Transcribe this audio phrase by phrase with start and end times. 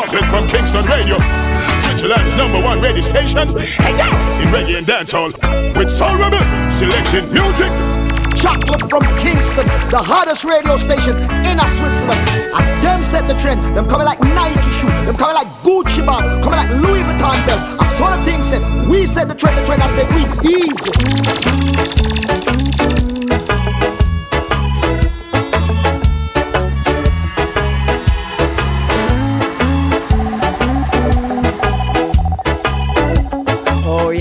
[0.00, 1.18] Chocolate from Kingston Radio.
[1.78, 3.46] Switzerland's number one radio station.
[3.58, 4.40] Hey, yeah.
[4.40, 5.30] In reggae and dancehall.
[5.76, 6.40] With Soul Rebel,
[6.72, 7.68] selecting music.
[8.34, 12.26] Chocolate from Kingston, the hottest radio station in a Switzerland.
[12.56, 13.76] And them set the trend.
[13.76, 14.88] Them coming like Nike shoe.
[15.04, 16.42] Them coming like Gucci bag.
[16.42, 17.60] Coming like Louis Vuitton belt.
[17.78, 19.82] I saw the thing said, we set the trend, the trend.
[19.82, 20.24] I said, we
[23.14, 23.19] easy.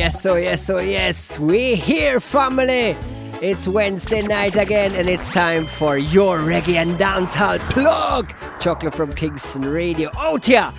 [0.10, 1.40] Yes, oh yes, oh yes.
[1.40, 2.98] We here, family.
[3.44, 8.34] It's Wednesday night again, and it's time for your reggae and dancehall plug.
[8.60, 10.10] Chocolate from Kingston Radio.
[10.18, 10.74] Oh, yeah,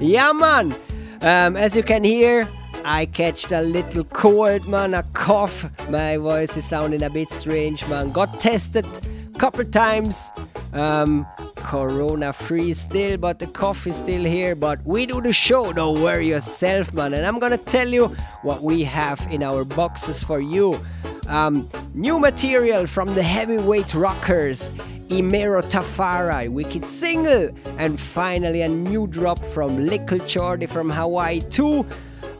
[0.00, 0.74] yeah, man.
[1.20, 2.48] Um, as you can hear,
[2.84, 5.64] I catched a little cold, man, a cough.
[5.88, 8.10] My voice is sounding a bit strange, man.
[8.10, 8.86] Got tested
[9.38, 10.32] couple times.
[10.72, 11.26] Um,
[11.56, 13.46] corona free still, but the
[13.86, 14.54] is still here.
[14.54, 17.14] But we do the show, don't worry yourself, man.
[17.14, 18.08] And I'm gonna tell you
[18.42, 20.80] what we have in our boxes for you.
[21.28, 24.72] Um, new material from the heavyweight rockers,
[25.08, 31.86] Imero Tafari, wicked single, and finally a new drop from Little Chordy from Hawaii too.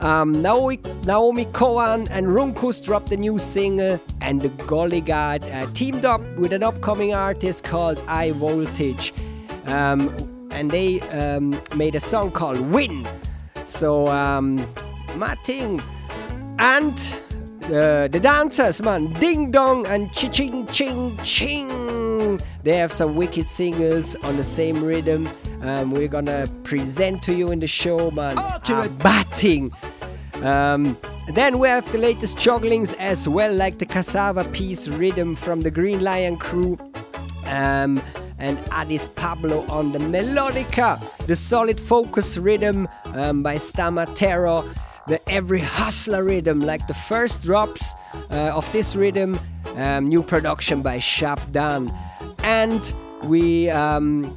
[0.02, 5.66] Um, Naomi, Naomi Cowan and Runkus dropped a new single, and the Gully God uh,
[5.74, 9.14] teamed up with an upcoming artist called I Voltage.
[9.66, 13.08] Um, and they um, made a song called Win.
[13.64, 14.66] So, um,
[15.14, 15.80] Martin
[16.58, 16.98] and
[17.66, 22.40] uh, the dancers, man, Ding Dong and Ching Ching Ching.
[22.64, 25.28] They have some wicked singles on the same rhythm.
[25.60, 28.36] Um, we're gonna present to you in the show, man.
[28.38, 28.88] Okay.
[28.98, 29.72] batting
[30.42, 30.96] um,
[31.34, 35.70] then we have the latest jugglings as well, like the cassava piece rhythm from the
[35.70, 36.78] Green Lion crew.
[37.44, 38.00] Um,
[38.38, 44.68] and Addis Pablo on the melodica, the solid focus rhythm um, by Stamatero,
[45.06, 47.92] the every hustler rhythm, like the first drops
[48.30, 49.38] uh, of this rhythm,
[49.76, 51.92] um, new production by Shap Dan,
[52.42, 52.92] and
[53.24, 54.34] we um,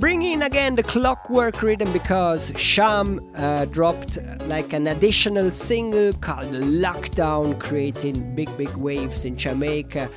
[0.00, 4.16] Bring in again the clockwork rhythm because Sham uh, dropped
[4.46, 10.08] like an additional single called Lockdown, creating big, big waves in Jamaica.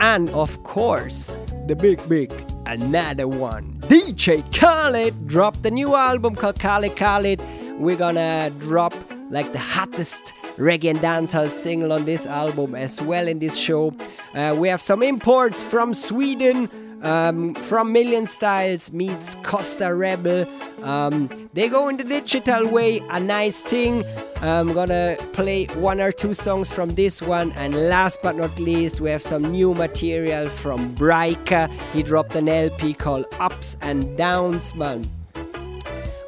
[0.00, 1.32] And of course,
[1.66, 2.32] the big, big,
[2.66, 3.74] another one.
[3.88, 7.42] DJ Khaled dropped a new album called Khaled Khaled.
[7.80, 8.94] We're gonna drop
[9.30, 13.92] like the hottest reggae and dancehall single on this album as well in this show.
[14.36, 16.68] Uh, we have some imports from Sweden.
[17.02, 20.46] Um, from Million Stylez meets Costa Rebel.
[20.82, 24.04] Um, they go in the digital way, a nice thing.
[24.40, 29.00] I'm gonna play one or two songs from this one, and last but not least,
[29.00, 31.70] we have some new material from Bryka.
[31.92, 35.08] He dropped an LP called Ups and Downs, man.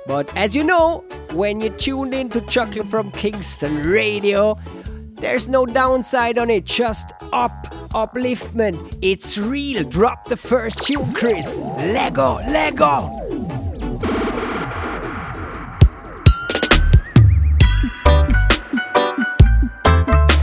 [0.06, 4.58] But as you know, when you tuned in to Chocolate from Kingston Radio,
[5.20, 8.98] there's no downside on it, just up, upliftment.
[9.02, 9.82] It's real.
[9.84, 11.60] Drop the first tune, Chris.
[11.60, 13.10] Lego, Lego.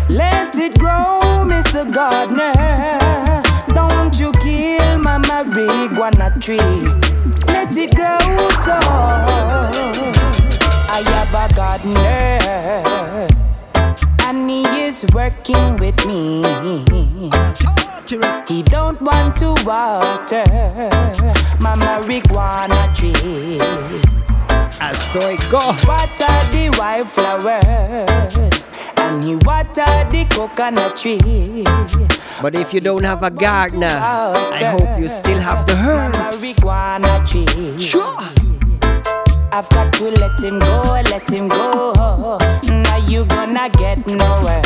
[0.10, 1.92] Let it grow, Mr.
[1.92, 2.54] Gardener.
[3.74, 6.58] Don't you kill my marijuana tree.
[7.48, 9.56] Let it grow tall.
[10.88, 12.85] I have a gardener
[15.14, 16.42] working with me.
[18.48, 20.44] He don't want to water
[21.60, 23.60] my marijuana tree.
[24.80, 25.60] I saw it go.
[25.88, 28.68] Water the white flowers
[28.98, 31.64] and he water the coconut tree.
[32.42, 36.16] But if you don't have a gardener, I hope you still have the herbs.
[36.16, 37.80] Marijuana tree.
[37.80, 38.20] Sure.
[39.52, 41.94] I've got to let him go, let him go.
[42.64, 44.62] Now you gonna get nowhere.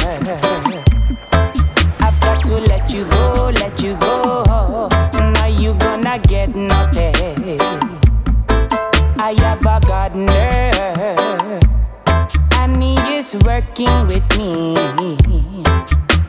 [1.99, 4.89] I've got to let you go, let you go.
[5.13, 7.59] Now you gonna get nothing.
[9.19, 10.71] I have a gardener,
[12.53, 14.75] and he is working with me.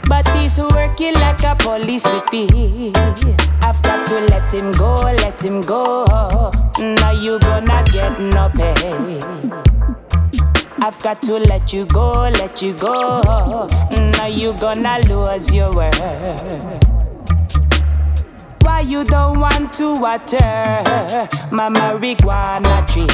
[0.09, 2.93] But he's working like a police with me.
[3.63, 6.05] I've got to let him go, let him go.
[6.79, 9.21] Now you gonna get no pay.
[10.83, 13.21] I've got to let you go, let you go.
[13.93, 15.95] Now you gonna lose your word.
[18.63, 20.39] Why you don't want to water
[21.51, 23.07] my marijuana tree?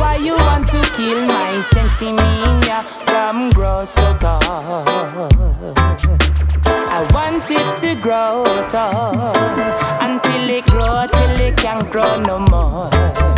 [0.00, 4.40] Why you want to kill my sensimilla from grow so tall?
[6.88, 9.36] I want it to grow tall
[10.00, 13.35] until it grow till it can't grow no more.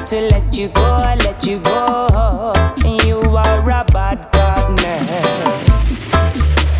[0.00, 2.54] Got to let you go, let you go.
[3.04, 4.98] You are a bad gardener.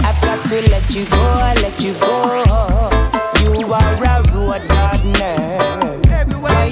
[0.01, 2.43] I've got to let you go, let you go.
[3.59, 5.59] You are a road gardener.
[6.11, 6.69] Everywhere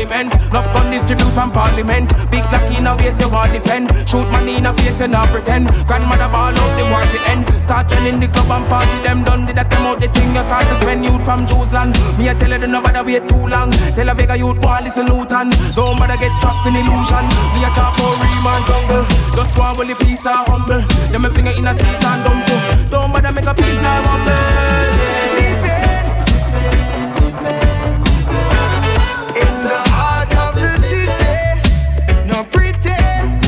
[0.00, 1.26] you go.
[1.36, 2.08] from parliament.
[2.32, 3.92] Big black in a face you want defend.
[4.08, 5.68] Shoot money in a face you not pretend.
[5.86, 7.44] Grandmother ball out the war to end.
[7.62, 9.44] Start training the club and party them done.
[9.44, 11.92] Did that come out the thing you start to spend youth from Jerusalem.
[12.16, 13.70] Me I tell you don't bother wait too long.
[13.96, 15.52] Tell a Vega youth want listen Luton.
[15.76, 17.24] Don't bother get trapped in illusion.
[17.52, 19.04] Me I talk real and jungle.
[19.36, 20.80] Just one will the peace and humble.
[21.12, 22.60] Them a finger in a season dumb too.
[22.88, 24.85] Don't bother make a big now humble.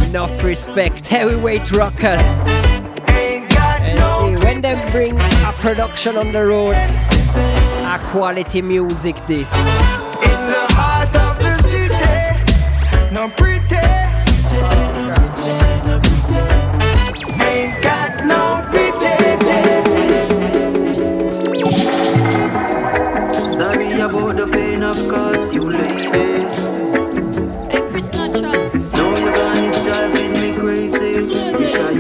[0.09, 1.07] Enough respect.
[1.07, 2.45] Heavyweight rockers.
[3.09, 6.77] And see, when they bring a production on the road,
[7.85, 9.53] a quality music this.
[9.55, 12.19] In the heart of the city,
[13.13, 13.77] no pretty.
[17.45, 18.65] Ain't got no
[23.57, 26.38] Sorry about the pain of course you lady.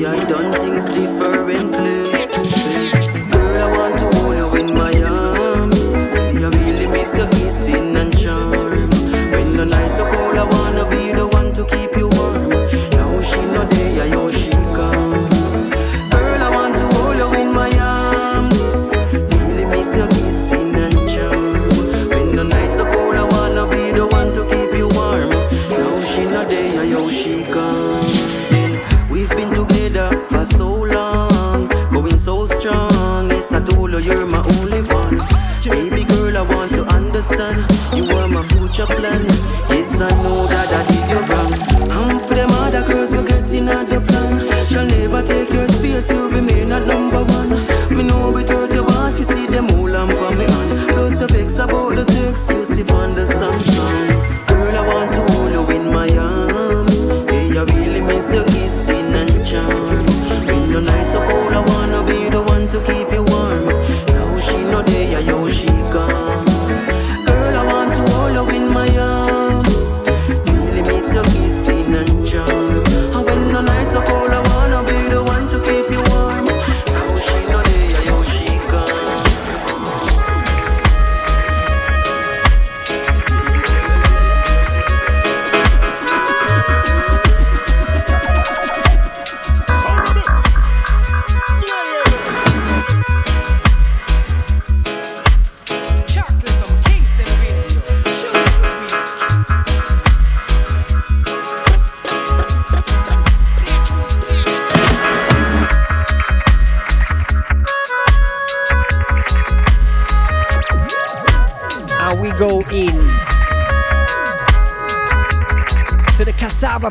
[0.09, 1.08] I done things differently.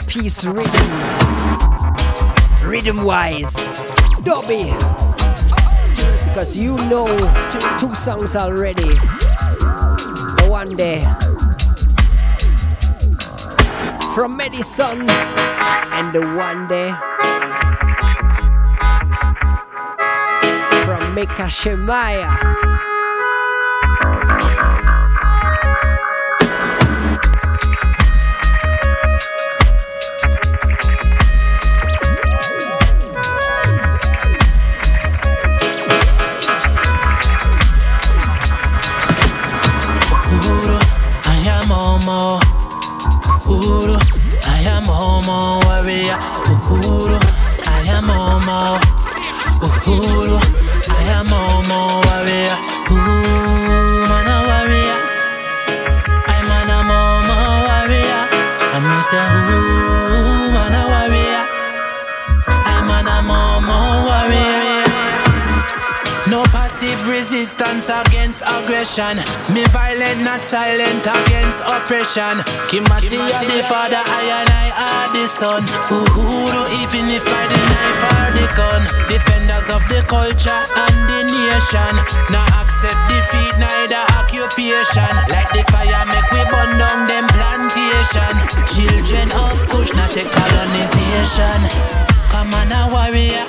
[0.07, 0.89] Piece rhythm.
[2.63, 3.53] Rhythm wise.
[4.23, 4.71] Dobby.
[6.25, 7.07] Because you know
[7.77, 8.93] two songs already.
[10.37, 11.03] The one day
[14.15, 16.91] from Madison and the one day
[20.85, 21.49] from Mika
[68.77, 69.17] against.
[69.53, 72.37] Me violent, not silent against oppression.
[72.69, 75.63] Kimathi are the father, I and I are the son.
[75.89, 78.81] Uhuru, even if by the knife or the gun.
[79.09, 81.93] Defenders of the culture and the nation.
[82.29, 85.13] Now accept defeat, neither occupation.
[85.33, 88.35] Like the fire, make we burn down them plantation.
[88.69, 91.59] Children of Kush, not a colonization.
[92.29, 93.45] Come on, a warrior.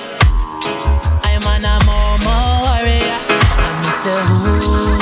[1.21, 3.19] I'm an a momo warrior.
[3.61, 4.98] And me say,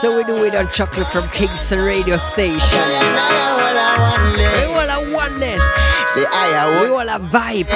[0.00, 2.58] so we do it on Chocolate from Kingston Radio Station.
[2.60, 4.60] I will a oneness.
[4.60, 5.62] We all have oneness.
[6.12, 7.70] Say I We all have vibes.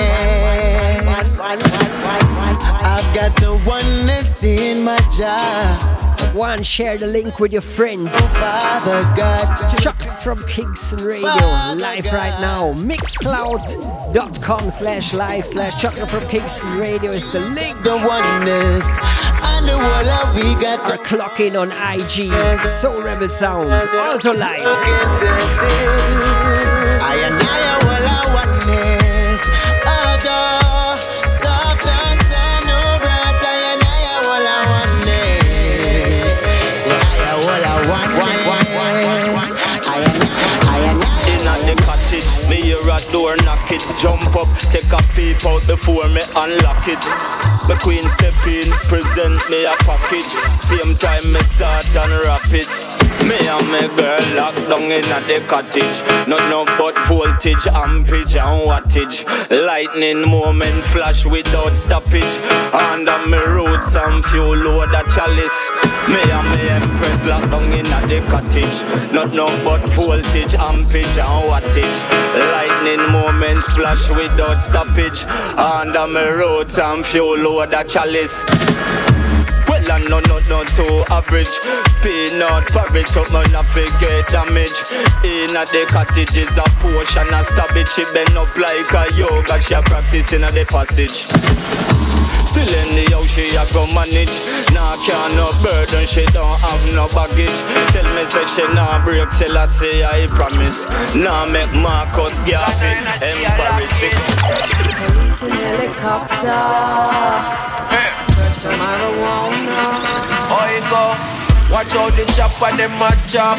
[2.83, 6.01] I've got the oneness in my jar.
[6.35, 8.09] One, share the link with your friends.
[8.13, 12.73] Oh, Father God, Chocolate from Kingston Radio, live right now.
[12.75, 17.83] Mixcloud.com slash live slash chocolate from Kingston Radio is the link.
[17.83, 18.99] the oneness,
[19.67, 22.33] the wall that we got Or the clock in on IG,
[22.81, 24.67] Soul Rebel Sound, also live.
[43.73, 43.83] It.
[43.99, 47.03] Jump up, take a peep out before me unlock it.
[47.69, 50.33] My queen step in, present me a package.
[50.61, 52.69] Same time me start and wrap it.
[53.27, 56.03] Me and my girl locked down in at the cottage.
[56.27, 59.25] Not no but voltage, ampage and wattage.
[59.51, 62.35] Lightning moment flash without stoppage.
[62.73, 65.71] Under me roots and fuel load a chalice.
[66.09, 68.83] Me and my empress locked down in at the cottage.
[69.13, 72.01] Not no but voltage, ampage and wattage.
[72.53, 73.05] Lightning
[73.61, 75.25] moments flash without stoppage.
[75.57, 78.45] Under me roots and fuel load a chalice.
[79.69, 81.61] Well, I no, not no, too average.
[82.03, 84.83] Peanut porridge, something not forget damage.
[85.25, 87.89] In a the cottage is a potion, a stab it.
[87.89, 92.10] She bend up like a yoga, she a practice in the passage.
[92.47, 94.43] Still in the house, she a go manage.
[94.73, 97.61] Nah, can no burden, she don't have no baggage.
[97.93, 100.87] Tell me, say she nah break, till I say I promise.
[101.15, 104.11] Nah, make Marcus Garvey embarrass me.
[104.11, 106.63] Police in helicopter.
[108.35, 109.81] Search for marijuana.
[110.51, 111.15] Oh, you go.
[111.71, 113.59] Watch out the chopper, them a chop.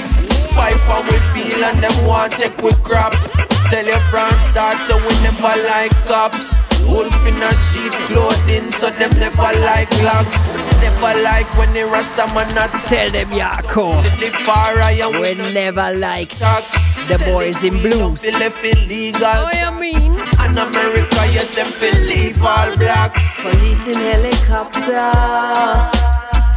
[0.56, 3.36] Pipe and we feel and them want take we crops.
[3.70, 6.56] Tell your friends start so we never like cops.
[6.88, 10.50] Wolf in a sheet clothing, so them never like locks.
[10.82, 16.30] Never like when the rasta man not Tell them, Yako, the we we never like
[16.30, 16.68] tax.
[17.08, 18.24] the boys in blues.
[18.26, 19.22] Feel left illegal.
[19.24, 20.20] Oh, you mean?
[20.40, 23.42] And America, yes, them feel leave all blacks.
[23.42, 25.12] Police in helicopter.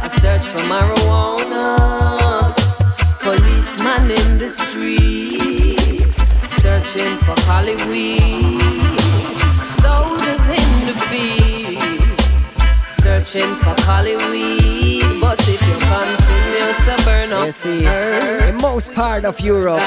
[0.03, 2.14] A search for marijuana.
[3.25, 6.17] Policeman in the streets.
[6.61, 7.33] Searching for
[7.89, 8.61] weed.
[9.65, 12.19] Soldiers in the field.
[12.87, 13.73] Searching for
[14.29, 15.19] weed.
[15.19, 19.79] But if you continue to burn up You see, in most part of Europe,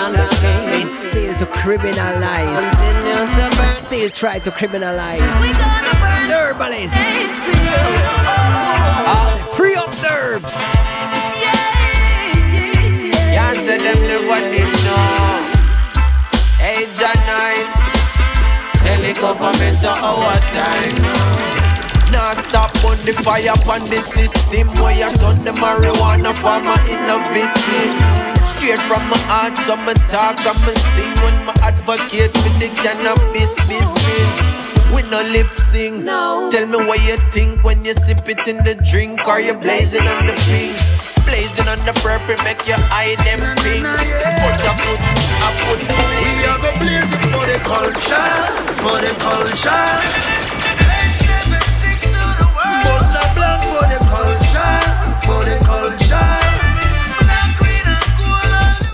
[0.73, 2.59] they still to criminalize,
[3.69, 6.99] still try to criminalize We gonna burn herbalists.
[9.57, 10.78] Free up the herbs.
[19.49, 20.97] Government to our time.
[22.13, 27.01] Now stop on the fire on the system where you turn the marijuana farmer in
[27.09, 27.89] a victim.
[28.45, 32.69] Straight from my heart, so me talk and me sing when my advocate for the
[32.77, 34.37] cannabis business.
[34.93, 36.05] We no lip sync.
[36.05, 36.49] No.
[36.51, 40.09] Tell me what you think when you sip it in the drink or you blazing
[40.09, 40.77] on the pink.
[41.25, 43.85] Blazing on the purple, make your eye them pink.
[43.85, 45.01] Put a foot,
[45.45, 45.81] a foot.
[46.25, 46.78] We are go
[47.59, 48.31] the culture,
[48.81, 49.87] for the culture.
[52.85, 54.75] Bossa Blanc for the culture,
[55.25, 56.31] for the culture.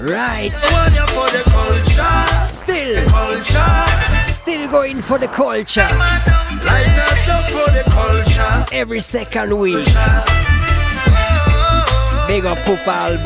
[0.02, 0.52] Right.
[0.72, 2.16] One for the culture.
[2.42, 3.04] Still.
[3.04, 4.22] The culture.
[4.22, 5.88] Still going for the culture.
[6.64, 8.66] Light us up for the culture.
[8.72, 9.86] Every second week.
[12.26, 13.18] Big up Pupa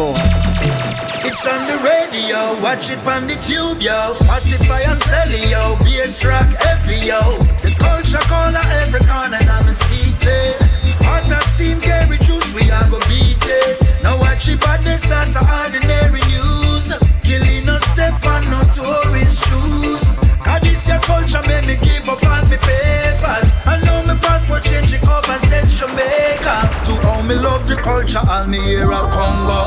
[1.40, 4.10] it's on the radio, watch it on the tube, yo.
[4.10, 5.78] Spotify and Celly, yo.
[5.86, 7.22] Bass rock heavy, yo.
[7.62, 10.18] The culture corner every corner, and I'm a seated.
[10.26, 10.98] Eh.
[11.06, 13.78] Hot as steam, carry juice, we are go beat it.
[14.02, 16.90] Now watch it, but this not ordinary news.
[17.22, 20.10] Killing no step on no tourist shoes.
[20.42, 23.46] Cause this your culture, make me give up on me papers.
[23.62, 26.17] I know my passport change it cover says Jamaica.
[27.88, 29.60] Culture, all me hear a Congo.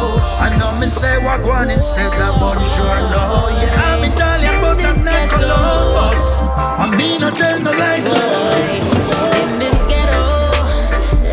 [0.45, 3.49] I know me say Wagwan instead of Bonjour, no.
[3.61, 6.23] Yeah, I'm Italian, but I'm not Columbus.
[6.83, 8.03] I mean, I tell no lie
[9.41, 10.25] In this ghetto,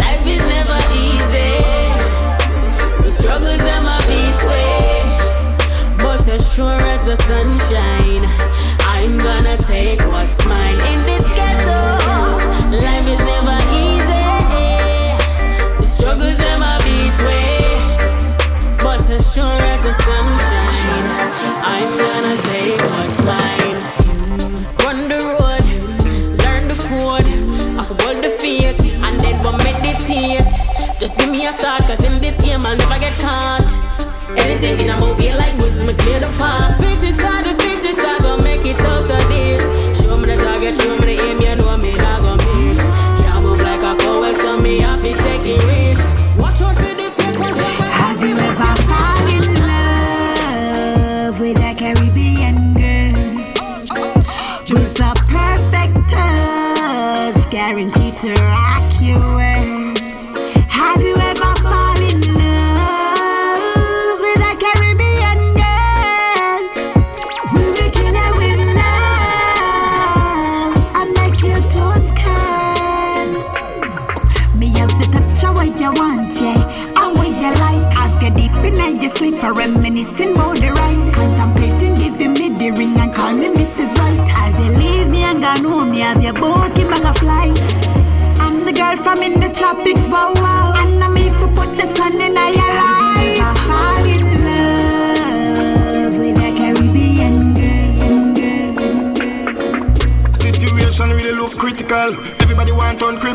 [0.02, 1.52] life is never easy.
[3.04, 5.04] The struggles are my beats way,
[6.04, 8.24] but as sure as the sunshine,
[8.94, 10.80] I'm gonna take what's mine.
[10.92, 11.80] In this ghetto,
[12.86, 13.27] life is
[21.80, 23.78] I'm gonna take what's mine.
[24.82, 25.64] Run the road,
[26.42, 27.24] learn the code,
[28.22, 28.36] the
[29.62, 30.42] meditate.
[30.98, 33.64] Just give me a start, cause in this game I'll never get caught.
[34.30, 35.54] Anything in a movie like
[35.86, 36.87] me clear the path.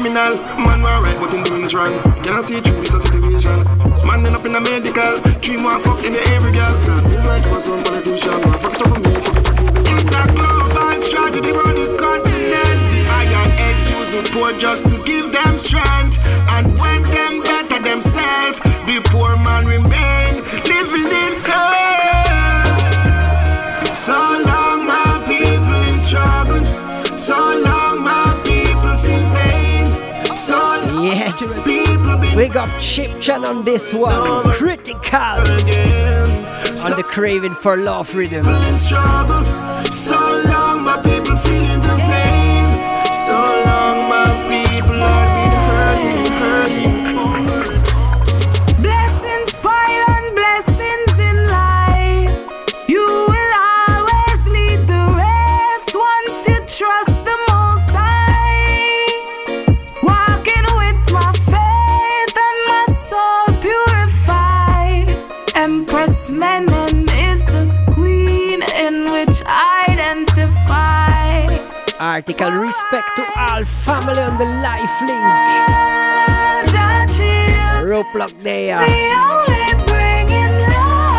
[0.03, 0.35] Criminal.
[0.59, 1.97] Man were right, but him doing wrong.
[2.23, 3.63] Can I see through this a situation?
[4.05, 5.19] Man end up in a medical.
[5.39, 6.75] Dream one fuck in the every girl.
[7.07, 8.35] Move like was some politician.
[8.43, 9.15] Man fucked up for me,
[32.53, 34.43] people be We Chip Chan on this one.
[34.53, 34.93] Critical.
[36.83, 38.45] On the craving for love rhythm.
[72.25, 75.19] Article respect to all family on the life link.
[77.83, 78.79] Roadblock there.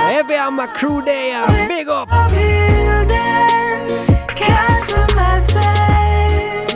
[0.09, 1.47] Heavy on my crew there.
[1.69, 2.09] Big up.
[4.29, 6.73] Catch the message.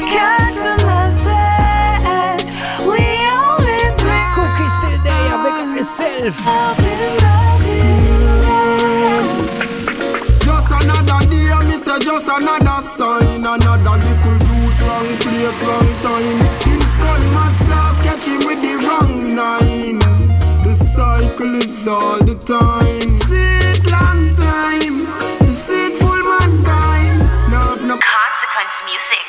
[0.00, 2.50] Catch the message.
[2.80, 3.06] We
[3.38, 5.38] only bring Cookie still there.
[5.44, 6.83] Make up yourself.
[15.62, 16.72] Wrong place, wrong time.
[16.72, 19.98] In skull, man's class, catch him with the wrong nine.
[20.64, 23.12] The cycle is all the time.
[23.12, 25.06] Sit long time,
[25.40, 27.18] deceitful mankind.
[27.50, 27.98] No, no.
[27.98, 29.26] Consequence music.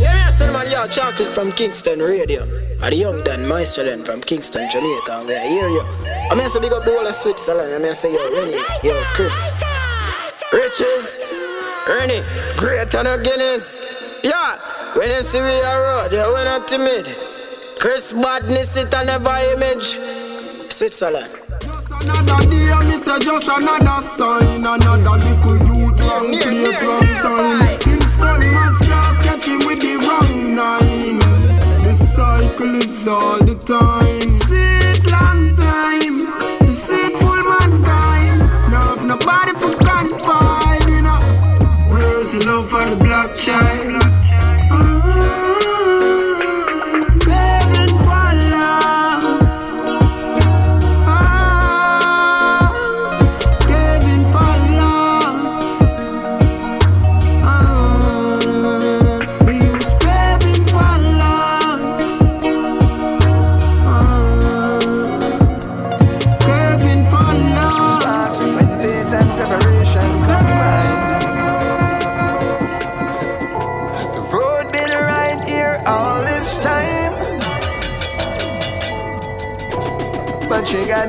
[0.00, 2.42] Yeah, me a send man, yo, chocolate from Kingston Radio.
[2.80, 5.82] I the young Dan Meister then from Kingston, Jamaica, and we I hear you.
[6.30, 7.74] I mean, say big up the whole of Switzerland.
[7.74, 9.34] I mean, say yo, Rennie, yo, Chris,
[10.52, 11.18] Riches,
[11.88, 12.22] Rennie,
[12.56, 13.80] Great and a Guinness.
[14.22, 14.58] Yeah,
[14.94, 17.06] when you see we are road, yeah, we're not timid.
[17.80, 19.96] Chris Badness, it and never image.
[20.70, 21.32] Switzerland.
[21.90, 24.58] Another day, me say just another sign.
[24.58, 27.62] Another little youth, wrong place, wrong time.
[27.90, 31.18] In school, maths class, catch him with the wrong nine.
[31.84, 34.27] The cycle is all the time.
[42.58, 43.36] For the black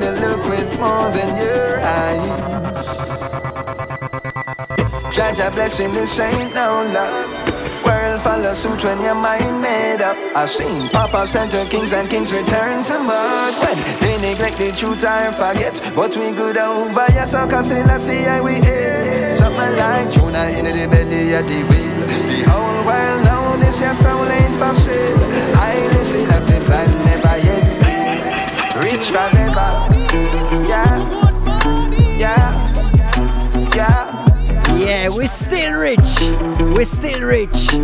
[0.00, 2.32] Gotta look with more than your eyes.
[5.14, 7.28] Judge a blessing, this ain't no luck.
[7.84, 10.16] World follow suit when your mind made up.
[10.34, 13.54] I've seen papas turn to kings and kings return to mud.
[13.60, 15.78] When they neglect the truth or forget.
[15.94, 19.36] But we good over, yes, so can see, let's see how we ate.
[19.36, 22.06] Something like Jonah in the belly of the whale.
[22.32, 25.18] The whole world know this, your soul ain't sale.
[25.60, 27.80] I listen, I say, plan never yet.
[28.82, 29.89] Rich forever.
[35.20, 36.18] We're still rich.
[36.74, 37.74] We're still rich.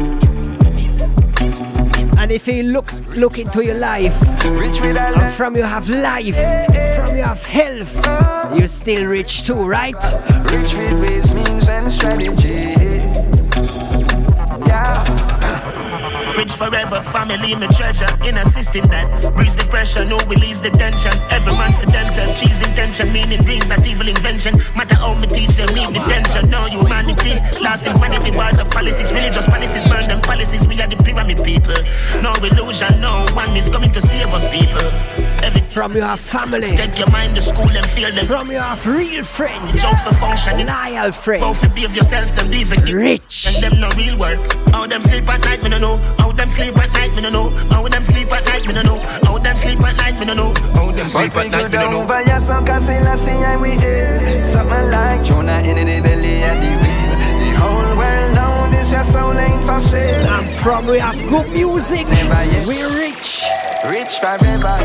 [2.18, 6.34] And if you look look into your life, and from you have life,
[6.96, 7.94] from you have health,
[8.58, 9.94] you're still rich too, right?
[10.50, 12.95] Rich with ways, means, and strategy.
[16.36, 18.08] Rich forever, family, my treasure.
[18.24, 21.12] In a system that breeds the pressure, no release the tension.
[21.30, 24.58] Every man for themselves, cheese intention, meaning dreams, not evil invention.
[24.76, 26.50] Matter how me teach them, need the tension.
[26.50, 30.66] No humanity, lost in vanity, wars of politics, religious policies, burn them policies.
[30.66, 31.74] We are the pyramid people.
[32.20, 34.84] No illusion, no one is coming to save us, people.
[35.42, 38.26] Every From your family, Take your mind to school and feel them.
[38.26, 42.88] from your real friends, So for function, loyal friends, both behave yourself, them leave it.
[42.92, 43.46] rich.
[43.48, 44.40] And them no real work.
[44.72, 45.96] How them sleep at night, me no know.
[46.26, 47.50] How them sleep at night, me no know.
[47.70, 48.98] How them sleep at night, me no know.
[48.98, 50.54] How them sleep at night, me no know.
[50.74, 52.02] How them sleep at night, me no know.
[52.02, 54.44] over, yes, so can see, let's see how we ate.
[54.44, 57.14] Something like Jonah in the belly of the whale.
[57.38, 60.26] The whole world know this, your soul ain't for sale.
[60.26, 62.08] And from we have good music,
[62.66, 63.44] we're rich.
[63.86, 64.76] Rich forever.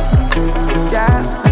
[0.94, 1.26] Yeah.
[1.26, 1.51] Yeah.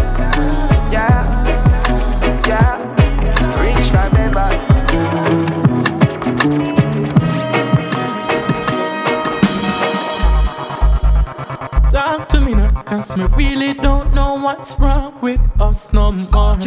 [12.90, 16.58] Cause me really don't know what's wrong with us no more.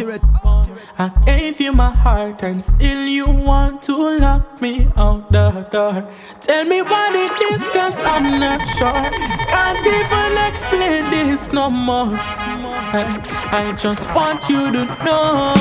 [0.96, 6.10] I gave you my heart and still you want to lock me out the door.
[6.40, 9.04] Tell me what it is, cause I'm not sure.
[9.52, 12.16] Can't even explain this no more.
[12.16, 13.04] I,
[13.52, 15.52] I just want you to know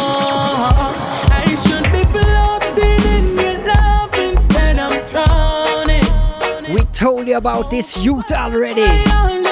[1.41, 6.73] I should be floating in your love instead of drowning.
[6.73, 9.42] We told you about this youth already.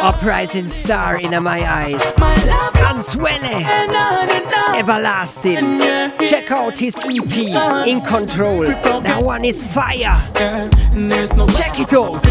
[0.00, 2.02] Uprising star in my eyes.
[2.18, 3.64] Answele.
[4.76, 5.56] Everlasting.
[5.80, 8.62] Uh, Check out his EP, uh, uh, In Control.
[8.62, 10.16] That one is fire.
[10.36, 10.72] And
[11.10, 12.22] there's no Check it out.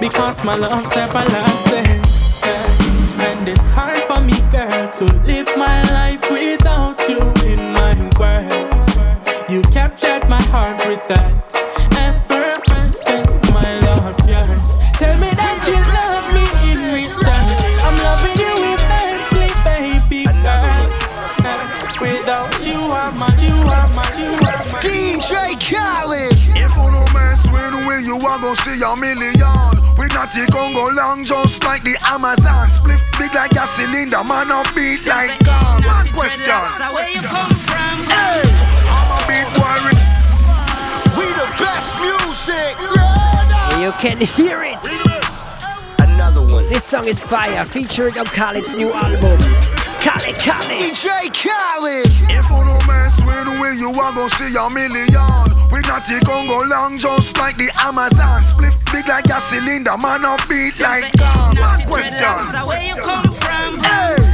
[0.00, 2.02] because my love's everlasting.
[3.20, 9.50] And it's hard for me, girl, to live my life without you in my world.
[9.50, 11.73] You captured my heart with that
[31.74, 32.70] like the Amazon.
[32.70, 35.82] Split big like a cylinder, man a beat like gun.
[35.82, 36.54] One question.
[36.94, 37.96] Where you come from?
[38.06, 38.46] Hey,
[38.86, 39.82] I'm a beat boy.
[41.18, 42.78] We the best music.
[43.82, 45.03] You can hear it.
[46.74, 46.80] Another one.
[46.80, 49.38] This song is fire, featuring on Khaled's new album.
[50.02, 50.80] Khaled, Khaled.
[50.82, 52.06] DJ Khaled.
[52.28, 55.54] If you no mess with we, you are gonna see a million.
[55.70, 58.42] We not the Congo long, just like the Amazon.
[58.44, 61.56] Split big like a cylinder, man a beat like gun.
[61.56, 62.66] One question.
[62.66, 63.78] Where you come from?
[63.78, 64.33] Hey, I'm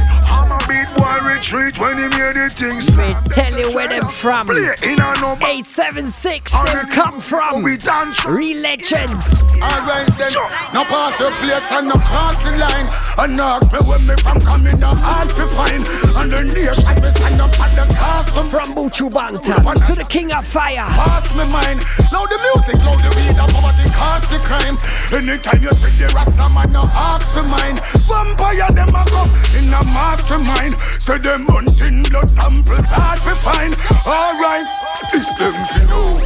[0.71, 3.23] beat boy retreat when he made the thing slap.
[3.25, 4.47] Tell you where them from.
[4.47, 7.63] Play in a no 876 them come from.
[7.63, 9.43] Real legends.
[9.59, 10.31] Alright then,
[10.73, 12.87] no pass the place and no cross the line.
[13.19, 15.83] And ask me when me from coming, no hard to find.
[16.15, 18.43] And the nation me stand up at the castle.
[18.43, 20.87] From Buchu Bangtan to the King of Fire.
[20.95, 21.83] Pass me mind.
[22.13, 24.75] Loud the music, loud the weed, and poverty cause the crime.
[25.11, 27.79] Anytime you see the Rasta man, no ask the mind.
[28.07, 30.60] Vampire them a come in a mastermind.
[30.69, 33.73] Say them hunting blood samples hard to find.
[34.05, 34.67] Alright,
[35.11, 36.19] this them fi know.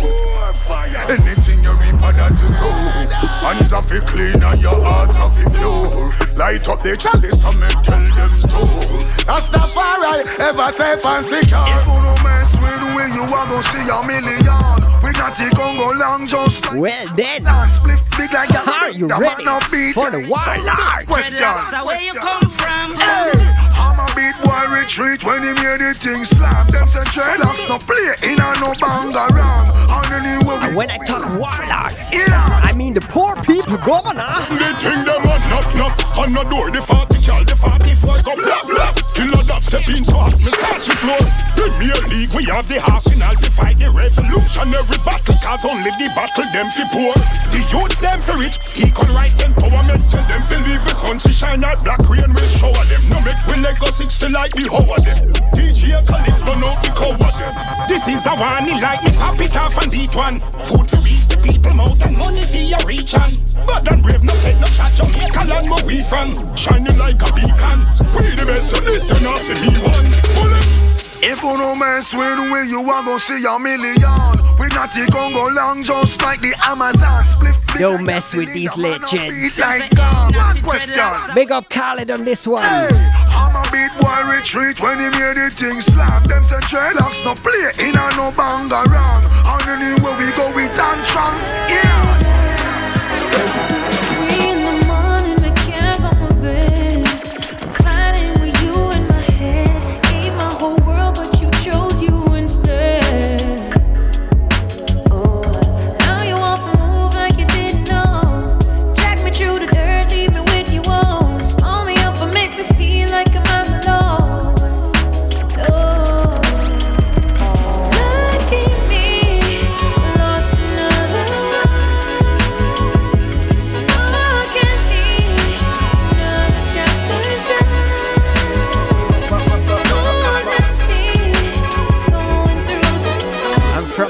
[1.08, 2.74] Anything you reap a that you sow.
[3.46, 6.12] Hands are fi clean and your heart are fi pure.
[6.36, 8.62] Light up the chalice and me tell them to.
[9.30, 11.66] Rastafari ever say and secure.
[11.72, 14.76] If you no mess with we, you are gonna see a million.
[15.06, 18.66] We not the Congo long just like Well then, dance split big like that.
[18.68, 19.94] are you The ready man of beat.
[19.94, 21.06] for the wild art?
[21.06, 21.38] Question.
[21.70, 22.98] So where you come from?
[22.98, 23.32] Hey,
[23.78, 26.68] I'm a beat boy retreat when he made the thing slap.
[26.72, 29.68] Them say dreadlocks no play in a no bang around.
[29.92, 32.64] And anyway we And when I talk warlocks, Yeah.
[32.64, 34.24] I mean the poor people governor.
[34.24, 34.48] Ah.
[34.50, 36.72] The thing them a knock knock on the door.
[36.72, 38.96] The 40 cal, the 44 come black black.
[39.14, 41.20] Killer that step in so hot, me scratch the floor.
[41.60, 45.36] Premier League, we have the arsenal to fight the revolutionary battle.
[45.44, 47.14] Cause only the battle them fi poor.
[47.52, 50.08] The youths them fi rich, equal rights empowerment.
[50.08, 53.04] Tell them fi leave the sun to shine out black rain will shower them.
[53.12, 53.56] No make we
[54.06, 55.34] Lego 60 like the hoe of them.
[55.54, 57.88] DJ Khaled run out the cow of them.
[57.88, 60.40] This is the one, he like me pop it off and beat one.
[60.66, 63.32] Food for reach the people mouth and money for your reach on.
[63.66, 66.56] But then brave no take no shot, Jamaica land where we from.
[66.56, 67.80] Shining like a beacon.
[68.14, 70.06] We the best, so listen, not see me one.
[70.36, 70.85] Bullet.
[71.28, 73.96] If you no mess with we, you are gonna see a million.
[74.60, 77.26] We not the Congo long just like the Amazon.
[77.26, 79.60] Split Don't like mess with these legends.
[79.60, 79.90] Like.
[81.34, 82.62] Big up Khaled on this one.
[82.62, 82.90] Hey,
[83.34, 86.26] I'm a beat boy retreat when he made the thing slap.
[86.26, 89.26] Them say dreadlocks no play in a no bang around.
[89.26, 91.34] And anywhere we go, we tantrum.
[91.68, 92.15] Yeah.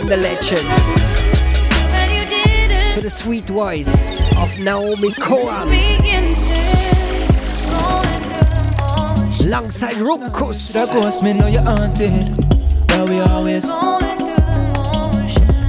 [0.05, 0.61] From the legends
[1.89, 6.45] that to the sweet voice of Naomi Cowan begin to
[7.73, 10.73] going through the alongside Runkus.
[10.73, 12.37] That ghost me know you're haunted.
[12.91, 13.65] Why we always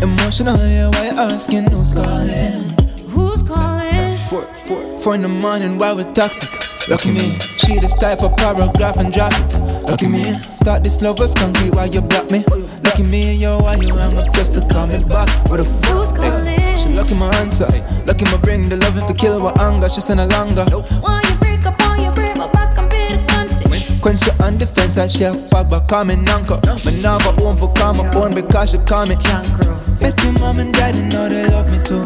[0.03, 0.59] emotional?
[0.68, 2.75] Yeah, why you asking who's calling?
[3.09, 4.18] Who's calling?
[4.29, 6.51] Four, four, four in the morning, why we toxic?
[6.90, 9.59] Lucky me, she this type of paragraph and drop it.
[9.90, 10.22] Look at me,
[10.62, 12.44] thought this love was concrete, why you block me?
[12.46, 15.29] Look at me, yo, why you hang up just to call me back?
[15.50, 16.20] What the Who's fuck?
[16.20, 16.76] calling?
[16.76, 17.66] She lucky my answer,
[18.07, 20.64] lucky my bring the love if it kill with anger, she send a longer.
[21.02, 24.66] Why you break up on your break my back and be the she on the
[24.66, 26.62] fence, I share back but call me Nanko.
[26.87, 29.16] Me now go home for my phone because she call me
[29.98, 32.05] Bet your mom and daddy know they love me too.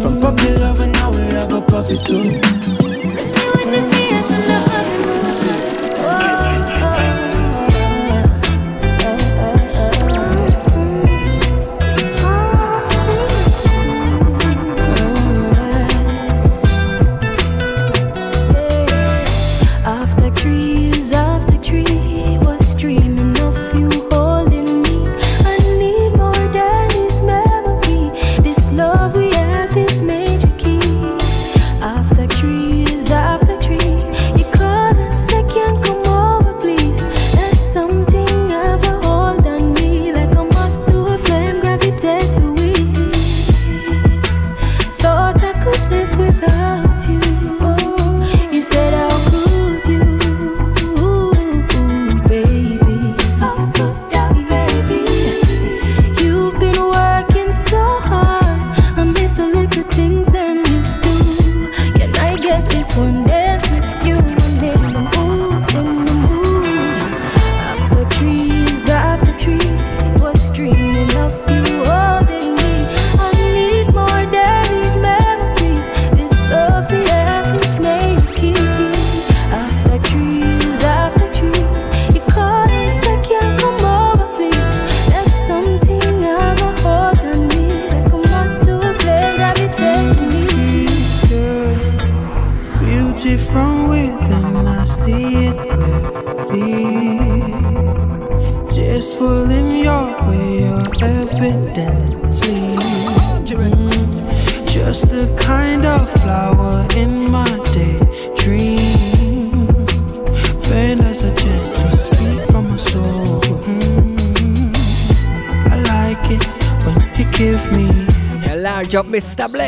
[0.00, 2.77] From puppy love and now we have a puppy too.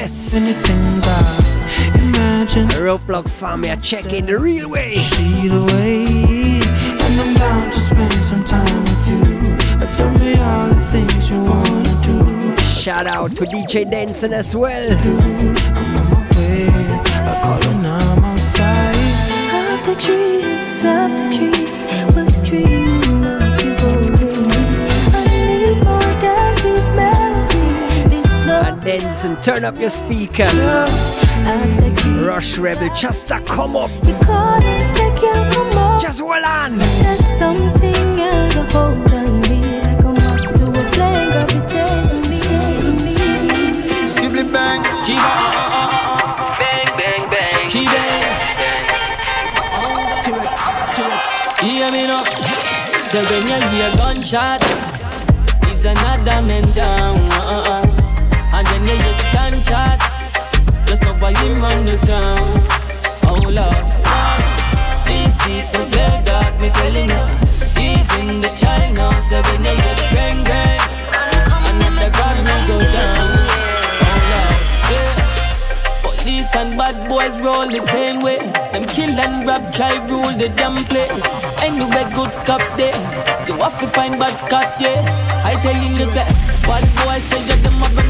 [0.01, 0.33] Mr.
[0.33, 0.35] Bless.
[0.35, 2.67] many things I imagine.
[2.69, 4.97] A roadblock family are checking the real way.
[4.97, 6.61] See the way,
[7.05, 9.51] and I'm down to spend some time with you.
[9.93, 12.57] Tell me all the things you wanna do.
[12.65, 14.89] Shout out to DJ Denson as well.
[29.43, 30.53] Turn up your speakers.
[32.21, 33.91] Rush Rebel, just a come up.
[34.05, 36.01] you call and say can't come up.
[36.01, 36.79] Just hold on.
[36.79, 42.41] That's something as a hold on me, like a moth to a flame, gravitating me,
[42.81, 43.15] to me.
[44.09, 44.83] Skibly bang.
[45.05, 46.59] Chiva, uh, uh, uh.
[46.59, 47.69] bang, bang, bang.
[47.71, 48.51] She bang.
[51.63, 52.25] Hear me now.
[53.05, 54.63] Say when you hear gunshot,
[55.71, 57.70] is another man down.
[59.71, 62.43] The just know why him run the town.
[63.31, 63.87] Oh Lord,
[65.07, 67.23] these streets no play God, me telling you.
[67.79, 70.81] Even the child now when you the bang bang,
[71.67, 73.31] and then the God will go down.
[74.03, 75.15] Oh Lord, yeah.
[76.03, 78.39] Police and bad boys roll the same way.
[78.73, 81.27] Them kill and rob, try rule the damn place.
[81.63, 82.99] Anywhere good cop there,
[83.47, 84.99] you have to find bad cop, yeah.
[85.45, 86.27] I telling you, say,
[86.67, 88.10] bad boys say you them the bed.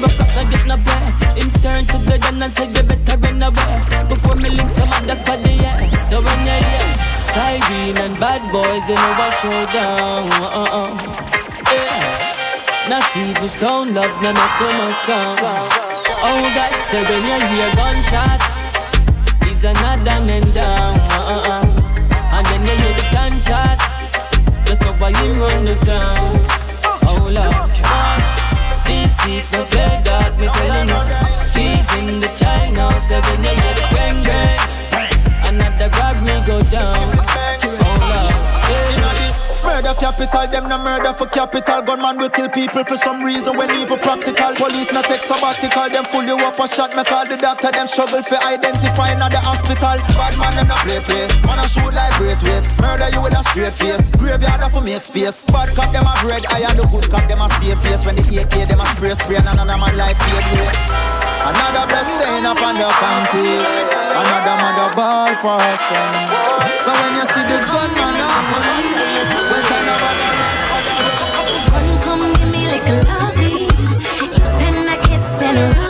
[0.00, 1.40] The up, I get no play.
[1.40, 3.82] In turn to the gun and say you better run away.
[4.08, 5.76] Before me link some other squad, yeah.
[6.04, 6.86] So when you hear
[7.32, 10.30] Siren and bad boys, know what showdown.
[10.32, 10.96] Uh-uh.
[11.72, 12.88] Yeah.
[12.88, 15.40] Not even stone love, no not so much sound.
[16.22, 18.40] Oh God, so when you hear gunshot,
[19.50, 20.94] is another man down.
[21.10, 21.64] Uh-uh.
[22.32, 23.78] And then you hear the gunshot,
[24.64, 26.46] just know why him run the town.
[27.08, 27.70] Oh Lord,
[29.26, 30.94] Streets no play God, me telling you.
[31.60, 37.15] Even the child now, so when you the bang bang, another robbery go down.
[39.86, 41.80] Murder capital, them no murder for capital.
[41.80, 44.50] Gunman will kill people for some reason when evil practical.
[44.58, 46.90] Police not take sabbatical, them fool you up a shot.
[46.96, 49.94] Me call the doctor, them struggle for identifying at the hospital.
[50.18, 52.66] Bad man them no play play, man a shoot like great weight.
[52.82, 55.46] Murder you with a straight face, graveyard for make space.
[55.54, 58.02] Bad cop them a bread, I and the good cop them a safe face.
[58.02, 60.66] When the AK them a spray spray, and another man life fade away.
[61.46, 64.05] Another blood stain up on the concrete.
[64.16, 65.76] Another mother ball for her eh?
[65.88, 66.12] son.
[66.84, 68.40] So when you see the gunman, well, ah.
[69.68, 70.00] kind of
[72.04, 73.68] Come, give me like a lovey.
[73.68, 73.76] Eh?
[74.36, 75.85] You tender kiss and a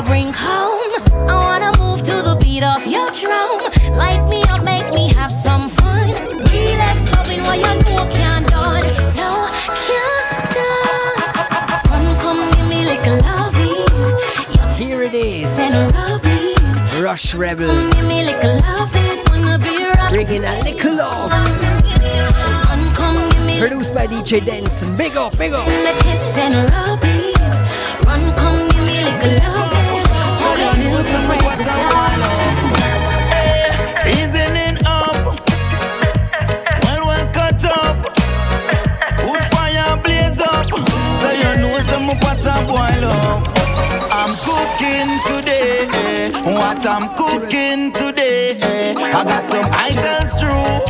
[0.00, 0.80] while I go bring home.
[1.28, 3.58] I wanna move to the beat of your drum.
[3.96, 6.08] Light me up, make me have some fun.
[6.08, 8.82] Relax, loving while you know can't done.
[9.16, 9.48] No,
[9.86, 11.16] can't done.
[11.84, 14.82] Come, come, give me like a lovey.
[14.82, 15.48] Here it is.
[15.48, 16.54] Send a rubby.
[17.02, 17.74] Rush Rebel.
[17.74, 19.22] Come, give me like a lovey.
[19.30, 21.30] Wanna be wrapped Bringing a little love.
[21.30, 24.96] Come, come, give me Produced by DJ Denson.
[24.96, 25.68] Big up, big up.
[25.68, 27.34] And a kiss and a rubby.
[28.06, 28.59] Run, come
[43.02, 43.48] Up.
[44.12, 46.30] I'm cooking today, eh.
[46.42, 48.58] what I'm cooking today.
[48.60, 48.94] Eh.
[48.98, 50.80] I got some idols through,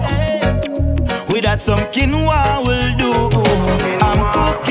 [1.33, 3.13] we got some quinoa will do.
[4.01, 4.70] I'm cooking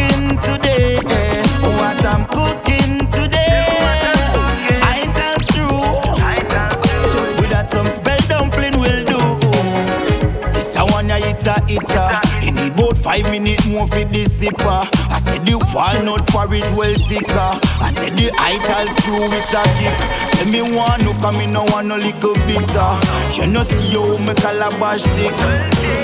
[11.70, 12.20] This ya.
[12.42, 14.66] He need about five minutes more for this zipper.
[14.66, 17.52] I Say the walnut porridge well thicker.
[17.86, 20.02] I said the ital screw with a gift.
[20.34, 22.92] Say me want no come me no want no little bitter.
[23.38, 25.36] You know see how me calabash dick.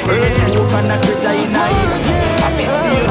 [0.05, 2.05] First smoke and a critter in a it.
[2.85, 3.01] See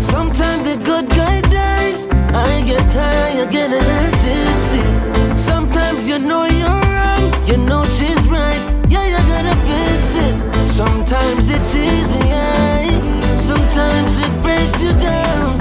[0.00, 2.08] Sometimes the good guy dies.
[2.32, 5.36] I get tired, get a little tipsy.
[5.36, 7.84] Sometimes you know you're wrong, you know
[10.76, 13.34] Sometimes it's easy, eh?
[13.34, 15.58] sometimes it breaks you down.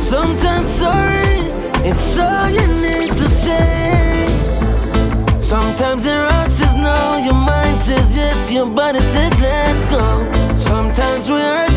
[0.00, 1.52] Sometimes sorry,
[1.84, 4.26] it's all you need to say.
[5.40, 10.06] Sometimes your heart says no, your mind says yes, your body said let's go.
[10.56, 11.69] Sometimes we hurt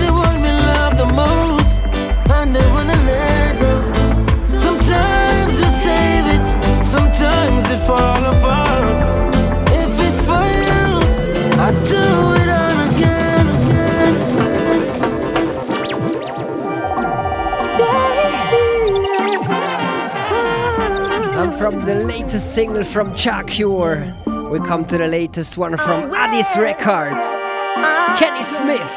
[21.64, 24.14] from the latest single from Chuck Cure,
[24.52, 27.24] we come to the latest one from Addis Records.
[28.20, 28.94] Kenny Smith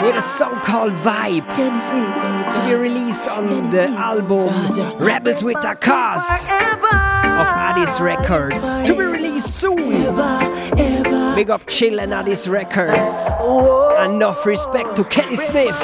[0.00, 4.38] with a song called Vibe to be released on the album
[4.98, 9.90] Rebels with a Cause of Addis Records to be released soon.
[11.34, 13.26] Big up Chill and Addis Records.
[13.98, 15.74] Enough respect to Kenny Smith.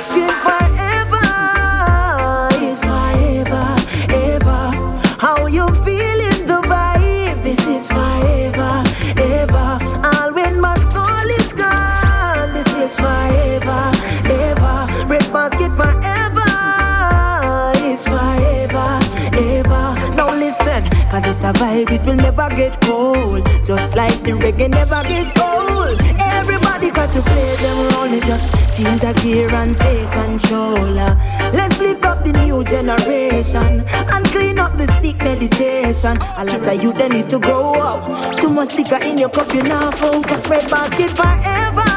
[24.27, 26.01] The reggae never get old.
[26.18, 30.99] Everybody got to play them role, it just change a gear and take control.
[30.99, 31.14] Uh,
[31.53, 36.18] Let's lift up the new generation and clean up the sick meditation.
[36.39, 38.03] A lot of you they need to grow up.
[38.41, 40.47] Too much liquor in your cup, you now focus.
[40.49, 41.93] Red basket forever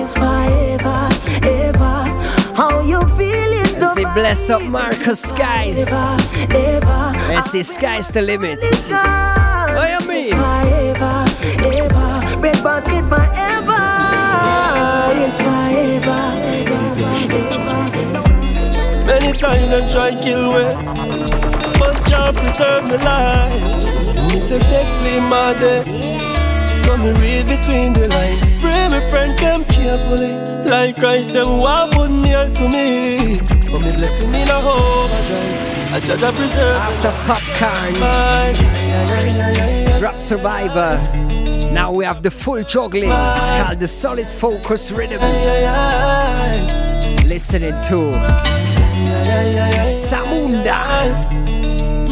[0.00, 1.08] is forever,
[1.44, 1.96] ever.
[2.56, 3.66] How you feeling?
[3.94, 5.90] See, bless up Marcus Skies.
[7.28, 8.58] Let's see, sky's the limit.
[9.76, 10.30] I am me.
[10.32, 11.24] Forever,
[11.76, 12.40] ever.
[12.40, 13.84] Red basket forever
[15.20, 16.22] is forever.
[19.04, 20.64] Many times them try kill me,
[21.78, 24.32] but Jah preserve my life.
[24.32, 25.84] Me say take sleep my day,
[26.82, 28.52] so me read between the lines.
[28.62, 30.32] Pray my friends them carefully,
[30.70, 33.40] like Christ them walk put near to me.
[33.70, 35.75] But me blessing me in a overdrive.
[35.96, 37.94] I judge I preserve After popcorn,
[39.98, 41.00] Drop Survivor.
[41.72, 45.22] Now we have the full juggling called the Solid Focus Rhythm.
[47.26, 48.12] Listening to
[50.06, 50.84] Samunda.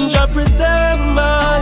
[0.09, 1.61] Jah preserve my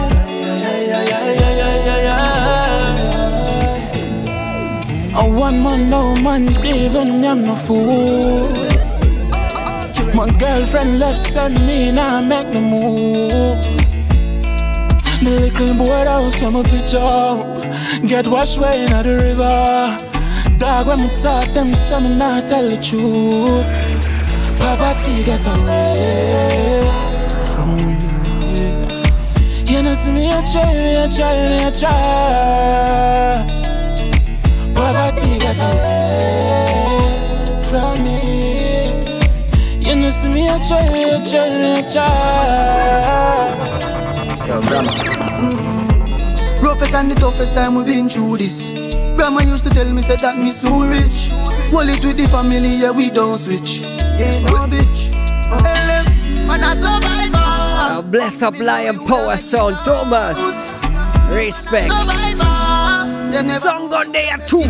[5.14, 8.61] A one man, no man, even me, I'm no fool.
[10.14, 13.76] My girlfriend left, send me, now I make no moves.
[15.22, 17.46] The little boy house from a picture up,
[18.06, 19.96] get washed away in the river.
[20.58, 23.66] Dog, when I talk, them son, me not tell the truth.
[24.58, 26.84] Poverty get away
[27.54, 27.96] from me.
[29.72, 33.44] You know, see me a try, me a try, me a try.
[34.74, 38.21] Poverty get away from me.
[40.42, 43.56] You know, see me a try, me a try, me a try.
[44.46, 44.92] Yo, grandma.
[46.60, 48.72] Roughest and the toughest time we've been through this.
[49.16, 51.30] Grandma used to tell me, said that me so rich.
[51.74, 53.82] It with the family, yeah, we don't switch.
[53.82, 55.10] Yeah, no bitch.
[55.62, 56.06] LM,
[56.46, 57.32] man, a survivor.
[57.32, 60.72] Now bless up Lion Power Sound Thomas.
[61.30, 61.92] Respect.
[63.32, 64.62] Song on there too.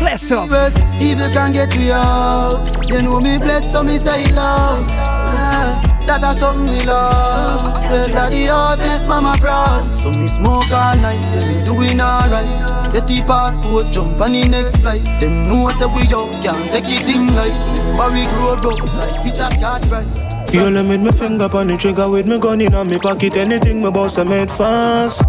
[0.00, 0.48] Bless up.
[0.48, 2.66] Best, evil can get me out.
[2.88, 4.88] You know me blessed, so me say love.
[4.88, 7.60] Yeah, that a something me love.
[7.60, 9.94] Tell daddy how make mama proud.
[9.96, 12.92] So me smoke all night, tell me doing alright.
[12.92, 15.04] Get the passport, jump on the next flight.
[15.20, 17.52] Them know say we out, can't take it in life.
[17.96, 20.06] But we grow broke like bitch a scotch bright.
[20.52, 23.36] You let me finger on the trigger with me gun in my pocket.
[23.36, 25.22] Anything my boss I made fast.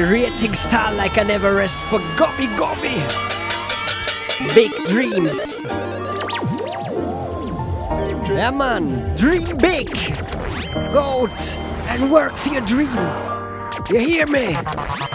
[0.00, 2.96] Rating star like an Everest for Gobby Gobby.
[4.54, 5.64] Big dreams.
[8.28, 9.16] Yeah, man.
[9.16, 9.92] Dream big.
[10.92, 11.56] Go out
[11.88, 13.38] and work for your dreams.
[13.90, 14.56] You hear me?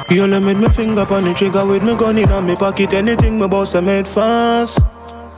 [0.10, 2.94] You let me finger on the trigger with me gun in me pocket.
[2.94, 4.80] Anything me boss, I made fast.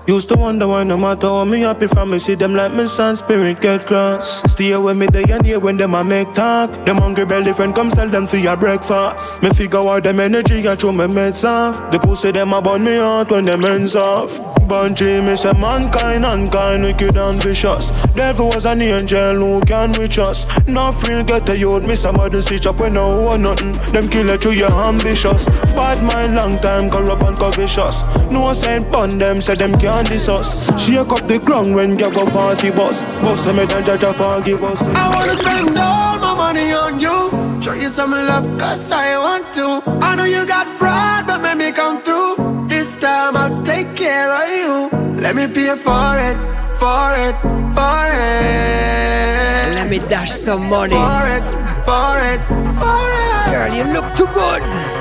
[0.09, 2.87] Used to wonder why no matter how me happy from me see them like me
[2.87, 4.41] son spirit get cross.
[4.51, 6.71] Stay with me day and year when them a make talk.
[6.83, 9.43] Them hungry belly friend come sell them for your breakfast.
[9.43, 11.91] Me figure out them energy I throw my meds off.
[11.91, 14.39] The pussy them a burn me out when them ends off.
[14.67, 17.91] Bunchy me say mankind unkind wicked and vicious.
[18.15, 20.47] Devil was an angel who can reach us.
[20.67, 23.73] No free get a youth me somebody stitch up when no one nothing.
[23.91, 25.45] Them kill it through your ambitious.
[25.75, 28.01] Bad mind long time corrupt and covetous.
[28.31, 30.65] No saint pun them say them can't diss us.
[30.81, 33.03] Shake up the ground when you go 40 bus.
[33.21, 34.81] Bust them and judge a forgive us.
[34.81, 37.29] I wanna spend all my money on you.
[37.61, 39.81] Show you some love, cause I want to.
[40.01, 42.67] I know you got pride, but let me come through.
[42.67, 44.89] This time I'll take care of you.
[45.19, 46.37] Let me pay for it,
[46.79, 47.35] for it,
[47.75, 49.75] for it.
[49.75, 50.93] Let me dash some money.
[50.93, 51.43] For it,
[51.83, 52.41] for it,
[52.79, 53.51] for it.
[53.51, 54.98] Girl, you look too good.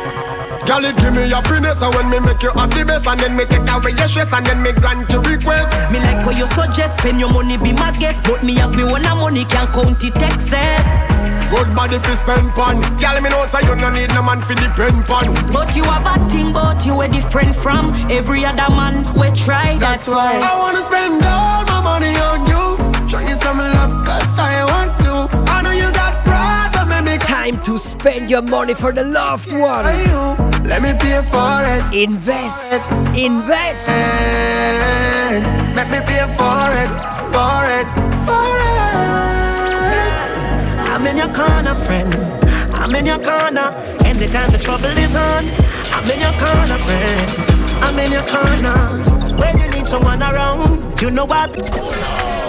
[0.68, 3.46] Girl, it give me happiness And when me make you happy best And then me
[3.46, 7.00] take away your stress And then me grant your request Me like what you suggest,
[7.00, 8.22] spend your money, be my guest.
[8.24, 10.84] But me have me one of money, can't count it excess.
[11.48, 14.52] Good body fi spend pan Girl, me know say you no need no man fi
[14.60, 19.08] depend pan But you have a thing, but you are different from every other man.
[19.14, 20.36] We try, that's, why.
[20.36, 23.08] I wanna spend all my money on you.
[23.08, 25.07] Show you some love, cause I want to.
[27.48, 29.86] Time to spend your money for the loved one.
[30.68, 31.82] Let me pay for it.
[31.94, 32.72] Invest,
[33.16, 33.88] invest.
[35.74, 36.92] Let me pay for it,
[37.32, 37.88] for it,
[38.28, 39.88] for it.
[40.92, 42.14] I'm in your corner, friend.
[42.74, 43.72] I'm in your corner.
[44.04, 45.48] Anytime the trouble is on,
[45.88, 47.32] I'm in your corner, friend.
[47.80, 48.76] I'm in your corner.
[49.40, 51.56] When you need someone around, you know what?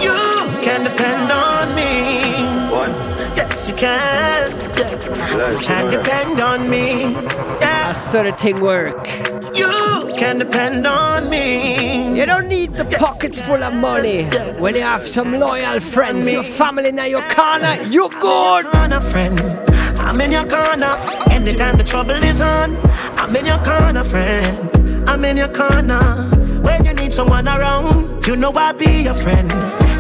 [0.04, 0.12] You
[0.60, 2.49] can depend on me.
[3.50, 3.56] One.
[3.56, 4.52] Yes, you can.
[4.78, 5.52] Yeah.
[5.52, 7.16] You can depend on me.
[7.62, 9.08] I saw the thing work.
[9.56, 12.16] You can depend on me.
[12.16, 14.26] You don't need the pockets full of money.
[14.60, 18.66] When you have some loyal friends, your family now your corner, you good.
[18.66, 19.40] Corner, friend.
[19.98, 20.94] I'm in your corner.
[21.32, 22.78] Anytime the trouble is on,
[23.18, 25.10] I'm in your corner, friend.
[25.10, 26.04] I'm in your corner.
[26.62, 29.50] When you need someone around, you know I'll be your friend.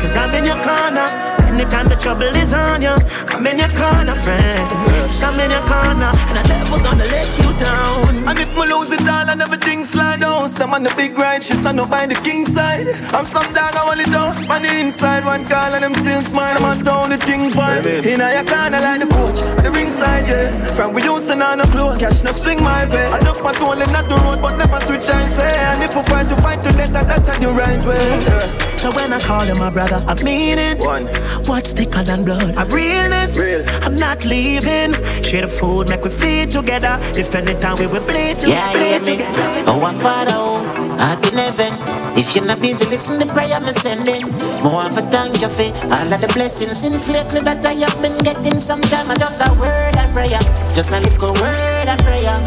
[0.02, 1.28] Cause I'm in your corner.
[1.50, 2.95] Anytime the trouble is on you,
[3.34, 5.14] I'm in your corner, friend.
[5.14, 8.30] So I'm in your corner, and I'm never gonna let you down.
[8.30, 11.43] And if me lose it all and everything slide down, stand on the big ride,
[11.43, 12.88] she stand up by the king side.
[13.14, 15.26] I'm some dog, I want it down on the inside.
[15.26, 17.86] One call and them still smile, I'm on town, the thing fine.
[17.86, 20.72] In a your corner like the coach, at the ringside, yeah.
[20.72, 23.06] From we used to know no close, catch no swing my way.
[23.08, 25.58] I look my tool and not the road, but never switch I say.
[25.58, 28.06] And if we fight to fight to death, that that's the right way.
[28.24, 28.78] Yeah.
[28.78, 30.80] So when I call you my brother, I mean it.
[30.80, 31.10] One.
[31.47, 32.55] What's thicker than blood?
[32.57, 33.37] A realness.
[33.37, 33.63] Real.
[33.83, 34.93] I'm not leaving.
[35.23, 36.97] Share the food, make we feed together.
[37.15, 39.63] If anytime we will bleed, we Yeah, bleed together.
[39.67, 41.73] Oh, our Father, oh, art in heaven.
[42.17, 44.31] If you're not busy, listen to prayer me sending.
[44.63, 48.01] More of a thank you for all of the blessings since lately that I have
[48.01, 48.59] been getting.
[48.59, 50.39] Sometimes I just a word and prayer,
[50.75, 52.39] just a little word and prayer.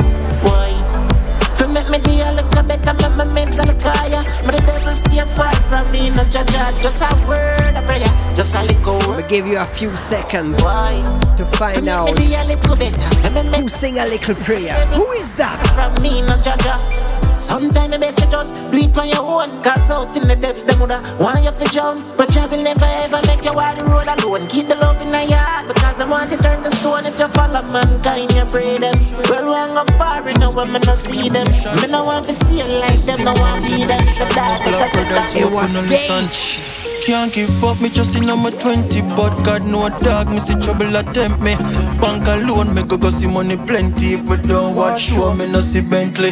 [0.44, 0.72] Boy,
[1.92, 4.24] for make me the a little better, make my meds a little higher.
[4.44, 6.50] But the devil stay far from me, no judge,
[6.82, 9.22] just a word and prayer, just a little word.
[9.24, 11.02] We give you a few seconds Why?
[11.36, 14.74] to find out Make me a little better, who sing a little prayer.
[14.96, 15.60] Who is that?
[15.74, 17.11] from me, no judge.
[17.30, 19.62] Sometimes best you just do it on your own.
[19.62, 22.02] Cause out in the depths, them woulda want you for drown.
[22.16, 24.46] But you will never ever make you walk the road alone.
[24.48, 25.68] Keep the love in your heart.
[25.68, 28.98] Because they want to turn to stone if you follow mankind, you pray them.
[29.30, 31.46] Well, one go far, you know when me no see them.
[31.80, 34.06] Me no want to steal like them, no want to be them.
[34.08, 36.82] So that, because of that, It was.
[37.02, 40.94] Can't give up, me just in my 20 But God know dog, me see trouble
[40.94, 41.56] attempt me
[42.00, 45.58] Bank alone, me go go see money plenty If we don't watch show, me no
[45.58, 46.30] see Bentley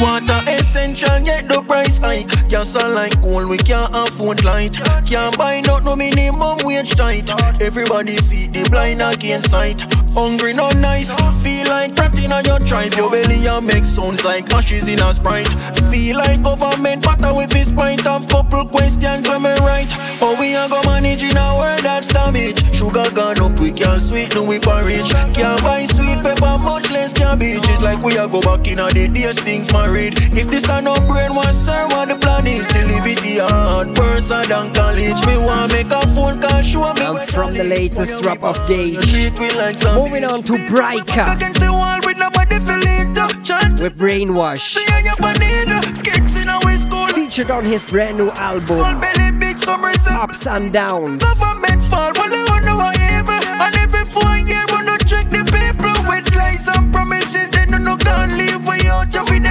[0.00, 2.26] Water essential, yet the price hike.
[2.48, 4.78] Gas are like gold, we can't afford light.
[5.04, 7.30] Can't buy not no minimum wage tight.
[7.60, 9.82] Everybody see the blind against sight.
[10.14, 12.94] Hungry not nice, feel like ratting on your tribe.
[12.94, 15.48] Your belly and make sounds like ashes in a sprite.
[15.90, 19.90] Feel like government butter with his pint Have couple questions when me right?
[20.18, 22.74] How we a go manage in a world that's damaged?
[22.74, 25.10] Sugar gone up, we can't sweeten we porridge.
[25.34, 27.68] Can't buy sweet pepper, much less cabbage.
[27.68, 30.94] It's like we a go back in a the days things If this a no
[31.06, 32.66] brain, what sir, what the plan is?
[32.68, 35.18] To live it the hard person than college.
[35.26, 39.12] Me want make a phone call, show me And from the latest rap of Gage,
[39.56, 44.60] like moving on to Briker Against the wall with nobody feeling to Chant with Brainwash,
[44.60, 47.08] See how you need Kicks in our school.
[47.08, 51.22] Featured on his brand new album, Belly big summer is up Ups and Downs.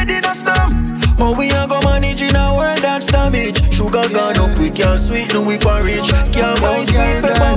[0.09, 0.85] In a stem.
[1.17, 3.73] How we a go manage in a world that's damaged?
[3.73, 6.09] Sugar gone up, we can't sweeten we porridge.
[6.31, 6.83] Can't buy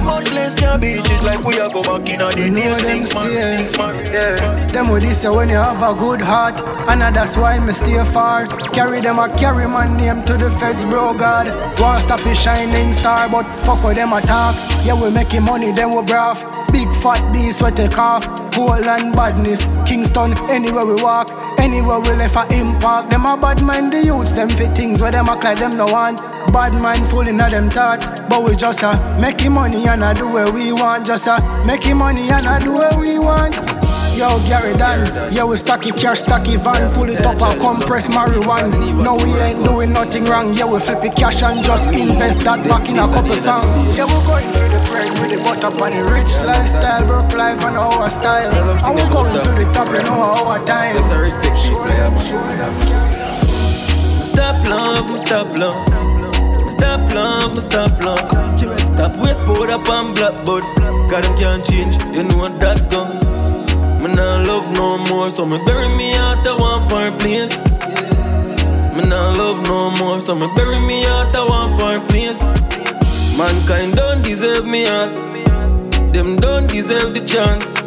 [0.04, 0.54] much less.
[0.58, 4.72] It's like we a go back in a the days, things man, things man.
[4.72, 8.02] Them with this when you have a good heart, and uh, that's why me stay
[8.12, 8.46] far.
[8.72, 11.46] Carry them, I carry my name to the feds, bro God.
[11.80, 14.54] won't stop a shining star, but fuck with them attack.
[14.84, 16.42] Yeah, we making money, then we braff.
[16.72, 18.26] Big fat beast we take off.
[18.52, 23.10] Poland badness, Kingston, anywhere we walk, anywhere we left a impact.
[23.10, 25.86] Them a bad mind the youths, them fit things where them act like them no
[25.86, 26.20] want.
[26.52, 30.28] Bad mind full in them thoughts, but we just uh, making money and I do
[30.28, 31.06] what we want.
[31.06, 33.54] Just uh, making money and I do what we want.
[34.14, 38.68] Yo, Gary Dan, yo, we stocky cash, stocky van, full it up and compress marijuana.
[39.02, 40.52] No, we ain't doing nothing wrong.
[40.52, 43.96] Yeah, we flip it cash and just invest that back in a couple songs.
[43.96, 47.64] Yeah, we're going for the bread with the butter on the rich lifestyle, work life
[47.64, 48.52] and our style.
[48.52, 50.96] And we're going to the top, you know, our time.
[50.96, 52.12] That's a respect shit, man.
[54.32, 56.01] Stop love, stop love.
[56.82, 58.18] Stop love, stop love.
[58.88, 60.64] Stop waste powder up and black bud.
[61.08, 63.22] God them can't change, you know what that done.
[64.02, 67.54] Me nah love no more, so me bury me out the one fireplace.
[68.96, 72.42] Me nah love no more, so me bury me out the one fireplace.
[73.38, 75.14] Mankind don't deserve me out.
[76.12, 77.80] Them don't deserve the chance.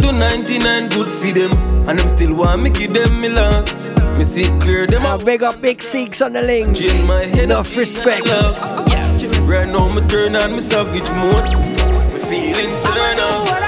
[0.00, 3.90] Do 99 good for them, and them still want me give them me last.
[4.18, 6.76] Me see clear them Now big up Big Six on the link.
[6.76, 8.26] Chain my head Enough respect.
[8.26, 9.40] Yeah.
[9.42, 11.48] Right now me turn on me savage mode.
[12.12, 13.67] Me feelings turn off.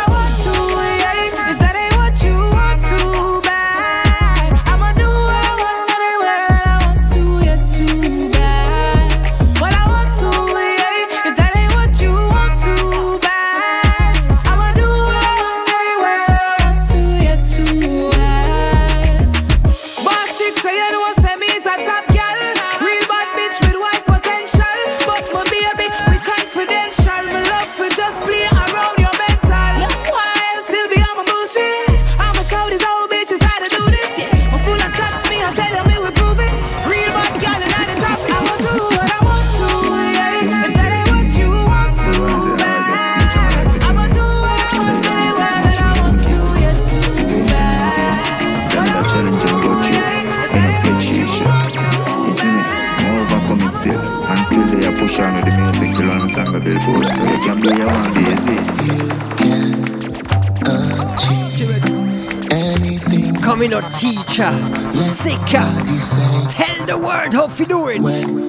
[63.62, 64.50] Anything Coming up, teacher.
[64.96, 66.48] You sicker.
[66.48, 68.00] Tell the world how you do it.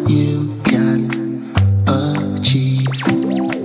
[0.10, 1.52] you can
[1.86, 2.88] achieve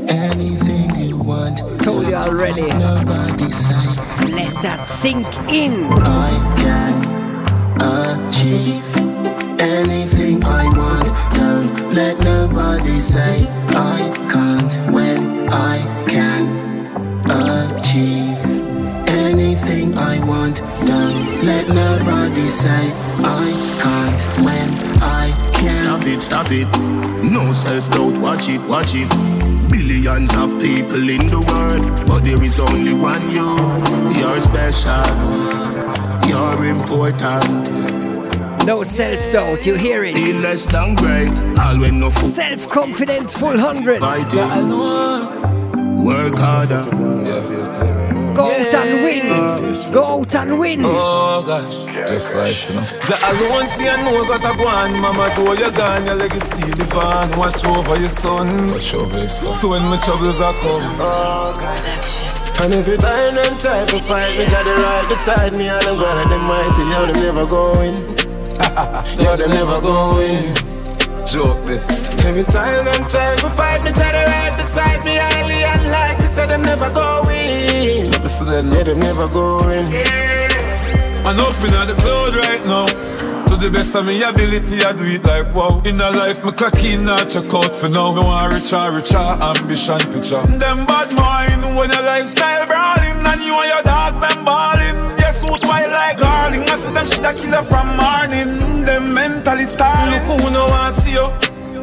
[0.09, 1.59] anything you want.
[1.85, 2.63] Told you already.
[2.63, 3.75] Nobody say
[4.35, 5.85] Let that sink in.
[5.93, 8.97] I can achieve
[9.61, 11.07] anything I want.
[11.37, 13.66] Don't let nobody say
[22.07, 22.93] let say
[23.25, 23.51] I
[23.83, 24.69] can't when
[25.03, 25.85] I can.
[25.85, 26.69] Stop it, stop it.
[27.31, 29.09] No self doubt, watch it, watch it.
[29.71, 33.57] Billions of people in the world, but there is only one you.
[34.19, 35.07] You're special,
[36.29, 37.69] you're important.
[38.67, 40.15] No self doubt, you hear it.
[40.15, 42.33] Feel less than great, all when no food.
[42.33, 44.01] Self confidence full hundred.
[44.01, 44.69] Fighting,
[46.05, 47.06] work harder.
[48.49, 50.83] Yes, yes, Go out and win.
[50.83, 50.97] Go out and win.
[50.97, 52.87] Oh gosh, just life, you know.
[53.07, 55.01] Jah alone see and knows what I want.
[55.01, 57.39] Mama, though you're gone, your legacy live on.
[57.39, 58.69] Watch over your son.
[58.69, 59.53] Watch over your son.
[59.53, 60.83] So when my troubles are come.
[61.01, 62.37] Oh, production.
[62.59, 65.97] And every time them try to fight me, Jah they right beside me, and I'm
[65.99, 67.95] glad them mighty, yo, them never going.
[69.21, 70.55] yo, them never going.
[71.27, 71.91] Joke this.
[72.25, 76.47] Every time them try to fight me, Jah they right beside me, highly unlikely, so
[76.47, 78.05] them never going.
[78.05, 79.87] Yeah, them never going.
[81.25, 82.87] I'm up in the cloud right now.
[83.47, 85.81] To the best of my ability, I do it like wow.
[85.87, 88.13] In a life, me clock in, not check out for now.
[88.15, 90.45] No one richer, richer, ambition picture.
[90.61, 94.99] Them bad mind when your lifestyle brawling, and you and your dogs them balling.
[95.19, 96.69] Yes, suit white like garling.
[96.69, 98.85] I see them shit a killer from morning.
[98.85, 100.29] Them mentally starving.
[100.29, 101.29] Look who no one see you.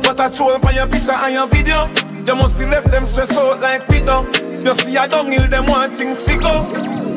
[0.06, 1.89] What I troll on your picture and your video.
[2.26, 4.43] You must have left them stressed out like we do.
[4.64, 6.64] You see I don't heal them want things figure.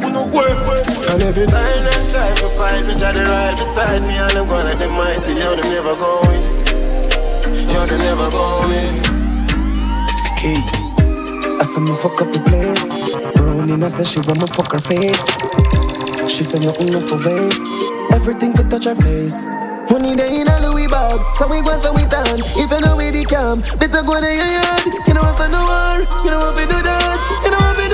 [0.03, 1.11] You know work, work, work.
[1.11, 4.47] And every time them try to fight me, Jah they right beside me, and I'm
[4.47, 6.43] glad them mighty, yo, them never going.
[7.71, 8.99] Yo, them never going.
[10.43, 10.59] Hey,
[11.59, 12.91] I saw me fuck up the place.
[13.37, 15.27] Brownie, I said she want me fuck her face.
[16.29, 17.63] She said nothing no for waste.
[18.13, 19.49] Everything fit touch her face.
[20.17, 22.41] Day in a Louis bag, so we go so we turn.
[22.57, 24.87] If you know where the cam, better go to your yard.
[25.07, 25.67] You know what I know
[26.25, 27.86] you know what we do that, you know what we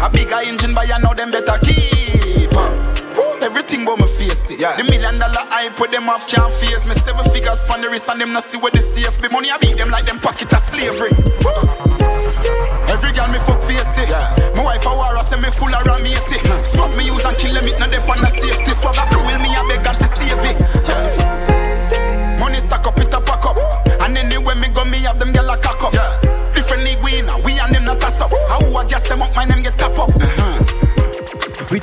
[0.00, 2.72] A bigger engine but you know them better keep up.
[3.42, 4.60] Everything but my face it.
[4.60, 4.76] Yeah.
[4.76, 6.94] The million dollar I put them off can't face me.
[6.94, 9.28] Seven figures span the wrist and them not see where the safe be.
[9.28, 11.10] Money I beat them like them pocket of slavery.
[12.90, 14.10] Every girl me fuck face it.
[14.10, 14.22] Yeah.
[14.54, 16.38] My wife a war say me full of ramasty.
[16.66, 18.06] Swap me use and kill them it no dep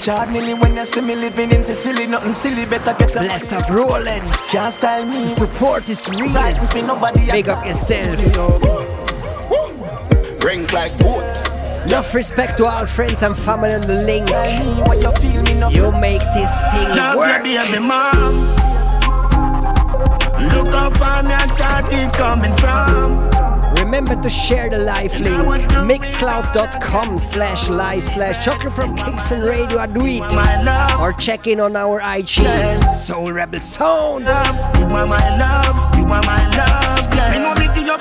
[0.06, 3.52] Richard Mille when you see me living in Sicily, nothing silly, better get a Bless
[3.52, 4.22] up, rolling.
[4.52, 5.26] Can't style me.
[5.26, 6.32] Support is real.
[6.32, 7.32] Right, for nobody.
[7.32, 8.06] Big up yourself.
[10.44, 11.24] Rank like goat.
[11.88, 14.30] Enough respect to all friends and family on the link.
[14.86, 17.44] What you feel me no You make this thing Love work.
[17.48, 18.42] your baby mom.
[20.54, 23.35] Look how far me a shawty coming from.
[23.96, 25.38] Remember to share the live link.
[25.88, 31.00] Mixcloud.com slash live slash chocolate from Kingston Radio it.
[31.00, 32.44] Or check in on our IG
[32.92, 34.26] Soul Rebel Sound.
[34.26, 37.55] You are my love, you are my love, yeah.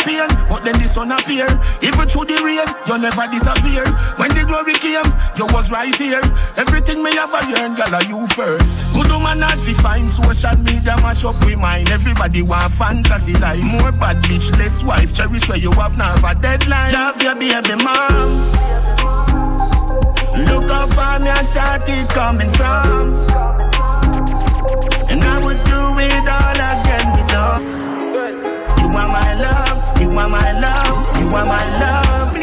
[0.05, 1.49] Pain, but then the sun appear.
[1.83, 3.85] Even through the rain, you never disappear.
[4.21, 6.23] When the glory came, you was right here.
[6.57, 8.85] Everything me have a yearn, girl, are you first.
[8.93, 11.89] Good woman not fi find social media mash up with mine.
[11.89, 13.65] Everybody want fantasy life.
[13.65, 15.15] More bad bitch, less wife.
[15.15, 16.93] Cherish where you have now a deadline.
[16.93, 18.85] Love your baby mom.
[20.47, 23.15] Look how far me a shawty coming from.
[25.11, 27.53] And I would do it all again, you know.
[28.81, 29.24] You are my
[30.15, 32.37] love, you are my love, you are my love.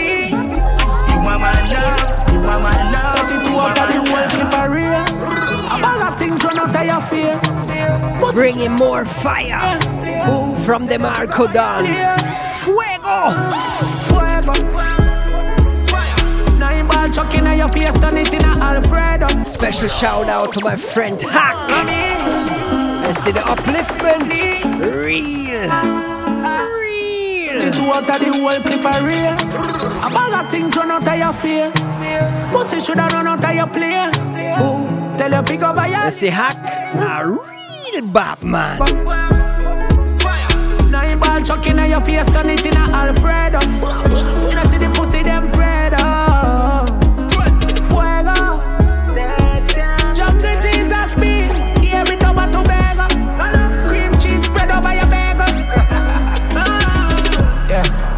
[1.11, 3.31] You are my love, you are my love.
[3.31, 5.81] You are my love.
[5.81, 7.39] Bag of things run out of your fear.
[8.33, 9.79] Bringing more fire
[10.65, 11.85] from the Marco Don.
[12.59, 13.31] Fuego!
[14.07, 14.53] Fuego.
[16.57, 19.27] Nine ball chuck in your face, turn it in Alfredo.
[19.43, 21.55] Special shout out to my friend Hack.
[23.03, 24.29] I see the upliftment.
[24.81, 25.67] Real.
[25.69, 26.67] Ah.
[26.81, 27.00] Real.
[27.59, 28.47] The two out of the whole
[29.05, 29.35] real.
[30.01, 31.71] A bag of things run out of your fear.
[32.49, 34.09] Pussy shoulda run out of your play.
[34.61, 36.57] Ooh, tell your pick up a I see Hack.
[36.95, 38.79] A real Batman.
[40.89, 43.59] Nine ball chuck in your face, turn it in a Alfredo.
[44.49, 46.10] You know see the pussy them Fredo.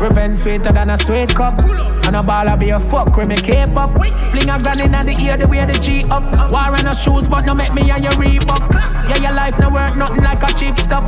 [0.03, 1.57] Repent sweeter than a sweet cup.
[2.05, 3.91] And a baller be a fuck when me cape up.
[4.31, 6.23] Fling a gun in the ear, the way the G up.
[6.51, 8.63] War on no shoes, but no make me on your Reebok.
[9.09, 11.07] Yeah, your life no worth nothing like a cheap stuff.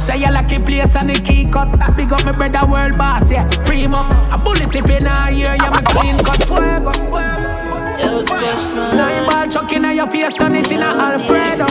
[0.00, 1.68] Say you lucky place and the key cut.
[1.96, 3.48] Big up my brother world boss, yeah.
[3.64, 4.10] Free him up.
[4.32, 6.42] A bullet tip in a ear, yeah, my clean cut.
[6.48, 6.92] Fuego.
[8.96, 11.66] Nine ball chuck in your face, turn it in a Alfredo.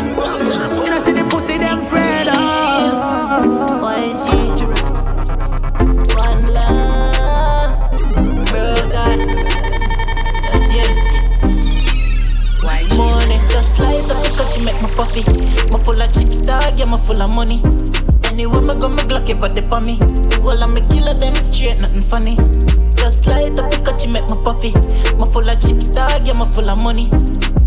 [0.84, 2.51] You know see the pussy them Fredo.
[14.82, 15.24] My puffy.
[15.70, 17.60] My full of chips, dog, yeah, my full of money.
[18.26, 19.98] Anyway, me go, me Glock if they for me.
[20.42, 22.36] Well, I'm a killer, them straight, nothing funny.
[22.96, 24.72] Just like the pick you make my puffy.
[25.18, 27.08] My full of chips, dog, yeah, my full of money.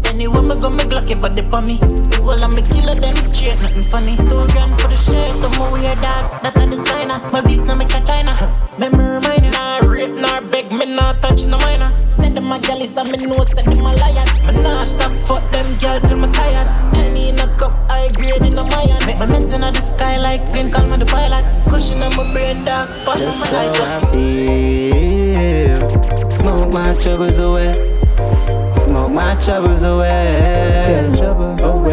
[0.07, 1.79] Anyway, me go, me Glock if they for me.
[2.25, 4.17] Well, I'm a killer, them straight, nothing funny.
[4.17, 7.19] Two grand for the shirt, I'm a weird dog, that a designer.
[7.31, 8.35] My beats now make a China.
[8.79, 11.93] Memory mine, nah rape, nah beg, me nah touch no minor.
[12.09, 14.27] Send them a gal is a me know, send them a lion.
[14.47, 16.94] Me nah stop, fuck them girl till me tired.
[17.25, 19.07] Any in a cup, I grade in a mayan.
[19.07, 21.45] Make my meds in the sky like plane, call me the pilot.
[21.71, 25.81] Cushion on my brain, dark, push on my light, just feel.
[26.29, 27.73] Smoke my troubles away.
[28.75, 31.11] Smoke my troubles away.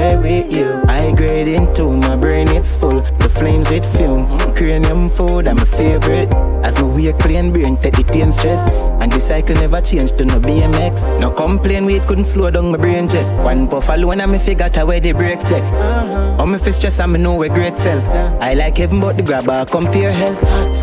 [0.02, 0.82] Away with you.
[0.88, 3.02] I grade into my brain, it's full.
[3.20, 4.26] The flames with fume.
[4.56, 6.28] Cranium food, I'm a favorite.
[6.64, 8.62] As my wake clean brain, take the teen stress.
[9.00, 11.20] And the cycle never change to no BMX.
[11.20, 13.28] No complain, we couldn't slow down my brain jet.
[13.44, 15.64] One puff alone, and i me figure out where the brakes there.
[15.64, 16.48] Uh-huh.
[16.48, 18.02] me fist stress, me know where great sell.
[18.42, 20.36] I like heaven, but the grabber compare hell.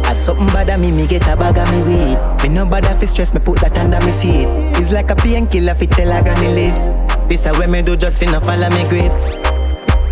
[0.06, 2.42] As something bad me, me get a bag of me weed.
[2.44, 4.46] Me no bother fi stress, me put that under me feet.
[4.78, 6.97] It's like a painkiller fi tell I gonna live.
[7.28, 9.12] This a way me do just finna follow me grave.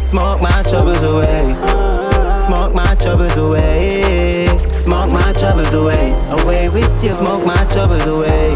[0.07, 1.57] Smoke my troubles away.
[2.45, 4.47] Smoke my troubles away.
[4.73, 6.12] Smoke my troubles away.
[6.29, 7.12] Away with you.
[7.12, 8.53] Smoke my troubles away.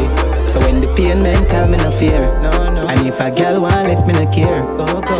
[0.49, 2.21] So when the pain mental, me no fear.
[2.43, 2.87] No, no.
[2.87, 4.63] And if a girl want left, me no care.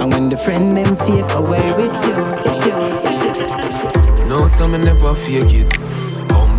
[0.03, 2.17] And when the friend them fake, away with you.
[2.45, 4.29] With you.
[4.29, 5.90] No, some never fake it.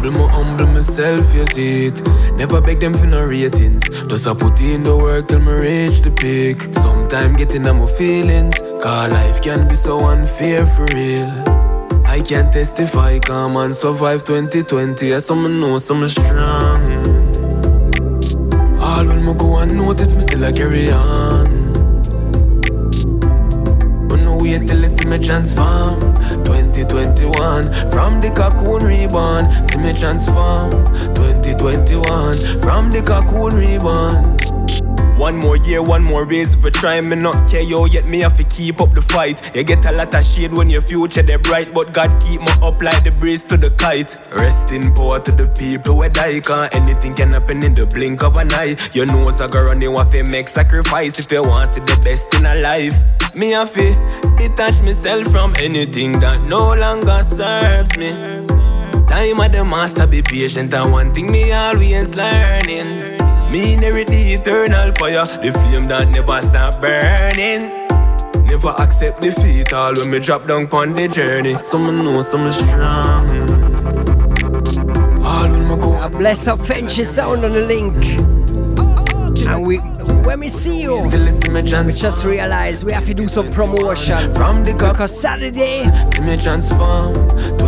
[0.01, 2.01] Humble, me humble myself, you see it.
[2.33, 3.87] Never beg them for no ratings.
[4.07, 6.73] Just I put in the work till me reach the peak.
[6.73, 8.57] Sometime getting on my feelings.
[8.81, 11.29] Cause life can be so unfair for real.
[12.07, 15.13] I can testify, come and survive 2020.
[15.13, 16.81] As some know, some strong.
[18.81, 21.73] All when me go and notice, me still a carry on.
[24.09, 26.10] But no wait till I see me transform.
[26.85, 29.51] 2021, from the cocoon reborn.
[29.65, 30.71] See me transform.
[31.15, 34.37] 2021, from the cocoon reborn.
[35.17, 38.43] One more year, one more race for trying me not yo yet me have to
[38.61, 39.37] keep up the fight.
[39.55, 42.53] You get a lot of shade when your future they bright, but God keep me
[42.61, 44.17] up like the breeze to the kite.
[44.37, 48.23] Rest in power to the people where die can anything can happen in the blink
[48.23, 48.75] of an eye.
[48.93, 51.81] Your nose a go run you have to make sacrifice if you want to see
[51.81, 53.01] the best in a life.
[53.33, 53.95] Me have to
[54.37, 58.11] detach myself from anything that no longer serves me.
[59.09, 60.73] Time of the master, be patient.
[60.73, 63.17] And one thing me always learning.
[63.51, 67.80] Me inherit the eternal fire, the flame that never stop burning.
[68.49, 71.55] Never accept defeat, all when me drop down on the journey.
[71.55, 73.27] Some know some strong.
[75.23, 76.01] All when me go.
[76.01, 77.95] A bless up Fench's sound on the link.
[79.47, 79.79] And we
[80.25, 84.33] when we see you, we just realize we have to do some promotion.
[84.33, 85.83] From the because Saturday,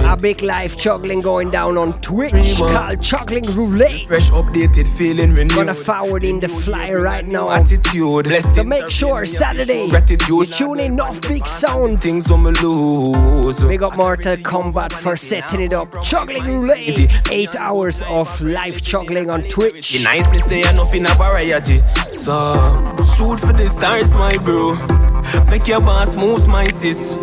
[0.06, 4.08] a big live juggling going down on Twitch called Juggling Roulette.
[4.08, 5.56] Fresh updated feeling renewed.
[5.56, 7.49] Gonna forward in the flyer right now.
[7.49, 9.89] Attitude, so make sure Saturday
[10.28, 12.04] you tune in off big sounds.
[12.04, 13.66] Things on lose.
[13.66, 16.04] We got Mortal Kombat for setting it up.
[16.04, 19.97] Juggling Roulette, eight hours of live juggling on Twitch.
[19.97, 21.82] The nice place there, nothing a variety.
[22.12, 22.43] So
[23.16, 24.76] shoot for the stars, my bro.
[25.50, 27.18] Make your boss moves, my sis.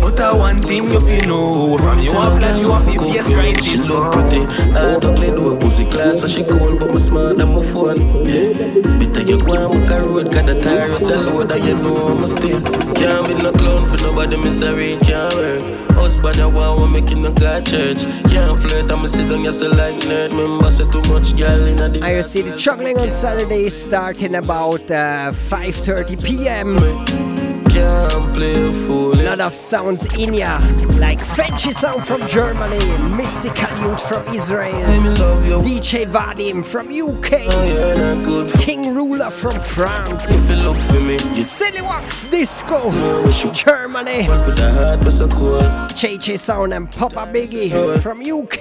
[0.00, 1.78] But I one thing you feel know.
[1.78, 4.42] From you up like you have to face right She look pretty.
[4.74, 6.20] I don't play do a pussy class.
[6.20, 8.24] So she cold but me smart than my phone.
[8.24, 8.52] Yeah.
[8.98, 11.74] Bitter you go and make a road Cause the tire is a load that you
[11.74, 12.60] know I'm still
[12.94, 15.62] Can't be no clown for nobody me sorry can't work.
[15.92, 18.02] Husband I want one making no God church.
[18.30, 20.30] Can't flirt I'ma sit down you say like nerd.
[20.30, 24.90] Remember say too much girl in the I see the juggling on Saturday starting about
[24.90, 27.31] uh, 5.30 p.m.
[27.82, 30.58] A lot of sounds in ya,
[30.98, 32.78] like Frenchy sound from Germany,
[33.16, 34.72] Mystical Youth from Israel,
[35.62, 41.42] DJ Vadim from UK, oh, King Ruler from France, if you look for me, you
[41.42, 42.90] Silly Walks Disco,
[43.52, 44.26] Germany,
[45.98, 48.60] JJ Sound and Papa Biggie from UK,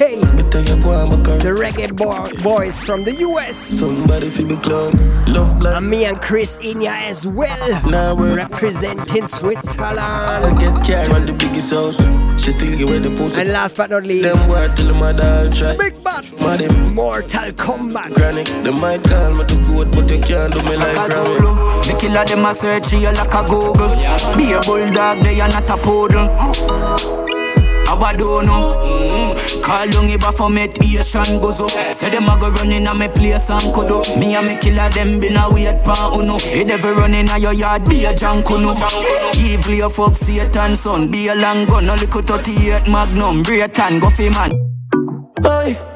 [1.41, 4.91] the Reggae boy, Boys from the US, Somebody feel be clown,
[5.27, 9.99] love black, and me and Chris in ya as well, now representing Switzerland.
[9.99, 11.97] I get carried on the biggest house.
[12.41, 13.41] She still give away the pussy.
[13.41, 15.75] And last but not least, them word till the mother try.
[15.77, 16.25] Big Bad,
[16.93, 18.15] Mortal Kombat.
[18.15, 21.85] Chronic, they might call me the goat, but you can't do me like Grammy.
[21.85, 23.89] The killer them a search you like a Google.
[24.37, 27.20] Be a bulldog, they are not a poodle.
[28.03, 28.45] I don't.
[28.45, 29.61] Mm-hmm.
[29.61, 31.69] Call down Iba for mediation goes up.
[31.93, 34.01] Say them a go running a me place and kudo.
[34.19, 36.37] Me and me killer them been a wait pa uno.
[36.39, 38.75] He never running a your yard be a jankuno.
[39.35, 41.11] Evil you fuck Satan son.
[41.11, 43.43] Be a long gun, a little 38 magnum.
[43.43, 44.51] Brayton go fi man.
[45.43, 45.90] Hey.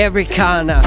[0.00, 0.24] Him.
[0.34, 0.80] corner.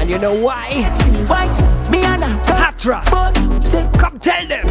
[0.00, 0.68] And you know why?
[0.68, 3.06] A Hatras.
[3.98, 4.66] Come tell them.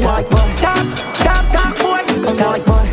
[0.00, 0.54] White boy.
[0.56, 0.78] Top,
[1.18, 2.02] top, top boy.
[2.34, 2.89] White boy.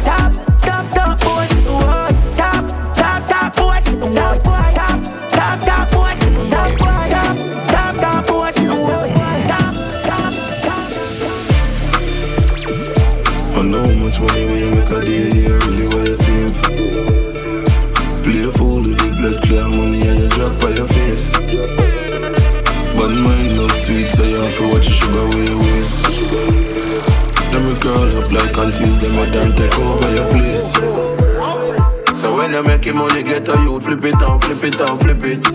[29.20, 30.74] A take over your place.
[32.20, 35.00] So when you make it money, get a youth, flip it and flip it and
[35.00, 35.46] flip it.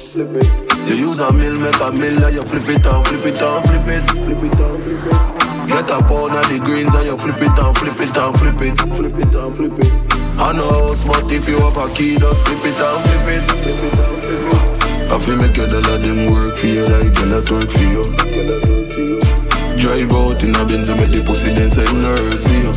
[0.00, 0.88] Flip it.
[0.88, 3.64] You use a mill, make a mill, and you flip it and flip it and
[3.64, 4.10] flip it.
[4.24, 5.40] Flip it and flip it.
[5.68, 8.60] Get a pound of the greens and you flip it and flip it and flip
[8.60, 8.96] it.
[8.96, 9.92] Flip it and flip it.
[10.38, 13.42] I know how smart if you have a key, just flip it and flip it.
[13.62, 15.12] Flip it and flip it.
[15.12, 19.59] I feel make your dollar them work for you like girl that work for you.
[19.80, 22.72] Drive out in a Benz and make the pussy then say no see you.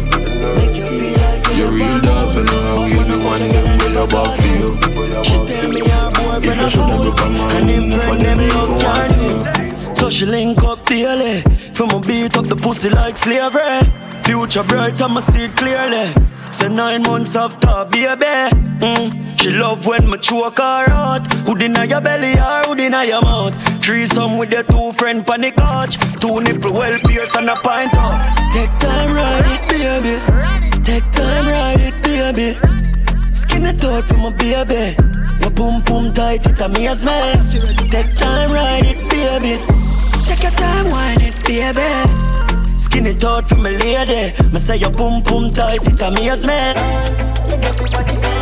[1.58, 4.78] You real dogs and how easy one them way you back for you.
[6.42, 9.96] If you should have broke a man, enough of them even want see you.
[9.96, 11.42] So she link up daily
[11.74, 13.80] From a beat up the pussy like slavery
[14.24, 16.14] Future bright, I'ma see it clearly
[16.52, 19.33] Say nine months after, baby mm.
[19.44, 23.22] She love when me choke her out Who deny your belly or who deny your
[23.22, 23.54] mouth.
[23.84, 25.98] Threesome with the two friend on the couch.
[26.22, 28.38] Two nipple well pierced and a pint up.
[28.54, 30.84] Take time, ride it, baby.
[30.86, 32.58] Take time, ride it, baby.
[33.36, 34.96] Skin it out for my baby.
[35.42, 37.34] Your boom boom tight, it amaze me
[37.90, 39.60] Take time, ride it, baby.
[40.24, 42.80] Take your time, wine it, baby.
[42.80, 44.42] Skin it out for my lady.
[44.54, 48.33] Me say your boom boom tight, it amaze me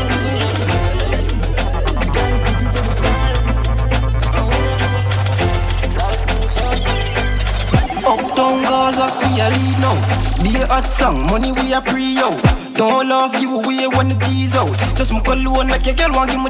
[8.41, 10.41] Uptown Gaza, we a lead now.
[10.41, 12.33] Be a hot song, money we a pre yo.
[12.73, 14.73] Don't love you, we when the G's out.
[14.97, 16.49] Just smoke alone like a girl want give me.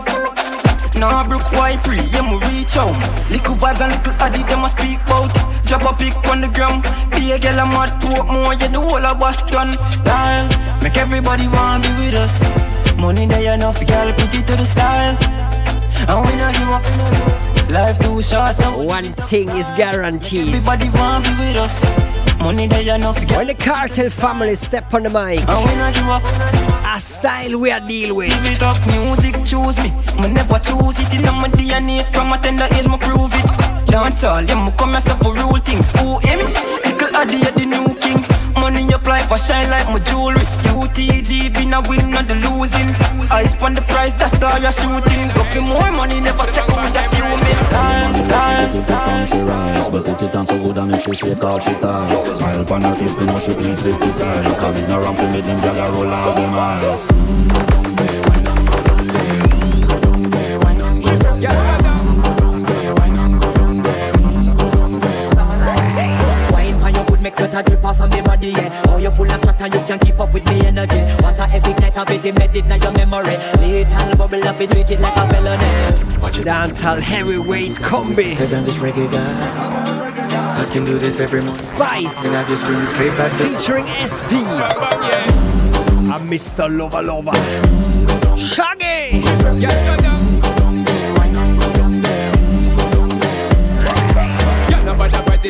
[0.95, 2.95] Nah, broke white pre, yeah, me reach home.
[3.27, 5.35] Little vibes and little addy, them a speak bout.
[5.67, 6.79] Drop a pic on the gram.
[7.11, 9.73] Be a girl, I'm mad talk more, yeah, the whole of Boston.
[9.91, 10.47] Style,
[10.81, 12.31] make everybody want be with us.
[12.95, 15.17] Money there enough, girl, put it to the style.
[16.07, 17.50] And we not give up.
[17.71, 20.47] Life too short, so One thing is guaranteed.
[20.53, 22.39] everybody want be with us.
[22.39, 23.17] Money there enough.
[23.35, 26.23] When the cartel family step on the mic, And we not give up.
[26.93, 28.29] a style we are deal with.
[28.29, 29.89] Give it up, music choose me.
[30.21, 32.03] Me never choose it in my DNA.
[32.13, 33.70] From a tender age, me prove it.
[33.91, 35.91] Dance all, yeah, me come myself for real things.
[35.99, 36.39] Who him?
[37.13, 38.23] Addy, yeah, the new king.
[38.55, 40.39] Money apply for shine like my jewelry.
[40.71, 42.87] UTG been a win, not the losing.
[43.29, 45.27] I spend the price, that's star you're shooting.
[45.35, 47.11] Go for more money, never second with that
[48.73, 51.59] you on she rise, but put it on so good I make she shake all
[51.59, 52.37] she ties.
[52.37, 54.55] Smile upon her face, me know she pleased with this eye.
[54.59, 57.05] Coming around to make them a roll out them eyes.
[57.07, 57.90] Mm,
[67.51, 68.83] sweat a drip off of me body, yeah.
[68.87, 70.99] Oh, you full of chat and you can't keep up with me energy.
[71.21, 73.37] What a epic night of it, embedded in your memory.
[73.59, 76.43] Little bubble up, it treat it like a felony.
[76.43, 78.37] Dancehall heavyweight combi.
[78.37, 80.61] Cause I'm this reggae guy.
[80.61, 81.55] I can do this every month.
[81.55, 82.25] Spice.
[82.25, 84.31] And I just scream straight back to Featuring SP.
[86.11, 86.67] And Mr.
[86.69, 87.31] Lover Lover.
[88.39, 90.20] Shaggy.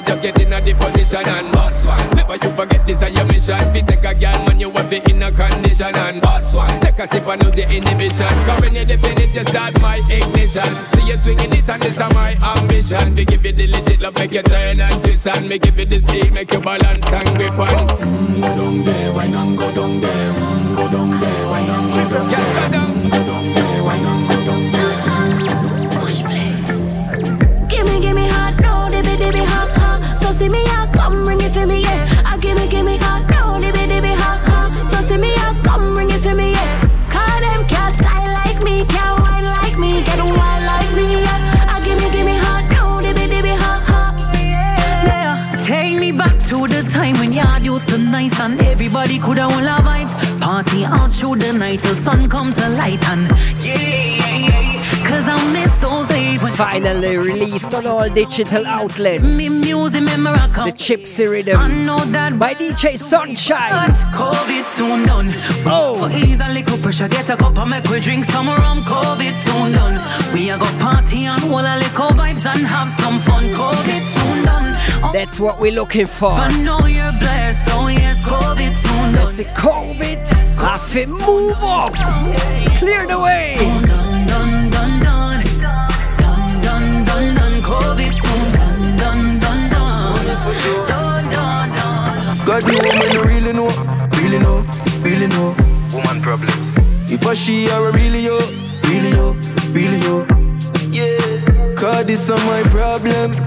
[0.01, 2.09] It, just get in a the position and boss one.
[2.15, 3.57] Never you forget this is your mission.
[3.73, 6.79] Fi take a girl, man, you have the inner condition and boss one.
[6.81, 8.33] Take a sip and lose the inhibition.
[8.45, 10.71] Cause when you dip in it, you start my ignition.
[10.93, 13.13] See you swinging it and this is my ambition.
[13.15, 15.85] We give you the legit love, make you turn and twist and make give you
[15.85, 17.67] the speed, make you balance and grip on.
[17.69, 20.33] Mm, go down there, why not go down there?
[20.33, 22.39] Mm, go down there, why not go down there?
[22.69, 24.91] Mm, go down there, why not go down there?
[27.69, 29.90] Gimme, gimme hot, no, dibby, dibby, hot, hot.
[30.21, 32.23] So see me out, come bring it for me, yeah.
[32.25, 34.77] I gimme, gimme hot, no, dibby, dibby, hot, hot.
[34.87, 36.81] So see me out, come bring it for me, yeah.
[37.09, 41.73] Call them can't style like me, can't wine like me, get wild like me, yeah.
[41.73, 44.13] I gimme, gimme hot, no, dibby, dibby, hot, hot.
[44.37, 45.57] Yeah.
[45.65, 49.51] Take me back to the time when yard used to nice and everybody could have
[49.51, 50.13] all our vibes.
[50.39, 53.27] Party all through the night till sun come to light and
[53.65, 55.07] yeah, yeah, yeah.
[55.07, 56.10] Cause I miss those
[56.61, 59.23] Finally released on all digital outlets.
[59.35, 60.03] me music
[60.53, 60.67] come.
[60.67, 61.57] The Gypsy Rhythm.
[61.57, 63.71] I know that by DJ Sunshine.
[63.71, 65.29] But COVID soon done.
[65.65, 67.07] Oh, ease a little pressure.
[67.07, 68.83] Get a cup and make we drink some rum.
[68.83, 69.95] COVID soon done.
[70.33, 73.45] We a go party and hold a little vibes and have some fun.
[73.45, 74.71] COVID soon done.
[75.03, 76.31] Oh, That's what we're looking for.
[76.31, 77.69] I know you're blessed.
[77.71, 79.15] Oh yes, COVID soon done.
[79.15, 80.21] Let's see COVID.
[80.61, 81.93] Have to move up.
[82.77, 84.00] Clear the way.
[92.51, 93.71] God, the woman you really know,
[94.19, 94.59] really know.
[95.07, 95.55] really know.
[95.95, 96.75] Woman problems.
[97.09, 98.39] If I she or a really yo,
[98.89, 99.31] really yo,
[99.71, 100.25] really yo.
[100.89, 103.37] Yeah, cause this are my problem.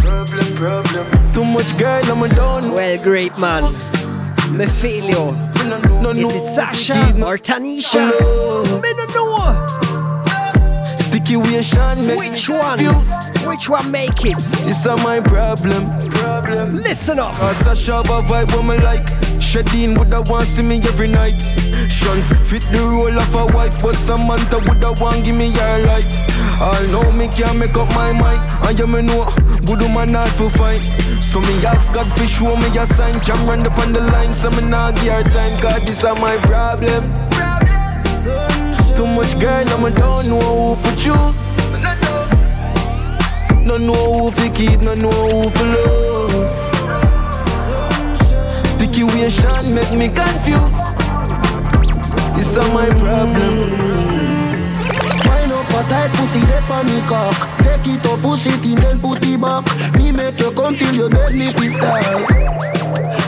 [0.00, 1.32] Problem, problem.
[1.34, 2.72] Too much girl, I'm a done.
[2.72, 3.64] Well, great man.
[4.56, 5.36] Me feel you.
[6.12, 8.08] Is it Sasha or Tanisha?
[8.80, 9.66] Me no know.
[11.12, 12.78] Situation make Which me one?
[13.46, 14.38] Which one make it?
[14.64, 16.76] This are my problem, problem.
[16.76, 17.34] Listen up.
[17.34, 19.06] Cause Sasha have a vibe me like.
[19.38, 21.40] Shadeen woulda want see me every night.
[21.88, 26.34] Shans fit the role of a wife, but Samantha woulda want give me her life.
[26.60, 29.28] I know me can't make up my mind, and you me know
[29.66, 30.82] good man not to fight.
[31.22, 33.20] So me ask God for show me a sign.
[33.20, 35.56] Jam run up on the line, so me not give her time.
[35.60, 37.04] Cause this are my problem.
[38.96, 41.53] Too much girl, I'm don't know who for choose.
[43.64, 46.52] No know who for keep, no know who for lose.
[48.70, 50.96] Sticky Situation make me confused.
[52.36, 54.04] This are my problem.
[55.74, 57.34] A tight pussy, they panic cock.
[57.58, 59.64] Take it up, push it in, then put it back.
[59.96, 62.30] Me make you come till you beg me to stop.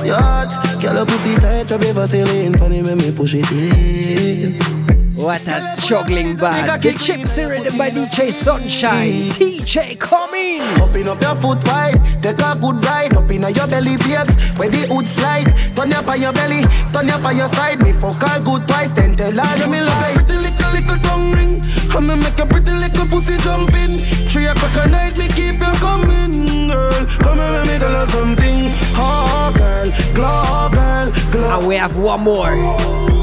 [0.06, 2.56] Yacht, girl, a pussy tight, a beaver sailing.
[2.56, 4.95] Funny when me push it in.
[5.16, 6.82] What a juggling band.
[6.82, 9.32] The chips are written by DJ Sunshine.
[9.32, 10.60] TJ coming.
[10.82, 13.16] Open up your foot wide, take a good ride.
[13.16, 15.48] Up in your belly, babes, where the hood slide.
[15.74, 17.82] Turn up on your belly, turn up on your side.
[17.82, 20.12] Me fuck her good twice, then tell her me lie.
[20.16, 21.62] Pretty little little tongue ring,
[21.96, 23.96] I'ma make a pretty little pussy jump in.
[24.28, 26.92] Three o'clock at night, me keep you coming, girl.
[27.24, 28.66] Come here, let me tell you something.
[29.00, 31.58] Oh, girl, glow, girl, glow.
[31.58, 33.15] And we have one more.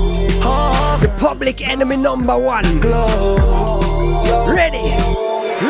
[0.43, 2.63] The public enemy number one.
[4.53, 4.91] Ready?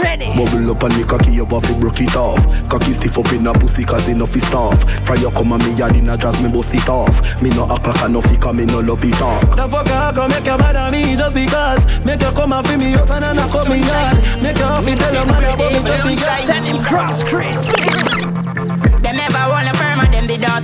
[0.02, 0.26] Ready?
[0.36, 2.42] Bubble up and the cocky, you buff it, broke it off.
[2.70, 4.84] Cocky stiff up in a pussy, cause enough is tough.
[5.06, 7.42] Fry you come and me yard in a dress, me bust it off.
[7.42, 9.56] Me no act like a nuffy, cause me no love it off.
[9.56, 12.68] The fuck I come make you mad at me just because Make you come and
[12.68, 15.50] feel me house and then I come me yard Make you happy tell your mother
[15.54, 18.43] about me just because Send him cross, Chris.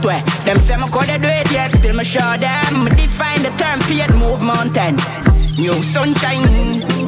[0.02, 0.24] Don't way.
[0.46, 2.86] Them say me coulda do it yet, still me show them.
[2.86, 4.96] Me define the term faith move mountain.
[5.58, 6.99] New sunshine.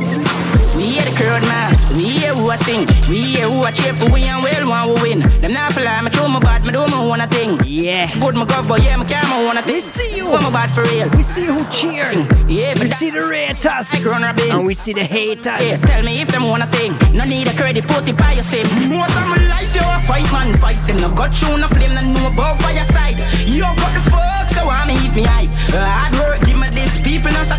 [0.92, 3.94] We hear the crowd man, we hear who I sing, we hear who I cheer
[3.94, 5.20] for we and well one we win.
[5.40, 7.58] Them not fly, me throw my bad, me do my one thing.
[7.64, 8.12] Yeah.
[8.20, 9.76] Good my go, but yeah, me care my one thing.
[9.76, 10.28] We see you.
[10.28, 11.08] What my bad for real.
[11.16, 12.12] We see who cheer.
[12.44, 13.88] Yeah, We see the raters.
[13.94, 14.52] Like run Robin.
[14.52, 15.64] And we see the haters.
[15.64, 16.92] Yeah, tell me if them want a thing.
[17.16, 18.68] No need a credit, put it by your sim.
[18.92, 20.98] Most of my life, you a fight man fighting.
[21.00, 23.16] No got you, no flame, no know about fire side.
[23.48, 25.56] You got the fuck, so I me if me hype.
[25.72, 27.56] Uh, hard work, give me this, people not so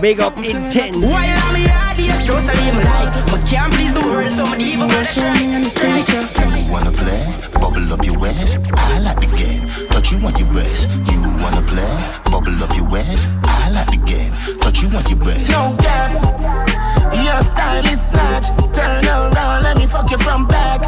[0.00, 0.96] Big up intense.
[0.96, 3.26] While I'm here, the just to live my life.
[3.32, 5.34] But can't please the world, so me even gotta try.
[6.56, 7.34] You wanna play?
[7.60, 8.60] Bubble up your waist.
[8.74, 9.66] I like the game.
[9.88, 10.88] Touch you on your breast.
[11.10, 12.20] You wanna play?
[12.30, 13.28] Bubble up your waist.
[13.44, 14.32] I like the game.
[14.60, 15.50] Touch you on your breast.
[15.50, 16.67] No cap,
[17.14, 18.46] your style is snatch.
[18.72, 20.80] Turn around, let me fuck you from back.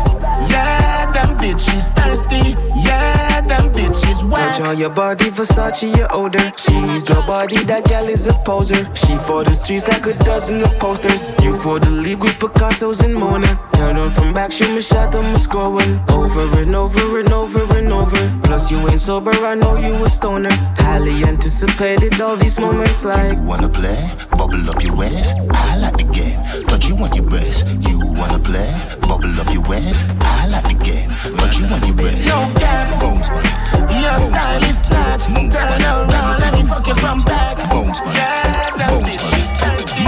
[0.49, 2.55] Yeah, them bitches thirsty.
[2.85, 4.57] Yeah, them bitches whack.
[4.57, 6.53] Touch on your body, Versace, your odor.
[6.57, 8.89] She's nobody, that gal is a poser.
[8.95, 11.35] She for the streets like a dozen of posters.
[11.43, 13.59] You for the league with Picasso's and Mona.
[13.75, 16.03] Turn on from back, shoot me shot, I'm score one.
[16.11, 18.41] Over and over and over and over.
[18.43, 20.51] Plus, you ain't sober, I know you a stoner.
[20.79, 23.39] Highly anticipated all these moments like.
[23.39, 24.11] Wanna play?
[24.31, 25.37] Bubble up your waist.
[25.53, 26.39] I like the game.
[26.67, 27.67] Touch you on your breast.
[27.89, 28.71] You wanna play?
[29.09, 30.07] Bubble up your waist.
[30.21, 31.11] I like the game.
[31.39, 32.27] Touch you on your breast.
[32.27, 35.25] No cap, your style is snatch.
[35.27, 37.59] Turn around, let me fuck you from back.
[38.15, 40.03] Yeah, them bitches thirsty.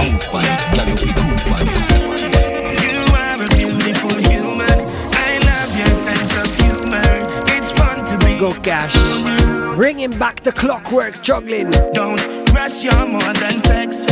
[2.83, 4.79] You are a beautiful human.
[5.15, 7.01] I love your sense of humor.
[7.47, 8.37] It's fun to be.
[8.39, 8.95] Go cash.
[9.75, 11.71] Bringing back the clockwork juggling.
[11.93, 12.21] Don't
[12.53, 14.05] rush your more than sex.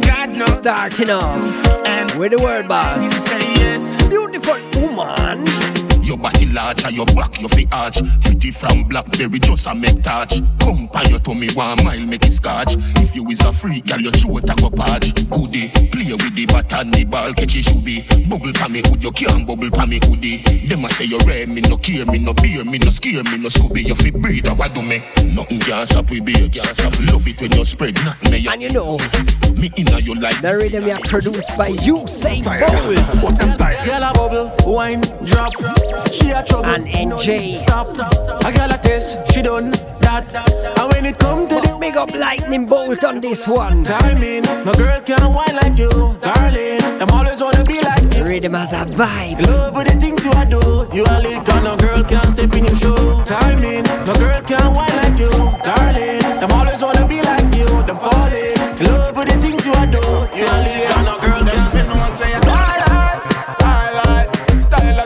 [0.00, 0.54] God knows.
[0.56, 1.40] Starting off
[1.86, 3.02] and with the word boss.
[3.02, 3.96] Say yes.
[4.08, 5.83] Beautiful woman.
[6.04, 7.98] Your body large and your back your feet arch.
[8.22, 10.40] Pretty from Blackberry just a make touch.
[10.60, 12.76] Come pan your tummy one mile make it scotch.
[13.00, 16.44] If you is a freak girl your throat a go patch Goodie, play with the
[16.46, 18.04] bat and the ball catch it should be.
[18.28, 20.42] Bubble pa me hood you can't bubble pa me hoodie.
[20.68, 23.38] Them a say you rare me no care me no beer me no scare me
[23.38, 23.86] no scooby.
[23.86, 25.02] You fi breed or what do me?
[25.32, 26.92] Nothing can stop we be can't stop.
[27.10, 28.98] Love it when you spread nothing me And you know
[29.56, 30.40] Me inna your life.
[30.42, 33.38] The rhythm are produced by Usain Bolt
[33.84, 35.52] Girl a bubble, wine, drop.
[35.52, 35.93] drop.
[36.12, 36.66] She a trouble.
[36.66, 37.54] And NJ.
[37.54, 37.88] Stop.
[38.44, 40.34] A girl like this, she done that.
[40.78, 43.84] And when it come to the big up lightning bolt on this one.
[43.84, 45.90] Timing, no girl can't whine like you,
[46.20, 46.82] darling.
[47.00, 48.24] I'm always wanna be like you.
[48.24, 49.46] Rhythm has a vibe.
[49.46, 50.88] Love with the things you are do.
[50.96, 53.22] You are lit, no girl can't step in your shoe.
[53.24, 55.30] Timing, no girl can't whine like you,
[55.64, 56.22] darling.
[56.42, 57.66] I'm always wanna be like you.
[57.86, 58.56] Them falling.
[58.86, 60.02] Love with the things you are do.
[60.38, 62.73] You are lit, no girl can step in your shoe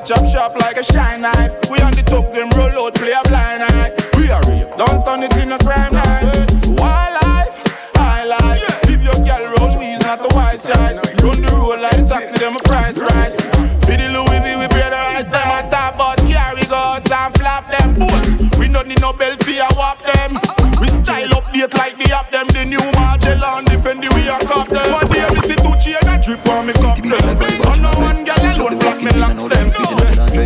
[0.08, 1.52] chop sharp like a shine knife.
[1.68, 3.92] We on the top, them roll out, play a blind eye.
[4.16, 6.48] We are real, don't turn it in a crime night.
[6.80, 7.52] Wildlife,
[7.92, 8.64] high life.
[8.88, 10.96] If your girl roll, we is not a wise choice.
[11.20, 13.36] Run the road like taxi, them a price right.
[13.84, 15.52] For the Louis V, we pay the right time.
[15.52, 18.56] I talk about carry goes and flap them boots.
[18.56, 20.40] We don't need no belt for a whop them.
[20.80, 22.48] We style update like the app them.
[22.48, 24.88] The new Magellan defend the way I cop them.
[24.88, 27.68] One day me see two chain a drip on me cup them.
[27.68, 29.87] On no one girl alone block me locks them.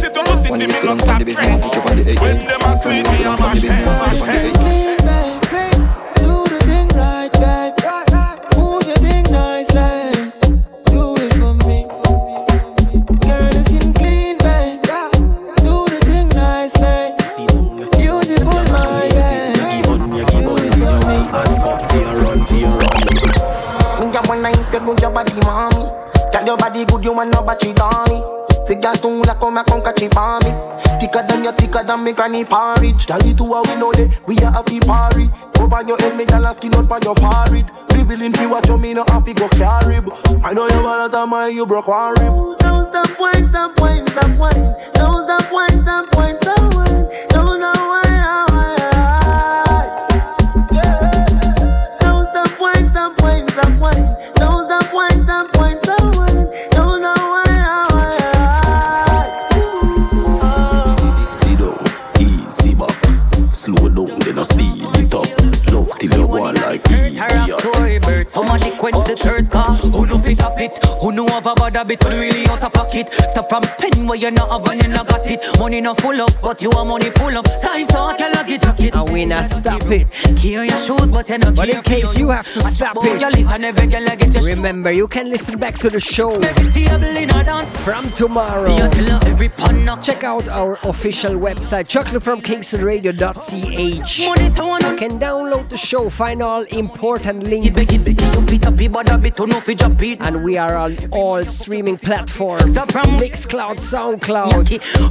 [0.01, 1.63] Sit on the me no stop trend.
[2.21, 3.85] When them a sweet, me a mash them.
[3.85, 4.53] Mash them.
[6.17, 7.75] Do the thing right, babe.
[8.59, 10.33] Move your thing nicely.
[10.87, 11.79] Do it for me.
[13.23, 14.83] Girl, your skin clean, babe.
[15.63, 17.15] Do the thing nicely.
[17.99, 19.55] Beautiful, my babe.
[19.55, 19.65] Do
[20.59, 21.21] it for me.
[24.01, 25.85] Me a wanna if you move your body, mommy.
[26.33, 28.23] Tell your body good, you want no battery, Tommy.
[28.73, 30.51] Figure two like come a catch it for me.
[30.99, 33.05] Thicker than your thicker than me granny porridge.
[33.05, 35.29] Tell it to her we know that we are a fee party.
[35.61, 37.71] Up on your head, me gyal a skin out by your forehead.
[37.91, 39.97] Be willing to watch you, me no have to go carry.
[40.43, 42.59] I know you want to mind you broke one rib.
[42.61, 44.75] Don't stop wine, stop wine, stop wine.
[44.95, 47.09] Don't stop wine, stop wine, stop wine.
[47.29, 48.09] Don't stop wine,
[52.01, 54.33] Don't stop wine, stop wine, stop wine.
[54.37, 54.62] Don't
[68.33, 69.75] Bird, somebody quench the thirst car.
[69.77, 70.77] Who know fit up it?
[71.01, 72.03] Who know have a bad bit?
[72.03, 73.13] Who really out of pocket?
[73.13, 75.41] Stop from spending where you not have and you not got it.
[75.59, 77.45] Money not full up, but you are money full up.
[77.61, 78.95] Time so I can get jacket.
[78.95, 80.11] And we not stop it.
[80.37, 84.91] Care your shoes, but you not But in case you have to stop it, remember
[84.93, 86.41] you can listen back to the show
[87.85, 88.77] from tomorrow.
[90.03, 94.19] Check out our official website, chocolatefromkingstonradio.ch.
[94.19, 94.35] You
[94.97, 97.69] can download the show, find all important links.
[100.21, 104.81] And we are on all streaming platforms Stop from Mixcloud, SoundCloud,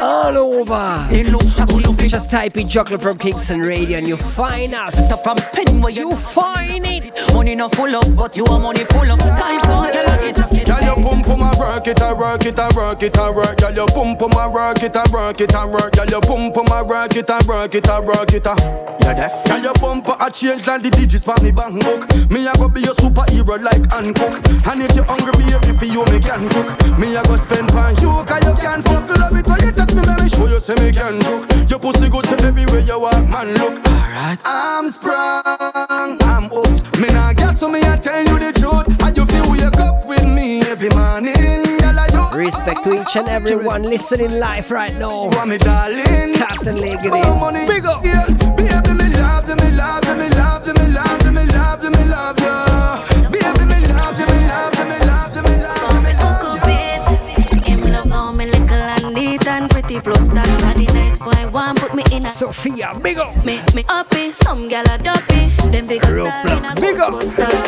[0.00, 1.06] all over.
[2.08, 4.94] Just type in Chocolate from Kingston Radio and you find us.
[5.06, 7.12] Stop from pin, where you find it.
[7.32, 9.18] Money not full up, but you are money full up.
[9.18, 10.66] Time so I can get jacket.
[10.66, 13.56] Girl, you pump pum a work it, a work it, a work it, a work.
[13.58, 15.92] Girl, you pump pum a work it, a work it, a work.
[15.92, 18.92] Girl, you pump pum a work it, a work it, a work it, a.
[19.02, 19.44] You deaf?
[19.46, 22.06] Girl, your bumper a change than the digits for me bank book.
[22.30, 24.38] Me a go be your superhero like Hancock.
[24.66, 26.98] And if you hungry, baby, for you me can cook.
[26.98, 29.08] Me a go spend pan you, cause you can fuck.
[29.18, 31.70] Love it when you touch me, let me show you say me can cook.
[31.70, 33.54] Your pussy good to everywhere you walk, man.
[33.54, 34.38] Look, alright.
[34.44, 36.98] I'm sprung, I'm hooked.
[36.98, 38.86] Me nah guess so me a tell you the truth.
[39.02, 41.71] And you feel wake up with me every morning.
[42.32, 45.28] Girl, I you Respect to each and everyone listening live right now.
[45.44, 46.34] me darling.
[46.34, 47.66] Captain Leggedy.
[47.68, 48.04] Big up.
[48.04, 48.26] Yeah.
[48.56, 51.84] Baby, me love you, me love you, me love you, me love you, me love
[51.84, 53.28] you, me love you.
[53.30, 55.01] Baby, me love you, me love you, me love you,
[59.92, 60.28] 40 plus.
[60.28, 61.50] That's body nice boy.
[61.50, 62.92] One put me in a Sophia.
[63.02, 63.44] Big up.
[63.44, 64.32] Make me uppy.
[64.32, 65.50] Some gal a dumpy.
[65.70, 66.80] Them big up.
[66.80, 67.12] Big up.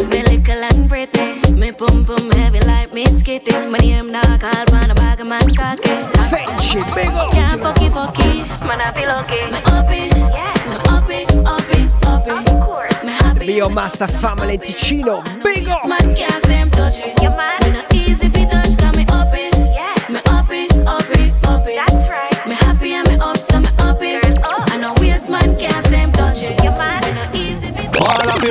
[0.09, 1.53] Me little and pretty.
[1.53, 3.71] Me pum pum heavy like me skitty.
[3.71, 5.89] My name now called man a bag of man cocky.
[6.31, 6.81] Fancy.
[6.95, 7.33] Big up.
[7.33, 8.49] Can't fucky fucky.
[8.67, 9.51] Man I feel okay.
[9.51, 10.09] Me uppy.
[10.17, 10.55] Yeah.
[10.69, 11.21] Me uppy.
[11.45, 11.91] Uppy.
[12.07, 12.51] Uppy.
[12.51, 13.05] Of course.
[13.05, 13.47] Me happy.
[13.47, 15.23] Biomassa family Ticino.
[15.43, 15.87] Big up.
[15.87, 17.21] Man can't seem touch it.
[17.23, 17.93] You're mad.
[17.93, 18.84] Easy if you touch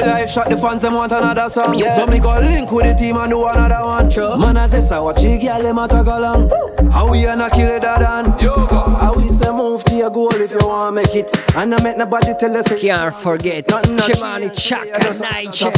[0.06, 1.76] life shot the fans them want another song.
[1.76, 1.92] Yeah.
[1.92, 4.40] So me go link with the team and do another one.
[4.40, 6.50] Man I say so watch you girl them a tag along.
[6.92, 8.02] How we gonna kill it that?
[8.02, 9.12] How we
[9.44, 11.56] say move to your goal if you want to make it.
[11.56, 12.68] And I make nobody tell us.
[12.80, 15.72] Can't forget Chimani Chaka Nigel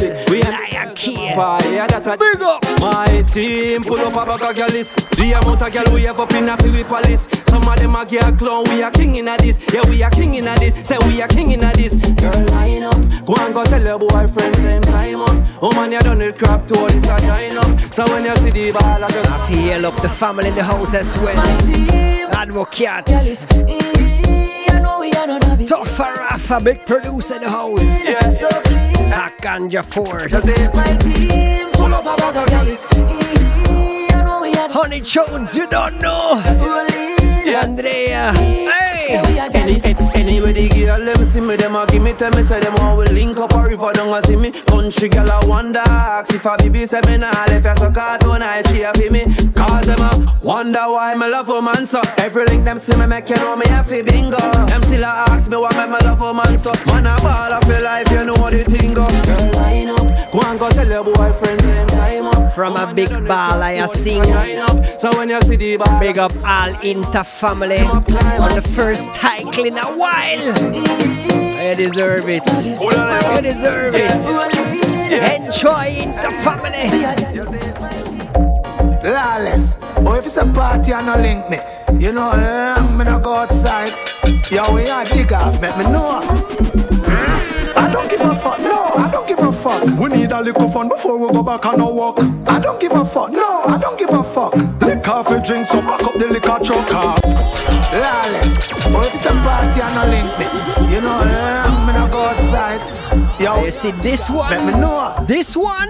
[1.76, 2.64] Lion that a big up.
[2.80, 4.94] My team pull up a bag of girls.
[5.16, 7.30] The amount of girl we have up in a we palace.
[7.44, 8.64] Some of them a a clown.
[8.68, 9.64] We are king in a this.
[9.72, 10.74] Yeah, we are king in a this.
[10.86, 11.96] Say we are king in a this.
[11.96, 12.98] Girl line up.
[13.24, 15.36] Go and go tell your boyfriend same time up.
[15.62, 17.94] Oh man, you done it crap to all this a join up.
[17.94, 20.64] So when you see the ball, I just I feel up the family in the
[20.64, 21.36] house as well.
[22.32, 23.06] Advocate.
[23.06, 23.55] Tough
[26.48, 28.06] Rafa, big producer in the house.
[29.10, 30.32] Hakanja Force.
[31.72, 32.36] pull up a bag.
[34.70, 36.42] Honey Jones, you don't know.
[37.46, 38.32] Andrea.
[39.06, 39.36] Hey.
[39.54, 42.60] Any, any, anyway, the girl them see me, them a give me, tell me, say
[42.60, 44.50] them all will link up or if I don't see me.
[44.50, 48.42] Country girl, I wonder, ask if I be say me nah left ya so cartoon,
[48.42, 49.24] I cheer for me.
[49.54, 52.00] Cause them a wonder why me love a man so.
[52.18, 54.38] Every link them see me make you know me happy bingo.
[54.66, 56.72] Them still a ask me why me me love a man so.
[56.86, 59.06] Man a ball of your life, you know the thing go.
[59.06, 62.54] Girl, line up, go and go tell your boyfriend same time up.
[62.54, 64.22] From a big ball, I sing.
[64.98, 68.04] So when you see the ball, Big up all Inter family on
[68.54, 70.46] the first title in a while.
[71.68, 72.42] You deserve it.
[72.80, 74.12] You deserve it.
[75.12, 76.90] Enjoy Inter family.
[79.02, 79.78] Lawless.
[80.04, 81.58] Oh, if it's a party and no link me,
[81.98, 83.92] you know, long me no go outside.
[84.50, 86.22] Yo, we are dig off, make me know.
[87.76, 89.84] I don't give a fuck, no, I don't give a fuck.
[89.98, 92.20] We need a little fun before we go back and no walk.
[92.46, 94.54] I don't give a fuck, no, I don't give a fuck.
[94.80, 97.25] Lick off a drink, so back up the liquor truck off.
[97.96, 98.70] Lawless.
[98.92, 100.46] Oh, if it's a party and no link me,
[100.94, 102.80] you know, long me no go outside.
[103.40, 104.50] Yo, You see this one?
[104.50, 105.24] Let me know.
[105.26, 105.88] This one?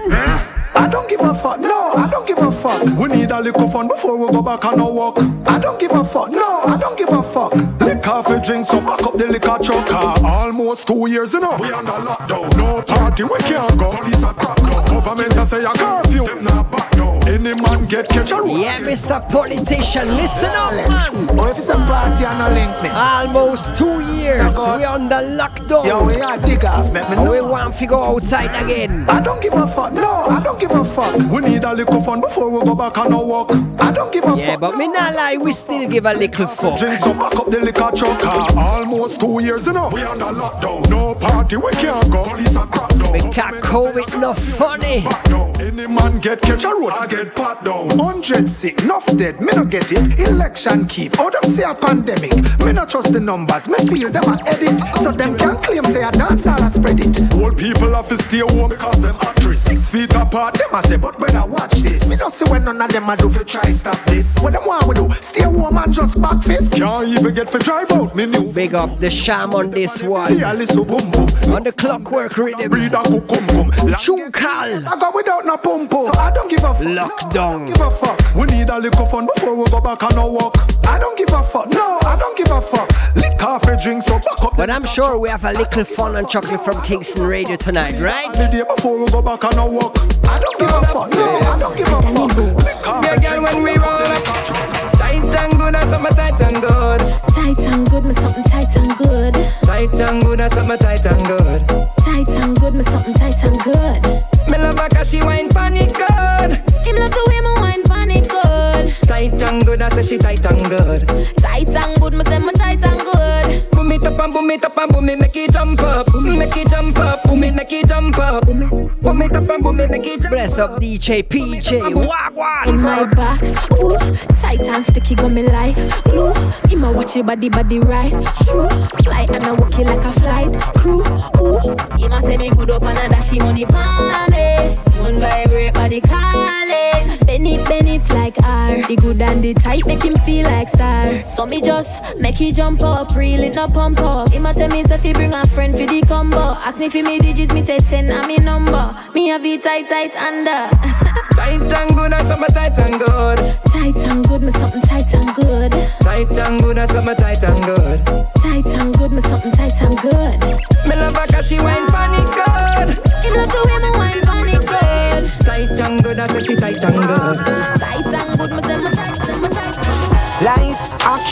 [0.75, 2.83] I don't give a fuck, no, I don't give a fuck.
[2.97, 5.17] We need a little fun before we go back and no walk.
[5.47, 7.53] I don't give a fuck, no, I don't give a fuck.
[7.81, 9.87] Lick off a drink, so back up the liquor truck.
[9.89, 11.57] Ah, Almost two years, you know.
[11.59, 13.91] We under lockdown, no party, we can't go.
[13.97, 14.85] Police are crack down.
[14.85, 16.86] Government a say a curfew, them not back down.
[17.27, 18.61] Any man get catch a road.
[18.61, 19.19] Yeah, Mr.
[19.29, 21.37] Politician, listen up, man.
[21.37, 22.87] Or if it's a party and no link me.
[22.89, 25.85] Almost two years, we under lockdown.
[25.85, 27.29] Yo, we are dig off, make me know.
[27.29, 29.05] we want to go outside again.
[29.09, 31.17] I don't give a fuck, no, I don't give a fuck.
[31.29, 33.51] We need a little fun before we go back and no walk.
[33.79, 34.61] I don't give a Yeah, fuck.
[34.61, 36.79] but me not lie, we still give a little fuck.
[36.79, 38.19] Drink so back up the liquor truck.
[38.23, 39.89] Ah, Almost two years, you know.
[39.89, 40.89] We under lockdown.
[40.89, 42.23] No party, we can't go.
[42.23, 43.11] Police are crack down.
[43.11, 45.01] Because COVID no funny.
[45.01, 45.27] Back.
[45.59, 47.89] Any man get catch a road, I get pat down.
[47.97, 50.19] Hundred sick, enough dead, me no get it.
[50.19, 52.33] Election keep, oh them say a pandemic.
[52.59, 54.79] Me no trust the numbers, me feel them a edit.
[55.01, 57.33] So them can claim say a dance all a spread it.
[57.33, 59.63] Old people have to stay home because them actress.
[59.63, 62.07] Six feet apart, them a say, but better watch this.
[62.09, 64.37] Me no see when none of them a do fi try stop this.
[64.39, 65.09] What them want we do?
[65.09, 66.73] Stay home and just back fist.
[66.75, 68.51] Can't even get for drive out, me new.
[68.53, 70.37] Big up the sham on this one.
[70.37, 71.27] Yeah, listen boom boom.
[71.53, 72.69] On the clockwork rhythm.
[72.69, 73.71] Breed a cook cum cum.
[73.97, 74.85] Chunkal.
[74.85, 76.13] I go without no pum pum.
[76.13, 77.06] So I don't give a fuck.
[77.07, 77.67] Lockdown.
[77.67, 78.19] give a fuck.
[78.35, 80.55] We need a little fun before we go back and walk.
[80.87, 81.67] I don't give a fuck.
[81.69, 82.89] No, I don't give a fuck.
[83.15, 84.57] Lick off a drink, so back up.
[84.57, 88.31] But I'm sure we have a little fun and chocolate from Kingston Radio tonight, right?
[88.33, 89.95] The day before we go back and walk.
[90.25, 91.11] I don't give a fuck.
[91.11, 92.37] No, I don't give a fuck.
[92.65, 94.91] Lick off Yeah, a girl, when we roll up up, the liquor truck.
[94.93, 96.99] tight and good, that's something tight and good.
[97.33, 99.33] Tight and good, me something tight and good.
[99.63, 101.67] Tight and good, that's something tight and good.
[101.97, 104.03] Tight and good, me something tight and good.
[104.49, 106.51] Me love her cause she wine panic good.
[106.85, 108.95] Him love the way me wine panic good.
[109.07, 111.07] Tight and good, I say she tight and good.
[111.37, 113.76] Tight and good, me say me tight and good.
[113.97, 116.13] Boom it up and boom it up and boom it make it jump up.
[116.13, 117.23] Make it jump up.
[117.23, 118.45] Boom it make it jump up.
[118.45, 122.67] Boom it up and boom it make it jump Bless up DJ PJ.
[122.67, 123.41] In my back,
[123.73, 123.97] ooh,
[124.35, 126.31] tight and sticky, got me like glue.
[126.67, 128.11] Me ma watch your body, body right,
[128.43, 128.69] true.
[129.03, 131.01] Fly and I walk it like a flight crew.
[131.41, 134.77] Ooh, he ma say me good up and I dash him money palm me.
[134.91, 137.17] Phone vibrate, body calling.
[137.25, 138.81] Bend it, bend it like R.
[138.87, 141.25] The good and the tight make him feel like star.
[141.25, 144.31] So me just make he jump up, reel it up, pump up.
[144.31, 146.55] He ma tell me say fi bring a friend for the combo.
[146.65, 148.95] Ask me fi me digits, me say ten and me number.
[149.13, 150.49] Me have it tight, tight under.
[150.51, 153.37] Uh, tight and good, that's something tight and good.
[153.71, 155.71] Tight and good, me something tight and good.
[156.01, 158.05] Tight and good, that's something tight and good.
[158.43, 160.39] Tight and good, me something tight and good.
[160.87, 162.89] Me love her cause she wine panic good.
[163.23, 165.23] Him love the way me wine panic good.
[165.45, 167.37] Tight and good, I say she tight and good.
[167.79, 168.26] Tight and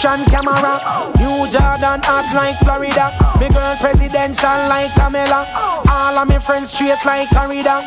[0.06, 1.12] action, camera.
[1.18, 3.12] New Jordan, act like Florida.
[3.40, 5.48] Me girl presidential like Camilla.
[5.90, 7.82] All of me friends straight like corridor.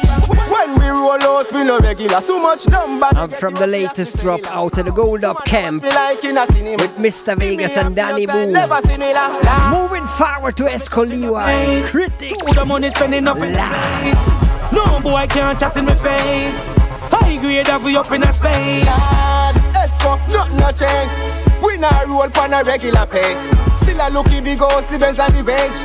[0.51, 2.21] When we roll out, we no regular.
[2.21, 3.09] So much number.
[3.13, 6.83] I'm from the latest drop out of the Gold Up Camp like in a cinema.
[6.83, 7.37] with Mr.
[7.39, 8.53] Vegas and Danny Boone.
[8.53, 11.89] Never seen it like Moving forward to Escoliwa.
[11.91, 12.41] Critics.
[12.41, 14.29] Who the money spending up in lies.
[14.73, 16.75] No boy can't chat in my face.
[17.11, 18.85] High grade have we up in a space.
[18.87, 21.48] Lord, Esco, nothing no change.
[21.63, 23.51] We not roll on a regular pace.
[23.83, 25.79] Still a looky big the Benz and the bench.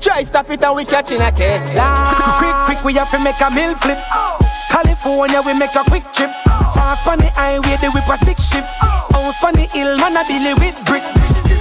[0.00, 1.70] Try stop it and we catching a case.
[1.70, 3.98] Quick, quick, we have to make a mill flip.
[4.68, 6.30] California, we make a quick trip.
[6.74, 8.66] Fast on the highway, the whip a stick shift.
[9.12, 11.04] House on the hill, man, I deal with brick.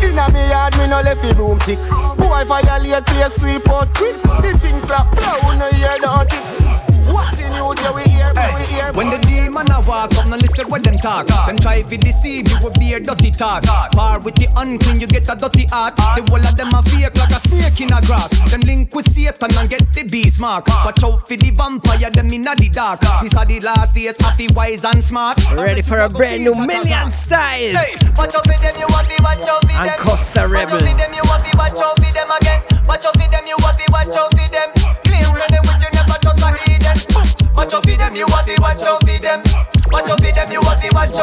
[0.02, 1.78] Inna me yard, me no left the room tick.
[2.18, 4.15] Boy violate, play sweep out quick.
[4.41, 6.70] The thing clap, blow, no hear don't it.
[7.07, 7.80] What's in news?
[7.82, 8.91] Yeah, we hear, Hey, we hear.
[8.94, 11.28] When the demon a walk up, now listen when them talk.
[11.28, 13.64] Them try to deceive you with beer dirty talk.
[13.64, 15.95] Par with the unclean, you get a dirty heart.
[15.95, 18.32] The whole of them a fake like a snake in a grass.
[18.52, 20.68] Them link with Satan and get the beast mark.
[20.68, 23.02] Watch out for the vampire, them in the dark.
[23.22, 25.40] These are the last days of the wise and smart.
[25.53, 27.76] Ready for a brand new Million Stylez.
[27.76, 29.99] Hey, watch out for them, you want the watch out for And.
[29.99, 30.78] Costa Rebel.
[30.78, 32.61] Watch out for them, you want the watch out for them again.
[32.88, 34.69] Watch out for them, you want the watch out for them.
[35.03, 36.01] Clean running with you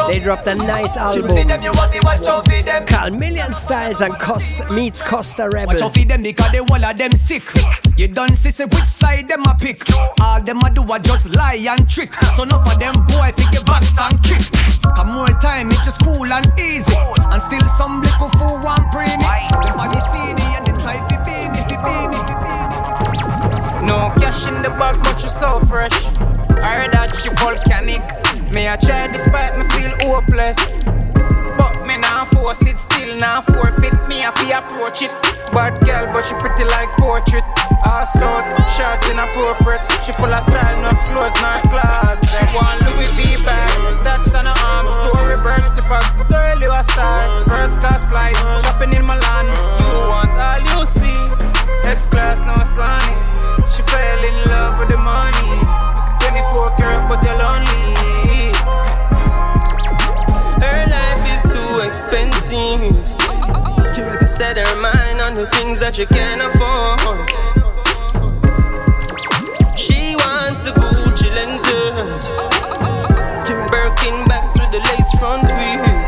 [0.07, 1.71] They dropped a nice album you
[2.87, 6.83] called Million Stylez and Costa meets Costa Rebel Watch out for them because they all
[6.83, 7.43] of them sick.
[7.97, 9.83] You done see say which side them a pick.
[10.21, 12.13] All them a do a just lie and trick.
[12.35, 14.41] So enough of them boy fi get box and kick.
[14.95, 16.95] Come more time it's just cool and easy.
[17.31, 19.05] And still some little fool want me.
[19.63, 19.77] Them
[20.65, 20.68] the
[23.89, 25.97] No cash in the bag, but you so fresh.
[26.61, 28.05] I heard that she volcanic.
[28.53, 30.61] Me I try despite me feel hopeless.
[31.57, 33.97] But me nah force it, still nah forfeit.
[34.05, 35.09] Me I fi approach it.
[35.49, 37.41] Bad girl, but she pretty like portrait.
[37.81, 38.45] Ass out,
[38.77, 39.81] shorts inappropriate.
[40.05, 42.21] She full of style, enough clothes, not clothes.
[42.29, 44.93] She want Louis V bags, that's on her arms.
[45.09, 46.13] Tory Burch slippers.
[46.29, 47.41] Girl, you a star.
[47.49, 49.49] First class flight, shopping in Milan.
[49.81, 51.17] You want all you see.
[51.89, 53.48] S class, no sunny.
[53.73, 55.59] She fell in love with the money.
[56.19, 58.53] 24 karat, but you're lonely.
[60.63, 62.81] Her life is too expensive.
[63.97, 67.27] You set her mind on the things that you can't afford.
[69.77, 72.29] She wants the Gucci lenses,
[73.71, 75.98] Birkin bags with the lace front wigs.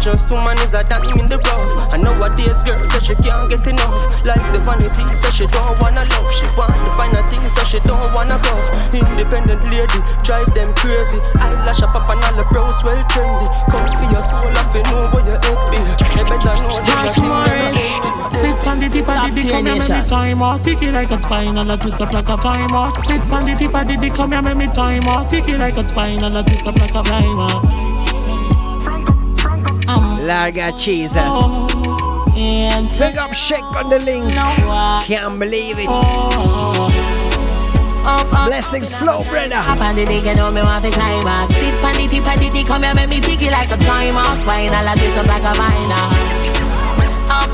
[0.00, 1.92] A woman is a dime in the rough.
[1.92, 4.00] And nowadays, girl says she can't get enough.
[4.24, 6.32] Like the vanity, says she don't wanna love.
[6.32, 8.64] She want the finer things, so she don't wanna cuff.
[8.94, 11.20] Independent lady, drive them crazy.
[11.36, 13.44] Eyelash up, up and all the brows well trendy.
[13.68, 15.80] Come for your soul, off you know where your head be.
[16.16, 17.76] You better know that Cash nothing gonna Morris.
[17.76, 18.20] end you.
[18.40, 20.60] Sit on the tip of the dick, come here, make me time off.
[20.62, 22.90] Sick it like a spine and a twist up like a timer.
[23.04, 25.28] Sit on the tip of the dick, come here, make me time off.
[25.28, 27.99] Sick it like a spine and a twist up like a timer.
[30.20, 31.28] Larga Jesus.
[32.36, 34.32] And Big up Shake on the link.
[34.32, 35.88] Can't believe it.
[38.46, 39.56] Blessings flow, brother.
[39.56, 41.48] Up on the you me want to climb.
[41.48, 43.20] Sit on the tip of the come here, make me
[43.50, 43.76] like a
[44.86, 46.39] a twist up like a viner.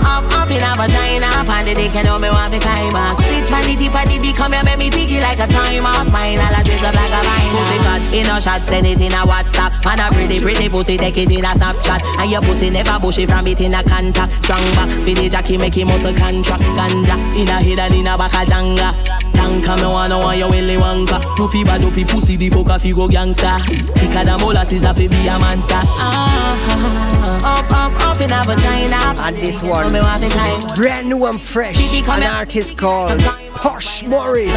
[0.05, 1.27] Up, up, up in a vagina.
[1.27, 3.17] Up on the dick, you know me want to climb up.
[3.19, 6.05] Sit on the tip of the dick, come here, make me ticky like a timer.
[6.05, 7.53] Spine all a twist up like a viner.
[7.53, 9.73] Pussy fat in a shot, send it in a WhatsApp.
[9.85, 12.03] Man a pretty, pretty pussy, take it in a Snapchat.
[12.19, 14.45] And your pussy never bushy from it in a contact.
[14.45, 16.63] Strong back, for the jockey, make him muscle contract.
[16.77, 18.93] Ganja, in a head and in a back a janga.
[19.35, 21.21] Tanka, me wanna want your Willy Wonka.
[21.39, 23.61] No fever, dopey pussy, the fuck fi go gangsta.
[23.99, 25.75] Thicker than molasses, have to be a monster.
[25.77, 29.15] Ah, up, up, up in a vagina.
[29.21, 32.09] And this one Me want to is brand new and fresh.
[32.09, 33.21] An artist called
[33.55, 34.53] Posh Morris.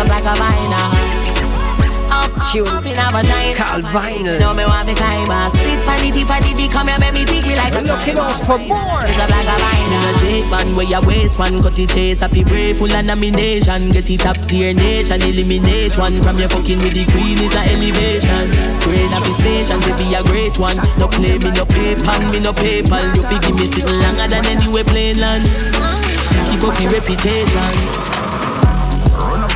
[2.52, 3.56] Tune up in a vagina.
[3.56, 4.40] called Vinyl.
[4.40, 7.26] No, me want to climb a street pan the tip of come here, make me
[7.26, 9.04] ticky like a Looking out for more.
[9.06, 9.90] It's a vine.
[9.90, 12.22] In a date man, where your waist man cut it chase.
[12.22, 15.22] If you brave full of nomination, get it up tier nation.
[15.22, 18.50] Eliminate one from your fucking with the queen is a elevation.
[18.82, 20.78] Great up station to be a great one.
[20.98, 23.16] No play me no PayPal, me no PayPal.
[23.16, 25.44] You fi give me sitting longer than anywhere plain land.
[26.50, 27.99] Keep up your reputation.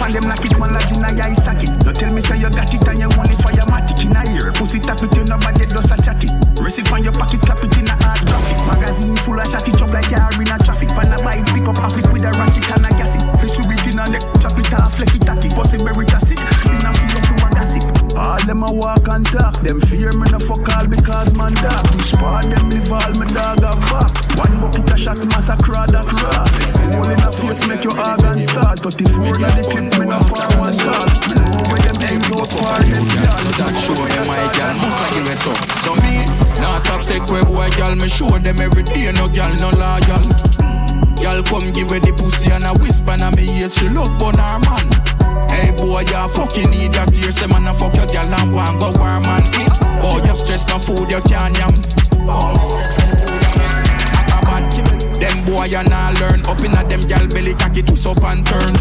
[0.03, 1.71] Up them like it one like in a eye socket.
[1.79, 4.51] Don't tell me say you got it and you only fire matic in a ear.
[4.51, 6.27] Pussy tap it in nobody does a chatty.
[6.59, 8.59] Receipt on your pocket, clap it in a hard traffic.
[8.67, 10.91] Magazine full of shotty chop like car in a traffic.
[10.91, 13.23] Pan a bite, pick up half it with a ratchet and a gas it.
[13.39, 15.47] Fish with it in a neck, chop it off, left it tacky.
[15.47, 16.39] It a sick.
[16.67, 18.02] In a face to a gossip.
[18.15, 19.61] All them a walk and talk.
[19.61, 21.85] Them fear me no fuck all because man dark.
[21.93, 24.11] Me spar them live all me dog have back.
[24.37, 26.53] One bucket a shot massacre that cross.
[26.77, 28.79] Hole in a face make your organ start.
[28.79, 31.09] 34 na the clip me no far one shot.
[31.27, 33.43] Me know where them aims out far them yard.
[33.57, 35.53] That show me my gal must a give it so
[35.85, 36.25] So me,
[36.61, 40.23] not top take where boy gal Me show them every day no gal no loyal
[41.21, 44.37] Gal come give her the pussy and a whisper na me yes she love bun
[44.37, 48.53] her man Hey boy you fucking that tear Say man a fuck your gal and
[48.53, 49.71] want go war man eat.
[50.03, 51.73] Oh you stress no food you can't yam
[55.19, 56.45] Them boy you not learn.
[56.45, 58.73] Up inna them gal belly cocky twist up and turn.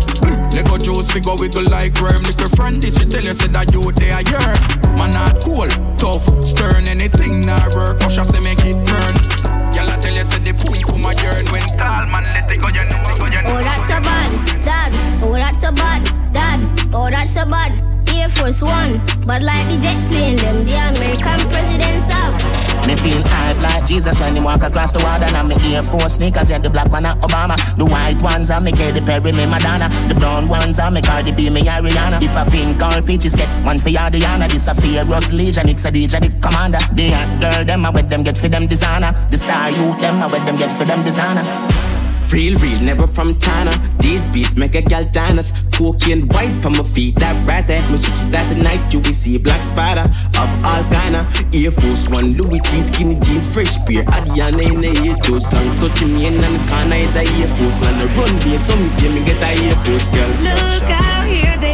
[0.52, 2.22] Lego juice figure wiggle like worm.
[2.22, 4.58] Little friend this she tell you say that you they are yearn
[4.96, 6.86] Man not cool, tough, stern.
[6.88, 9.41] Anything not work, push say make it burn
[9.82, 12.60] girl, I tell you, said the poom poom a yearn when tall man let it
[12.60, 13.58] go, you know, go, you know.
[13.58, 15.22] Oh, that's so bad, dad.
[15.22, 16.02] Oh, that's so bad,
[16.32, 16.60] dad.
[16.94, 17.72] Oh, that's so bad.
[18.08, 22.41] Air Force One, but like the jet plane, them the American presidents have.
[22.86, 25.24] Me feel hype like Jesus when he walk across the water.
[25.24, 27.56] And me Air Force sneakers, yeah, the black one are Obama.
[27.76, 29.88] The white ones are me Katy Perry, me Madonna.
[30.08, 32.20] The brown ones are me Cardi B, me Ariana.
[32.22, 34.48] If a pink or peaches get one for your Diana.
[34.48, 36.80] This a Russ Legion, it's a DJ, the commander.
[36.92, 39.12] The hot girl, them I with them get for them designer.
[39.30, 41.91] The star youth, them I with them get for them designer.
[42.32, 43.70] Real, real, never from China.
[44.00, 45.52] These beats make a gal dance.
[45.70, 47.86] Cocaine white on my feet, that right there.
[47.90, 50.06] Me switches that tonight, you will see black spider
[50.40, 51.28] of all kinda.
[51.52, 54.04] Air Force One, Louis T, skinny jeans, fresh beer.
[54.04, 57.78] Adiana in the ear, those songs touching me in the corner is a Air Force.
[57.82, 60.30] Land a run be so me me get a Air Force girl.
[60.40, 61.71] Look out, here they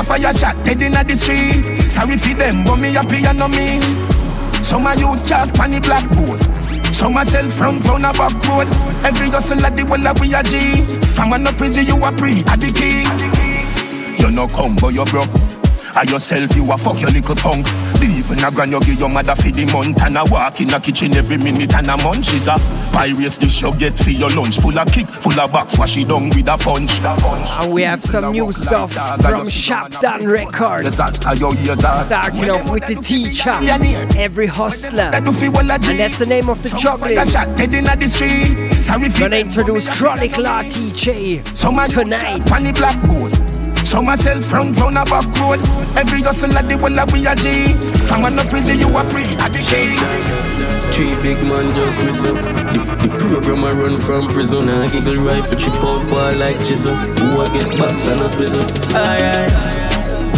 [0.00, 1.90] a fire shot dead inna the street.
[1.90, 3.80] Sorry fi them, but me happy and no me.
[4.62, 6.40] Some a use chalk on the blackboard.
[6.94, 8.68] Some a sell front round a back road.
[9.04, 10.84] Every hustle at the well a we a G.
[11.14, 13.08] From an up prison you a pre a the king.
[14.18, 15.30] You no come but you broke.
[15.94, 17.66] I yourself you a fuck your little punk.
[18.00, 20.72] Leave in a grand you give your mother for the month and a walk in
[20.72, 22.56] a kitchen every minute and a munch is a
[22.92, 26.08] pirates dish you get for your lunch full of kick, full of box, wash it
[26.08, 26.98] down with a punch.
[27.00, 30.94] And we have some new stuff from Shopdown Records.
[30.96, 33.50] Starting off with the teacher,
[34.18, 35.26] every hustler, and
[35.98, 37.16] that's the name of the juggling.
[39.20, 41.42] Gonna introduce Chronic Law TJ
[41.90, 43.49] tonight.
[43.90, 45.58] Some myself from round a back road.
[45.98, 47.74] Every hustle at the well a we a G.
[48.06, 49.98] From an up prison you a pre at the key.
[50.94, 52.38] Three big man just miss up.
[52.70, 54.70] The, the program I run from prison.
[54.70, 56.94] I giggle rifle, chip out ball like chisel.
[56.94, 58.62] Who I get box and a swizzle.
[58.94, 59.50] Alright.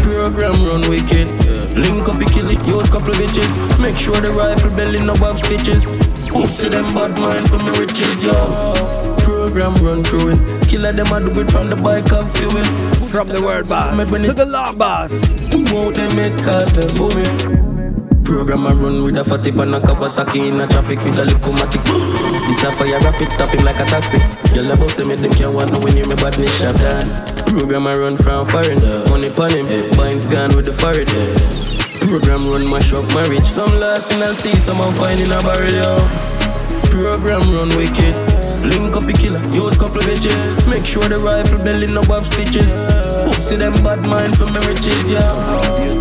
[0.00, 1.28] Program run wicked.
[1.76, 3.52] Link up, kill it, use couple bitches.
[3.76, 5.84] Make sure the rifle belly no above stitches.
[6.24, 8.32] Pussy them bad mind for me riches, yo.
[9.20, 10.61] Program run through it.
[10.72, 12.56] Killer them I do it from the bike and fuel.
[12.56, 13.12] Eh.
[13.12, 15.12] From the word boss to the law boss.
[15.52, 17.28] Who out them make cars them booming?
[17.28, 18.24] Eh.
[18.24, 21.52] Program I run with a fatty pan a Kawasaki in a traffic with a little
[21.52, 21.84] matic.
[21.84, 24.16] This a fire rapid stopping like a taxi.
[24.56, 27.04] Girl about them make them can't want no when you me badness shop down.
[27.44, 28.80] Program I run from foreign,
[29.12, 31.04] money pon him, binds gone with the foreign.
[32.08, 33.44] Program run mash up marriage.
[33.44, 35.68] Some lost in a sea, some I'm finding a barrel.
[35.68, 36.00] Yo.
[36.88, 38.31] Program run wicked.
[38.62, 40.68] Link up the killer, use couple of bitches.
[40.70, 42.72] Make sure the rifle belly no above stitches.
[43.26, 45.26] Pussy them bad mind for me riches, yeah.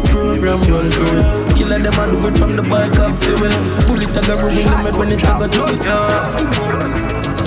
[0.10, 1.58] Program through it.
[1.58, 3.50] Killer them I do it from the bike of fuel.
[3.88, 5.86] Bullet I got ruin them when it a through it.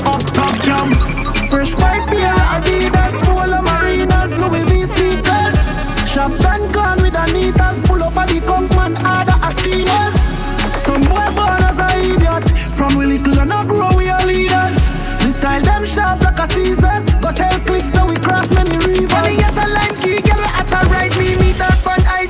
[0.04, 0.90] Up top cam,
[1.48, 5.56] fresh white beer, Adidas, Polo, Marinas, Louis V sneakers.
[6.10, 9.94] Champagne can with Anitas, pull up at the Conkman, other Astinas.
[9.94, 10.13] Some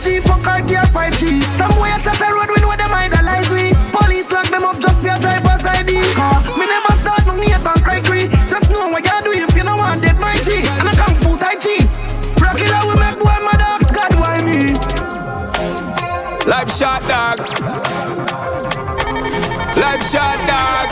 [0.05, 1.41] G fuck our gear 5G.
[1.57, 3.73] Some way shut a road, we know them idolize we.
[3.89, 5.97] Police lock them up just for a driver's ID.
[6.13, 8.29] Car, me never start no hate and cry cry.
[8.53, 10.61] Just know what you do if you don't want dead my G.
[10.61, 11.89] And I come foot I G.
[12.37, 14.77] Rock killer, we make boy my dogs, God why me?
[16.45, 17.41] Life shot dog.
[19.81, 20.87] Life shot dog.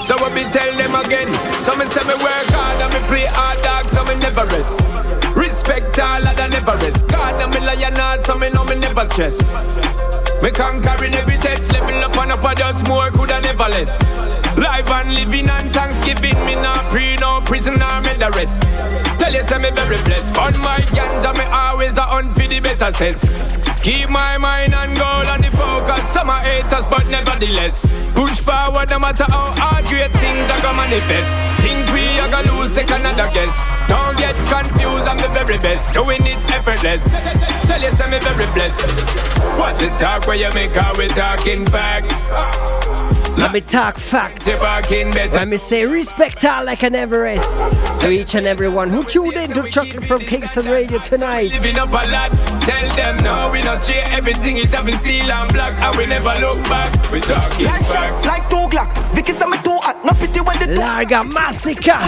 [0.00, 1.28] So what me tell them again?
[1.60, 4.80] So me say me work hard and me play hard dog, so me never rest.
[5.36, 7.05] Respect all other never rest.
[7.36, 9.38] God and me lion hard, so me know me never stress.
[10.42, 14.00] Me conquering every test, level up and up a just more, coulda never less.
[14.56, 18.62] Live and living and Thanksgiving, me not pre, no prison or me the rest.
[19.20, 22.60] Tell you say me very blessed, on my ganja me always a hunt for the
[22.60, 23.20] better sense.
[23.82, 26.08] Keep my mind and goal on the focus.
[26.08, 27.86] Some are haters, but nevertheless.
[28.14, 31.30] Push forward no matter how hard great things are gonna manifest.
[31.60, 33.54] Think we are gonna lose, take another guess.
[33.86, 34.05] Don't
[35.44, 35.92] very best.
[35.92, 37.04] Doing it effortless.
[37.66, 38.80] Tell you, say me very blessed.
[39.58, 43.15] What's the talk where you make how we talking facts?
[43.36, 44.46] Let me talk facts.
[44.46, 49.52] Let me say respect all like an Everest to each and everyone who tuned in
[49.52, 51.50] to Chocolate from Kingston Radio tonight.
[51.52, 52.32] Living up a lot,
[52.62, 54.56] tell them no, we not share everything.
[54.56, 56.90] It have been steel and black, and we never look back.
[57.12, 57.92] We talking Like facts.
[57.92, 58.90] shots, like two Glock.
[59.12, 62.00] Vicky say me too hot, no pity when the Larga Massacre.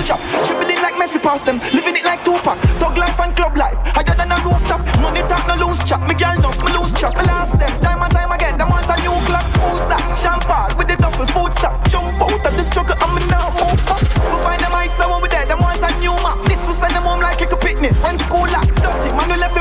[0.45, 2.59] Dribbling like Messi past them, living it like Tupac.
[2.81, 4.81] Dog life and club life, higher than a rooftop.
[5.01, 6.01] Money talk, no loose chat.
[6.09, 7.15] Me girl enough, me lose track.
[7.17, 8.57] I last them, time and time again.
[8.59, 9.45] Them want a new clock.
[9.61, 10.03] Who's that?
[10.19, 10.68] Champagne
[11.27, 11.53] food.
[11.89, 14.01] Jump out of the struggle, I'm now move up.
[14.03, 14.63] We find
[15.61, 16.39] want a new map.
[16.47, 17.93] This will send them home like a picnic.
[18.05, 18.47] When school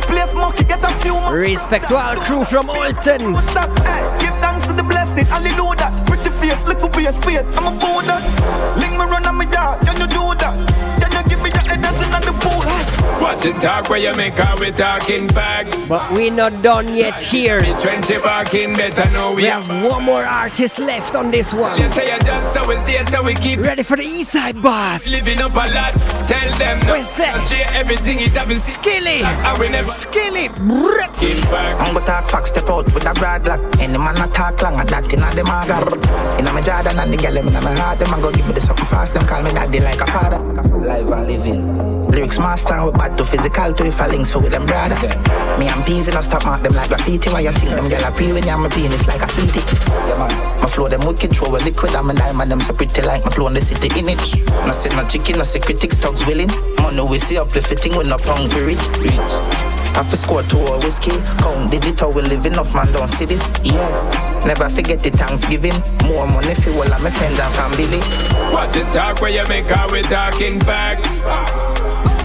[0.08, 0.64] place monkey.
[0.64, 1.36] Get a few more.
[1.36, 3.34] Respect to our crew from Alton.
[4.20, 5.90] Give thanks to the blessing, hallelujah.
[6.08, 7.46] Pretty face, little be a spade.
[7.58, 8.20] I'm a border.
[8.80, 9.27] Link me run
[13.28, 15.90] Watch it talk where you make out we talking facts.
[15.90, 17.60] But we not done yet here.
[17.60, 21.78] Me twenty barking better know we, We have one more artist left on this one.
[21.78, 24.62] You say you just so we stay so we keep Ready for the East Side
[24.62, 25.10] boss.
[25.10, 25.94] living up a lot.
[26.26, 26.94] Tell them no.
[26.94, 27.46] Where's that?
[27.50, 29.24] Share everything it have Skilly.
[29.24, 30.46] I will never Skilly.
[30.46, 31.82] in fact.
[31.82, 33.60] I'm gonna talk facts, step out with a broad lock.
[33.78, 36.40] Any man not talk long, I that in a them a got.
[36.40, 38.48] In a my Jordan and the girl them in my heart, them a go give
[38.48, 39.14] me the something fast.
[39.14, 40.67] Them call me daddy like a father.
[40.82, 42.08] Live and living.
[42.08, 44.96] Lyrics master with bad to physical to if I links for with them brother.
[45.58, 47.30] Me and peas in a stop mark them like graffiti.
[47.30, 49.60] Why you think them girl a pee when you have my penis like a sweetie?
[50.08, 51.96] Yeah man, my flow them wicked, throw a liquid.
[51.96, 54.22] I'm a diamond, them so pretty like my flow in the city in it.
[54.66, 56.50] No sit no chicken, no say critics talks willing.
[56.82, 58.88] Money we see uplifting with no hungry rich.
[59.00, 59.67] Rich.
[59.98, 61.18] Half a score two a whiskey.
[61.42, 63.42] Count digital, we living off man, don't see this.
[63.64, 64.44] Yeah.
[64.46, 65.74] Never forget the Thanksgiving.
[66.06, 67.98] More money for all of my friends and family.
[68.54, 71.26] Watch it talk where you make out we talking facts.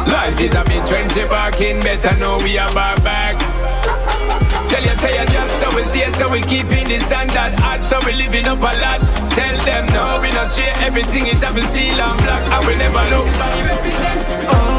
[0.05, 3.41] Life is a bit twenty barking better know we are back back.
[4.69, 8.05] Tell you say you just so we stay so we keeping the standard hot so
[8.05, 9.01] we living up a lot.
[9.33, 13.05] Tell them no we not share everything it have steel and black and we never
[13.09, 13.57] look back.
[14.53, 14.72] Pull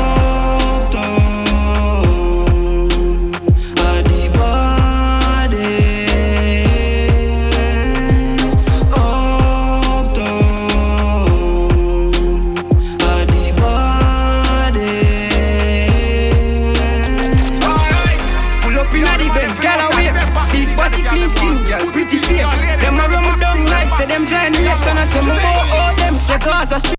[24.03, 24.25] say them
[24.63, 26.95] yes, and tell me about all them say Gaza Street.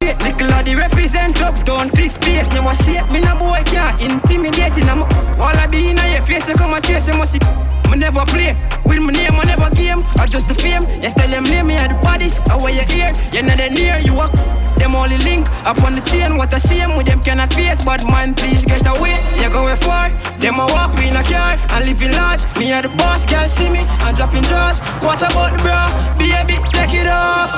[0.00, 2.48] Little of the represent uptown, flip face.
[2.50, 4.84] Now I shape me, no boy can't intimidate.
[4.84, 5.02] I'm
[5.40, 7.71] all I be in your face, you come and chase, you must see.
[7.92, 8.56] Me never play
[8.86, 10.02] with my name, I never game.
[10.16, 10.84] I just the fame.
[11.04, 12.40] Yes, tell them name me at the bodies.
[12.48, 13.98] I wear your ear, you're not near.
[13.98, 14.32] You walk,
[14.80, 16.38] them only link up on the chain.
[16.38, 17.84] What a shame with them cannot face.
[17.84, 19.20] But man, please get away.
[19.36, 20.08] You going far.
[20.40, 22.48] Them a walk we in a car and in large.
[22.56, 23.80] Me and the boss can't see me.
[24.00, 24.80] I'm dropping jaws.
[25.04, 25.92] What about the bra?
[26.16, 27.52] Baby, take it off.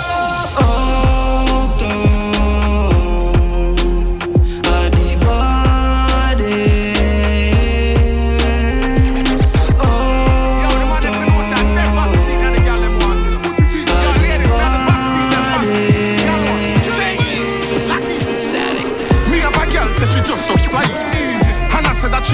[0.58, 0.83] Oh,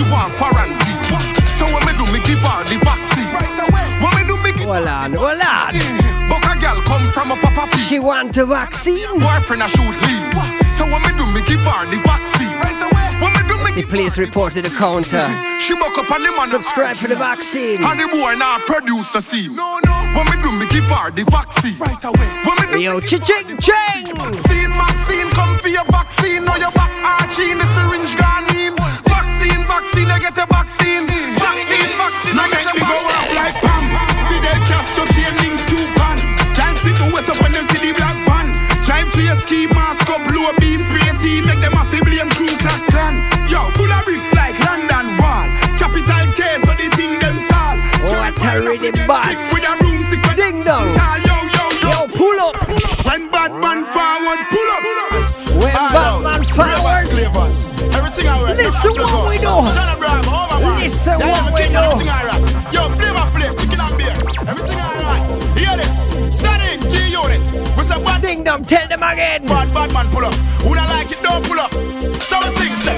[0.01, 1.03] she want quarantine
[1.61, 3.29] So when me do me give her the vaccine.
[4.01, 5.73] When me do me give Hold on, hold on.
[6.29, 9.09] But a girl come from a papa She want a vaccine.
[9.21, 10.33] Boyfriend I shoot leave.
[10.77, 12.57] So when me do me give her the vaccine.
[13.21, 15.29] When me do me See, please report to the counter.
[15.61, 17.85] She buck up on the man Subscribe for the vaccine.
[17.85, 19.55] And the boy now produce the scene.
[19.55, 19.93] No, no.
[20.17, 21.79] When me do me give her the vaccine.
[21.79, 22.29] Right away.
[22.47, 24.17] When me do Yo, cha-ching, ching!
[24.17, 26.45] Vaccine, vaccine, come for your vaccine.
[26.47, 26.91] Now your back
[27.21, 29.10] arching, the syringe gone in.
[29.71, 31.07] Vaccine, vaccine, I get a vaccine.
[31.39, 32.91] Vaccine, vaccine, I get a vaccine.
[32.91, 33.85] go off like Pam.
[34.27, 36.19] Fidel Castro chain links to pan.
[36.59, 38.51] Can't sit to wet up when them see the black van.
[38.83, 42.03] Drive to your ski mask up, blow a beam spray team, make them a fi
[42.03, 43.15] blame crew class clan.
[43.47, 45.47] Yo, full of bricks like London Wall.
[45.79, 47.79] Capital case, so the thing them tall.
[48.03, 50.99] Oh, what a rhythm, but With a broomstick, ding dong.
[50.99, 51.91] yo, yo, yo.
[51.95, 52.59] Yo, pull up.
[53.07, 54.83] When bad man forward, pull up.
[55.63, 57.07] When Aye, bad man forward.
[57.07, 57.70] Flavors, Everything I wear.
[58.71, 59.51] Listen what we do.
[59.75, 60.79] John Abraham, over man.
[60.79, 61.79] Listen what we everything, do.
[61.91, 62.73] Everything I rap.
[62.73, 63.27] Yo, flavor
[63.59, 64.15] chicken and beer.
[64.47, 64.79] Everything.
[65.59, 65.95] Hear this.
[66.31, 67.43] Static G unit.
[67.77, 69.45] We say bad Ding tell them again.
[69.47, 70.35] bad bad man pull up.
[70.63, 71.73] Who don't like it, don't pull up.
[72.23, 72.90] So we sing,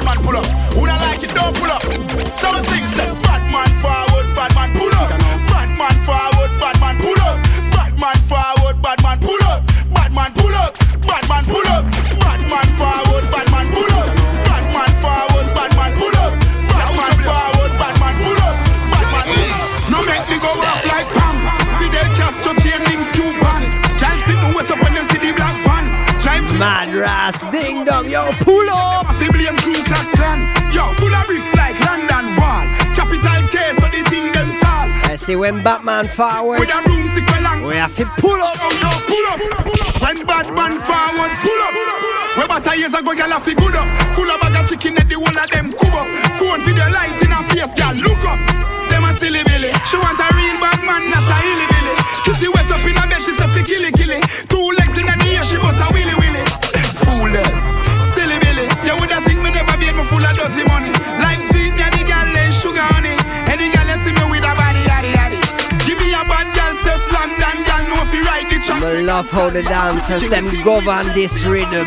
[0.00, 0.46] bad man pull up.
[0.74, 1.82] Who don't like it, don't pull up.
[2.38, 5.10] So we sing, say bad man forward, bad man pull up.
[5.48, 7.36] Bad man forward, bad man pull up.
[7.72, 9.60] Bad man forward, bad man pull up.
[9.92, 10.72] Bad man pull up.
[11.06, 11.84] Bad man pull up.
[12.20, 14.08] Bad man forward, bad man pull up.
[14.48, 16.32] Bad man forward, bad man pull up.
[16.70, 18.56] Bad man forward, bad man pull up.
[18.92, 19.90] Bad man pull up.
[19.92, 21.36] No make me go off like Pam.
[21.76, 23.62] Fidel Castro chain links to ban.
[24.00, 25.84] Can't sit no wet up when them see the black van.
[26.58, 29.00] Mad Ras, ding dong, yo, pull up.
[35.30, 37.62] See when Batman forward, With a broomstick along.
[37.62, 38.56] we have to pull up.
[39.06, 39.38] Pull up.
[40.02, 41.74] When bad man forward, pull up.
[42.36, 43.86] We about years ago, girl, I fi good up.
[44.14, 46.08] Full of bag of chicken at the whole of them cub up.
[46.38, 48.38] Phone video light in her face, girl, look up.
[48.90, 49.70] Them a silly billy.
[49.86, 50.29] She want a
[69.10, 71.84] love how the dancers them govern this rhythm.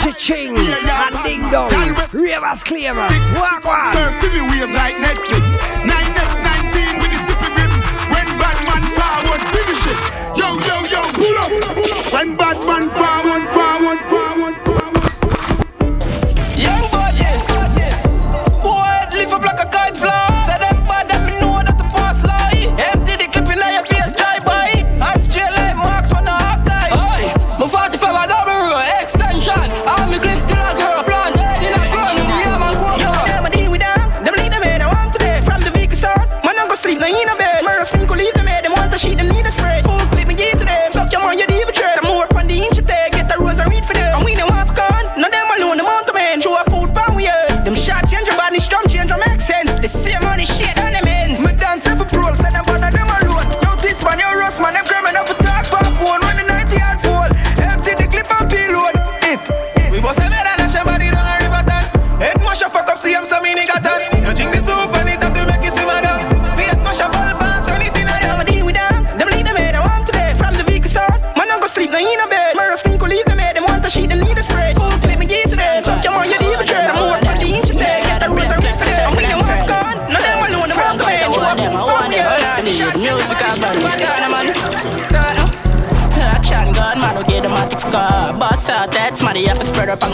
[0.00, 1.68] Cha-ching and ding dong,
[2.14, 3.92] ravers cleavers, wagwan.
[3.92, 5.44] Surf me waves like Netflix.
[5.84, 7.72] 9x19 with the stupid grip.
[8.12, 9.98] When bad man forward, finish it.
[10.40, 11.52] Yo, yo, yo, pull up.
[12.14, 13.19] When bad man forward, forward,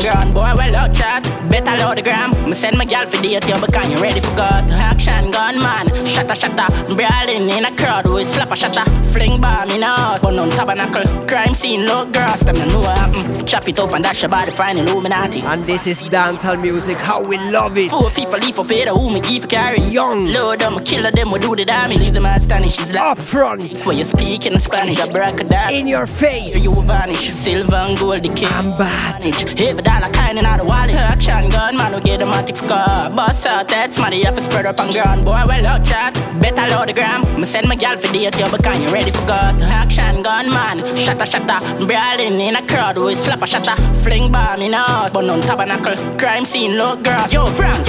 [0.07, 0.33] ground.
[0.33, 1.25] Boy, well out chat,
[1.61, 2.31] better load the gram.
[2.45, 4.71] Me send my gal for date, yo, because you ready for God.
[4.71, 6.67] Action gun, man, shatta shatta.
[6.97, 8.85] Brawling in a crowd, we slap a shatta.
[9.13, 11.05] Fling bomb in a house, burn on tabernacle.
[11.27, 13.47] Crime scene, low grass, them no know what happen.
[13.47, 15.41] Chop it up and dash your body, find Illuminati.
[15.41, 17.91] And this is dancehall music, how we love it.
[17.91, 19.81] Four FIFA leaf of it, who me give for carry.
[19.81, 20.27] Young.
[20.27, 21.99] Load them, a killer them, we do the damage.
[21.99, 23.03] Leave them astonished, it's like.
[23.03, 23.85] Up front.
[23.87, 25.73] When you speak in Spanish, I break a dog.
[25.73, 26.63] In your face.
[26.63, 28.49] You vanish, silver and gold, the king.
[28.49, 29.25] I'm bad.
[29.59, 30.97] Every dollar kind in the wallet.
[30.97, 33.11] Action gun, man, who get the matic for car.
[33.11, 35.25] Boss out, that's money, have to spread up on ground.
[35.25, 37.21] Boy, well out chat, better load the gram.
[37.39, 39.61] Me send my gal for date, yo, because you ready for God.
[39.63, 41.87] Action gun, man, shatta shatta.
[41.87, 43.75] Brawling in a crowd, we slap a shatta.
[44.03, 45.95] Fling bomb in a house, burn on tabernacle.
[46.19, 47.33] Crime scene, low grass.
[47.33, 47.85] Yo, Frank,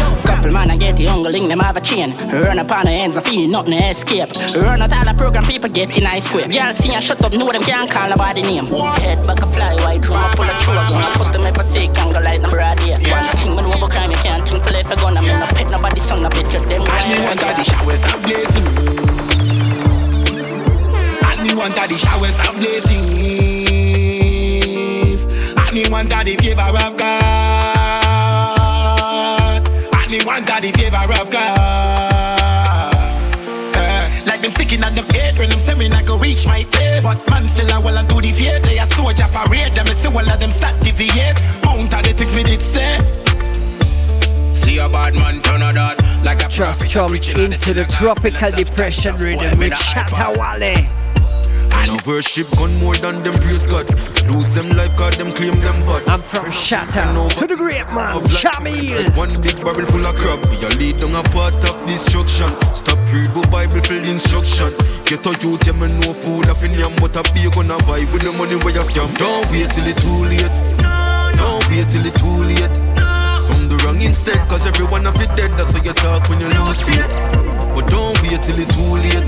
[0.47, 2.15] couple man, I get the youngling, them have a chain.
[2.31, 4.29] Run up on the ends, I feel nothing escape.
[4.55, 6.49] Run out all the program, people get in ice square.
[6.49, 8.65] Y'all see and shut up, know them can't call nobody name.
[8.65, 11.03] Head back a fly, white drum, I pull a trigger gun.
[11.03, 12.97] I post them if I say, can't go like number of day.
[13.09, 14.87] One thing, when over crime, you can't think for life.
[14.87, 16.81] I'm in no pet, nobody son, I bet you them.
[16.87, 18.67] And me want all the showers are blazing.
[21.27, 23.05] And want all the showers are blazing.
[25.67, 27.76] And want all the favor of God.
[30.17, 32.95] Me want all the favor of God.
[33.75, 36.63] Eh, Like them sticking at the gate when them say me not go reach my
[36.71, 37.03] place.
[37.03, 38.63] But man still a well and to the fate.
[38.63, 39.73] They a soldier parade.
[39.73, 41.39] Them see all of them start deviate.
[41.63, 42.97] Mount of the things me did say.
[44.53, 49.15] See a bad man turn a dot like a Just jump into the tropical depression
[49.17, 50.96] rhythm with Shatta Wale.
[51.77, 53.85] I no worship gun more than them praise God.
[54.25, 56.09] Lose them life, cause them claim them bad.
[56.09, 59.15] I'm from Shatta to the great man, of Shamil.
[59.15, 60.41] One big barrel full of crap.
[60.49, 62.49] We lead down a path of destruction.
[62.73, 64.73] Stop read the Bible for the instruction.
[65.05, 67.77] Get a youth, yeah, me no food off in yam, but a big on a
[67.85, 69.07] buy with the money where you scam.
[69.21, 70.57] Don't wait till it too late.
[71.37, 72.75] Don't wait till it too late.
[73.37, 75.51] Some do wrong instead, cause everyone of it dead.
[75.55, 77.07] That's how you talk when you lose faith.
[77.71, 79.27] But don't wait till it too late.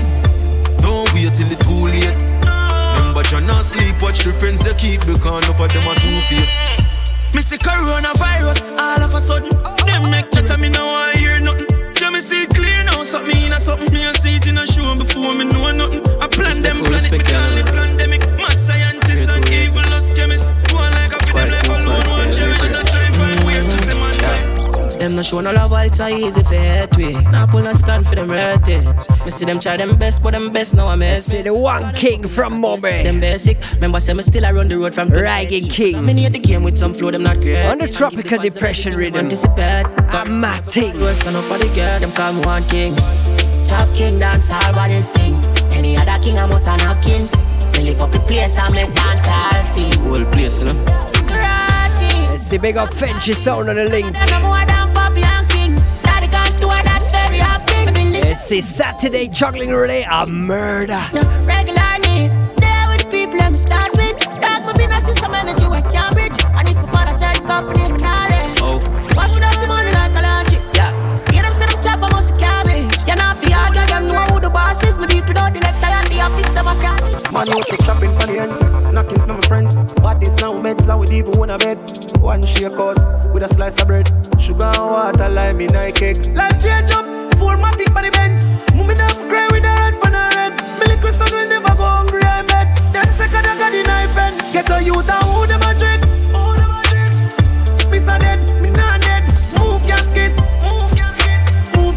[0.82, 2.29] Don't wait till it too late.
[3.32, 6.20] Remember, you not sleep, watch the friends they keep because enough of them are two
[6.28, 6.62] faced.
[7.34, 9.50] Me see coronavirus all of a sudden.
[9.86, 11.66] Them make that me now I hear nothing.
[11.94, 13.92] Just me see it clear now, something in a something.
[13.92, 16.02] Me a see it in a show before me know nothing.
[16.20, 18.20] I plan them planet, me call it pandemic.
[18.38, 20.48] Mad scientists and evil us chemists.
[20.72, 22.79] One like a them life alone, one cherish.
[25.00, 27.14] Them no show no love, why it's so easy for head way.
[27.32, 29.24] Now pull no stand for them retics.
[29.24, 31.38] Me see them try them best, but them best now I'm messy.
[31.38, 32.82] See the one king from Mobe.
[32.82, 33.58] Them basic.
[33.76, 36.04] Remember, say me still around the road from Ragging King.
[36.04, 37.64] Me need the game with some flow, them not great.
[37.64, 39.20] On the tropical depression rhythm.
[39.20, 39.86] Anticipate.
[40.10, 40.92] I'm Matting.
[41.14, 42.94] Stand up for the girl, them call me one king.
[43.66, 45.34] chop king dance all what is thing.
[45.72, 47.22] Any other king I must an have king.
[47.72, 49.96] Me lift up the place and make dance all see.
[50.06, 50.84] Whole place, you know.
[52.28, 54.16] Let's see, big up Fenchy sound on the link.
[58.30, 58.38] Often.
[58.38, 61.00] Let's see, Saturday juggling relay a murder.
[61.44, 64.18] Regularly, there with the people I'm start with.
[64.40, 66.38] Dog, me been a some energy we can't bridge.
[66.54, 68.54] And if my father said company, me not there.
[68.62, 68.78] Oh.
[69.16, 70.58] Wash it up the money like a laundry.
[70.74, 70.92] Yeah.
[71.30, 72.86] Hear them say them chop, I must carry.
[73.06, 74.98] You not fi argue, them know who the boss is.
[74.98, 76.98] Me deep without the necktie and the office never can.
[77.32, 78.62] Man used to strapping for the ends,
[78.92, 79.78] knocking some my friends.
[79.94, 81.78] But this now meds, I would even want a bed.
[82.20, 82.98] One shake out
[83.32, 84.06] with a slice of bread.
[84.38, 86.34] Sugar and water, lime in a cake.
[86.34, 87.06] Life change up,
[87.40, 88.44] four matic for the Benz.
[88.76, 90.52] Never cry with her head on her head.
[90.78, 92.68] Me little will never go hungry, I.
[92.92, 95.72] Them second I got the knife and get a youth and them a
[98.06, 99.24] a dead, me not dead.
[99.58, 100.92] Move move
[101.76, 101.96] move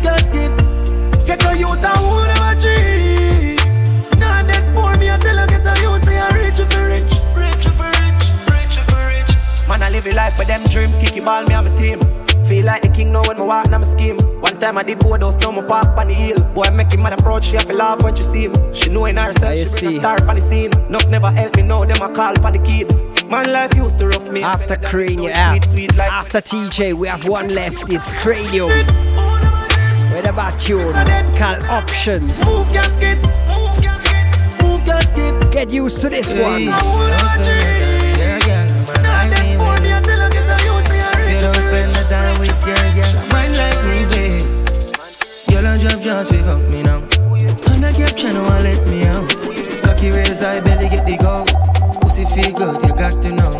[1.44, 1.84] a youth
[2.32, 3.60] them a.
[4.18, 7.14] Nah, dead poor me, tell a youth, say I rich if rich.
[7.36, 9.68] Rich if rich, rich if rich.
[9.68, 11.99] Man, I live a life for them dream, kick it ball, me and my team.
[12.48, 14.33] Feel like the king now when me walk in my scheme.
[14.64, 16.41] One time I did overdose, now me park on the hill.
[16.53, 18.73] Boy, make him mad approach, she have to laugh when she see him.
[18.73, 20.72] She know in herself, she bring a star on the scene.
[20.88, 22.90] Enough never help me now, them a call on the kid.
[23.30, 24.41] Man, life used to rough me.
[24.41, 25.60] After Crane, yeah.
[25.99, 27.90] After TJ, we have one left.
[27.90, 28.69] It's Cranium.
[28.69, 30.94] With a bad tune
[31.34, 32.45] called Options.
[32.45, 33.18] Move casket,
[33.49, 35.52] move casket, move casket.
[35.52, 37.73] Get used to this Yeah, one.
[46.04, 46.38] Just we
[46.70, 46.98] me now.
[47.72, 49.30] On the caption, no one let me out.
[49.84, 51.46] Cocky raise high belly, get the go.
[52.02, 53.54] Pussy feel good, you got to know.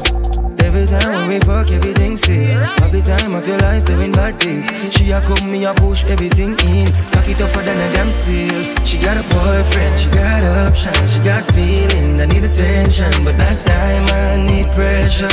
[0.60, 2.52] Every time when we fuck, everything see.
[2.52, 4.68] Half the time of your life doing bad things.
[4.92, 6.88] She a come, me a push everything in.
[7.14, 8.62] Cocky tougher than a damn steel.
[8.84, 12.20] She got a boyfriend, she got options, she got feeling.
[12.20, 15.32] I need attention, but that time I need pressure.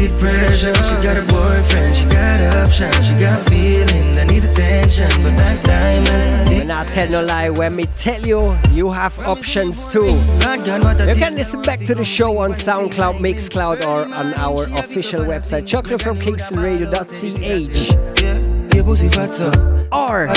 [0.00, 0.74] Need pressure.
[0.74, 4.18] She got a boyfriend, she got options, she got feeling.
[4.18, 5.98] I need attention, but I
[6.48, 10.06] need When I tell no lie, when me tell you, you have options too.
[10.06, 15.66] You can listen back to the show on SoundCloud, Mixcloud, or on our official website,
[15.68, 18.49] chocolatefromkingstonradio.ch.
[18.80, 19.48] Your pussy fat so.
[19.92, 20.32] Or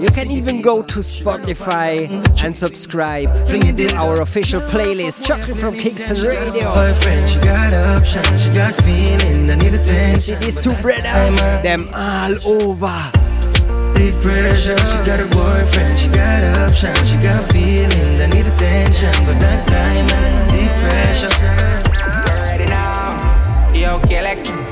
[0.00, 2.06] you can even go to Spotify
[2.44, 6.72] and subscribe to our official playlist, Chocolate from Kingston Radio.
[6.74, 9.50] Boyfriend, she got options, she got feeling.
[9.50, 10.22] I need attention.
[10.22, 12.94] See these two brothers, them all over.
[13.96, 14.78] Big pressure.
[14.78, 18.20] She got a boyfriend, she got options, she got feeling.
[18.20, 21.34] I need attention, but that time I need pressure.
[22.30, 23.72] Already now.
[23.72, 24.67] Yo, KLX.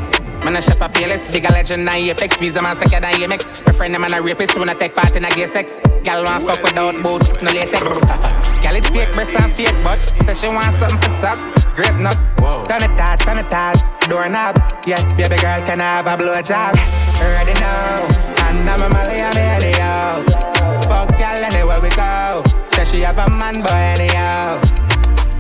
[0.47, 2.39] Man, a shop a peerless, big a legend, na apex.
[2.39, 3.67] Visa man stuck at AMX.
[3.67, 5.81] My friend, man a rapist, I take part in a gay sex.
[6.05, 7.83] Gal want fuck without boots, no latex.
[8.63, 11.39] Gal it fake, breast and fake, but says she want something for suck.
[11.75, 12.15] Grape nut,
[12.69, 13.83] turn it tight, turn it tight.
[14.09, 14.55] Doorknob,
[14.87, 16.79] yeah, baby girl can have a blowjob.
[17.19, 18.07] Already know,
[18.47, 20.23] and I'm a Molly, I'm anyhow.
[20.87, 22.45] Fuck gal anywhere we go.
[22.69, 24.61] Say she have a man, boy, anyhow.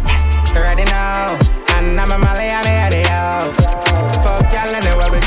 [0.02, 1.38] Yes, Already know,
[1.76, 3.65] and I'm a Molly, I'm anyhow.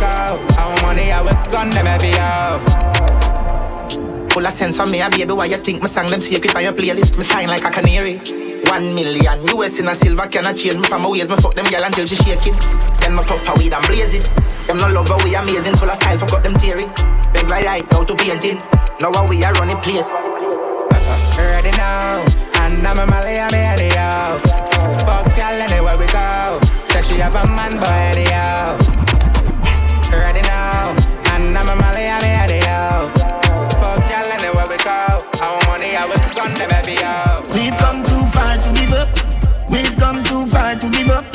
[0.10, 0.58] We go.
[0.58, 2.60] Our money, I will gun them every yo.
[4.30, 5.34] Full of sense for me, a baby.
[5.34, 7.18] Why you think me sang them secret on your playlist?
[7.18, 8.18] Me sign like a canary.
[8.66, 11.30] One million US in a silver can I change me from my ways.
[11.30, 12.56] Me fuck them girl until she shaking.
[13.00, 14.30] Then me puff her weed and blaze it.
[14.68, 16.18] Them no love how we amazing, full of style.
[16.18, 16.86] Fuck up them theory.
[17.34, 18.62] Beg like light, out to painting.
[19.02, 20.10] Now we are running place.
[21.38, 22.26] Already know,
[22.62, 24.40] and I'm a Molly, I'm anyhow.
[25.06, 26.60] Fuck y'all anywhere we go.
[26.86, 29.09] Say she have a man, boy, anyhow.
[30.12, 30.96] Already know,
[31.34, 33.12] and I'm a Molly, I'm anyhow.
[33.80, 35.24] Fuck y'all anywhere we go.
[35.42, 37.46] Our money, I was gun them every yo.
[37.54, 39.10] We've come too far to give up.
[39.70, 41.26] We've come too far to give up.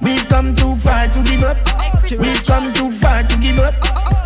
[0.00, 1.58] We've come too far to give up.
[2.18, 3.74] We've come too far to give up.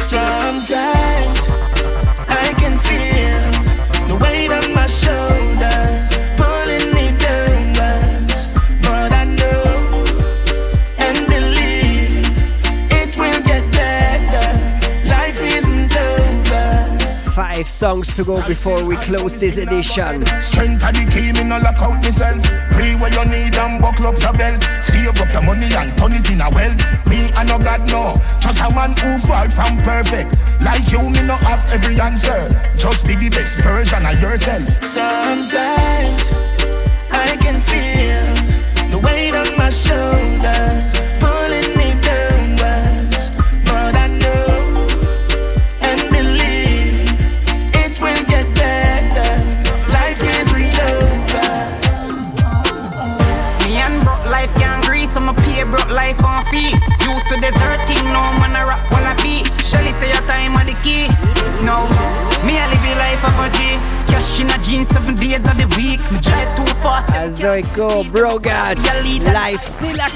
[0.01, 1.49] Sometimes
[2.29, 3.41] I can feel
[4.09, 6.18] the weight on my shoulders
[17.39, 20.27] Five songs to go before we close this edition.
[20.43, 22.43] Strength of the key, me no lock out myself.
[22.73, 24.67] Pray what you need and buckle up your belt.
[24.83, 26.83] Save up your money and turn it in a wealth.
[27.07, 30.35] Me and no God no, just a man who far from perfect.
[30.61, 32.49] Like you, me no have every answer.
[32.77, 34.67] Just be the best version of yourself.
[34.83, 36.33] Sometimes
[37.13, 40.98] I can feel the weight on my shoulders
[59.99, 61.09] say your time are the key.
[61.67, 61.87] No,
[62.47, 63.79] me I live a life of a G.
[64.11, 66.01] Cash in a jeans seven days of the week.
[66.13, 67.13] Me drive too fast.
[67.15, 68.79] As I go, bro, God,
[69.33, 70.09] life still a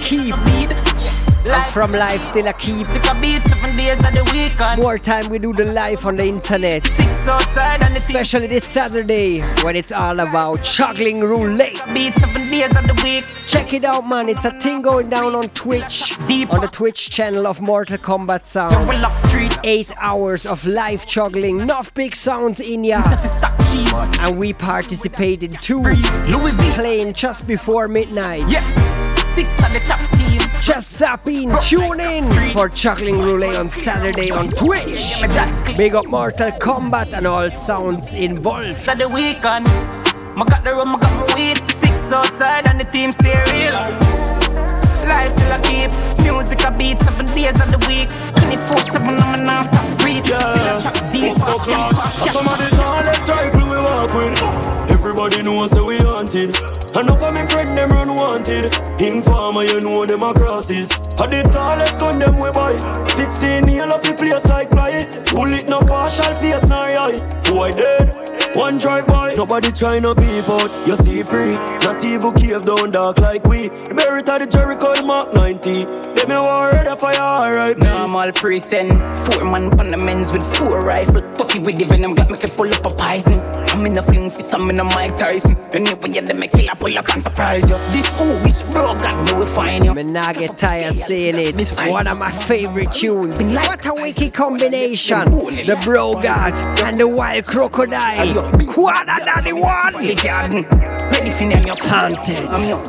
[1.44, 2.86] I'm from life still a keep.
[2.86, 4.78] Sick a beat seven days of the week.
[4.78, 6.86] More time we do the live on the internet.
[6.86, 11.82] Six outside and the Especially this Saturday when it's all about juggling roulette.
[11.92, 13.24] Beat seven days of the week.
[13.46, 14.28] Check it out, man.
[14.28, 16.16] It's a thing going down on Twitch.
[16.28, 18.86] Deep on the Twitch channel of Mortal Kombat Sound.
[19.64, 21.60] Eight hours of live juggling.
[21.60, 23.02] Enough big sounds in ya.
[24.20, 25.82] And we participated too.
[25.82, 26.72] Louis V.
[26.74, 28.48] Playing just before midnight.
[28.48, 28.60] Yeah.
[29.34, 30.11] Six of the top.
[30.62, 35.20] Just zap in, tune in for Juggling Roulette on Saturday on Twitch.
[35.76, 38.78] Big up Mortal Kombat and all sounds involved.
[38.78, 41.68] For the weekend, I got the rum, I got my weed.
[41.80, 43.74] Six outside and the team stay real.
[45.08, 45.90] Life still a keep,
[46.22, 48.08] music a beat seven days of the week.
[48.36, 50.24] 24 7, I'm a non-stop breathe.
[50.24, 54.81] Still a track deep, fast, jump fast, Some of the tallest rifle we walk with.
[55.12, 56.56] Everybody knows that we hunted.
[56.96, 58.72] Enough of me friend them run wanted.
[58.98, 60.90] Informer, you know them a crosses.
[61.18, 62.72] I the tallest gun them we buy.
[63.14, 65.04] 16 nail up the place like fly.
[65.30, 67.20] Bullet no partial face nor eye.
[67.44, 68.56] Boy dead.
[68.56, 70.70] One drive by, nobody trying to beep out.
[70.86, 73.68] You see pre, not even cave down dark like we.
[73.68, 75.84] The buried at the Jericho the Mark 90.
[76.22, 77.78] Let me worry the fire, alright.
[77.78, 78.90] Normal present,
[79.26, 81.22] four man on the men's with four rifle.
[81.36, 83.40] Tucky with the venom, got me full up of poison.
[83.40, 85.56] I'm in a fling fist, I'm in a Mike Tyson.
[85.72, 87.76] And Anyway, yeah, they make killer pull up and surprise you.
[87.90, 89.94] This Obish bro got me will find you.
[89.94, 91.68] Me not get tired saying it.
[91.90, 93.34] One of my favorite tunes.
[93.52, 95.30] What a wicked combination.
[95.30, 98.32] The Bro God and the Wild Crocodile.
[99.32, 100.04] Quada Daddy One.
[100.04, 100.62] The garden,
[101.10, 102.44] ready for name your Haunted.
[102.48, 102.80] I'm your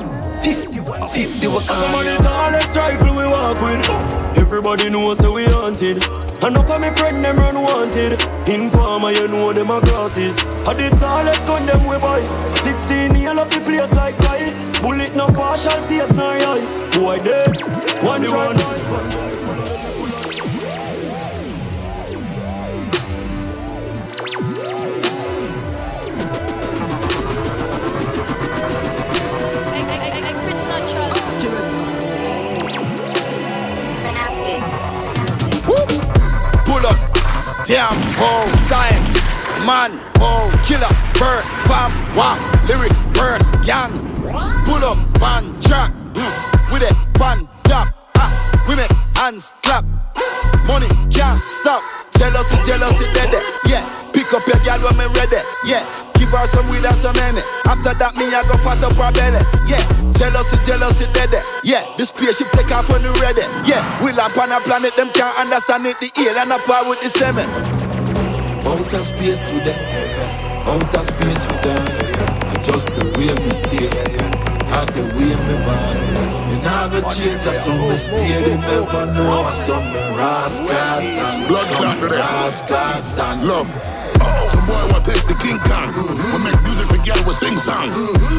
[0.42, 4.38] 50, 50 what Some of the tallest rifle we walk with.
[4.38, 6.04] Everybody knows that we hunted.
[6.44, 8.22] Enough of me friend them run wanted.
[8.50, 10.38] Informer, you know them a crosses.
[10.68, 12.22] I the tallest gun them we buy.
[12.64, 14.52] 16 nail up the place like fly.
[14.82, 16.90] Bullet no partial face nor eye.
[16.94, 17.58] Boy dead.
[18.04, 19.24] One one.
[36.66, 36.98] Pull up,
[37.66, 39.04] damn, oh, style,
[39.66, 42.38] man, oh, killer, verse, fam, wow,
[42.68, 43.92] lyrics, verse, gang.
[44.66, 49.86] Pull up, van, track, mm, with it, van, drop, ah, we make hands clap.
[50.68, 52.03] Money can't stop.
[52.18, 53.34] Jealousy, jealousy, dead,
[53.68, 53.84] yeah.
[54.14, 55.84] Pick up your gal when me ready, yeah.
[56.14, 57.42] Give her some weed and some money.
[57.66, 59.82] After that, me I go fat up her belly, yeah.
[60.14, 61.34] Jealousy, jealousy, dead,
[61.64, 61.84] yeah.
[61.98, 63.82] The spaceship take off when you ready, yeah.
[64.04, 66.00] We land on a planet, them can't understand it.
[66.00, 67.50] The alien apart with the semen.
[68.64, 69.80] Outer space them,
[70.70, 71.84] outer space them.
[72.48, 76.13] I just the way me stay, and the way me born.
[76.84, 78.44] Me nah go change, I saw me stay.
[78.44, 81.48] They never know I saw me rascal.
[81.48, 83.48] Blood clot to them.
[83.48, 83.72] Love.
[84.52, 85.96] Some boy want taste the King Kong.
[85.96, 87.88] We make music for girl we sing song.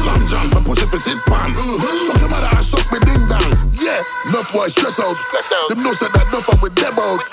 [0.05, 1.57] Long John for pussy for sit pan.
[1.57, 3.49] Suck your mother and suck me ding dong.
[3.81, 5.17] Yeah, enough boy stress out.
[5.69, 7.25] Them know said that enough with them out.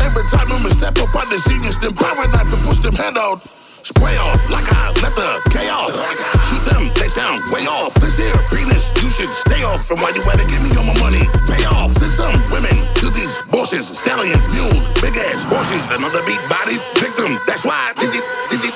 [0.00, 3.18] Every time I'm step up on the seniors, them power knife and push them head
[3.18, 3.44] out.
[3.84, 5.92] Spray off like I let the chaos.
[6.48, 7.92] Shoot them, they sound way off.
[8.00, 10.98] This here penis, you should stay off from why you better give me all my
[11.04, 11.28] money.
[11.44, 11.92] Pay off.
[11.92, 17.36] Send some women to these bosses, stallions, mules, big ass horses, another beat body victim.
[17.46, 18.74] That's why did it, did it,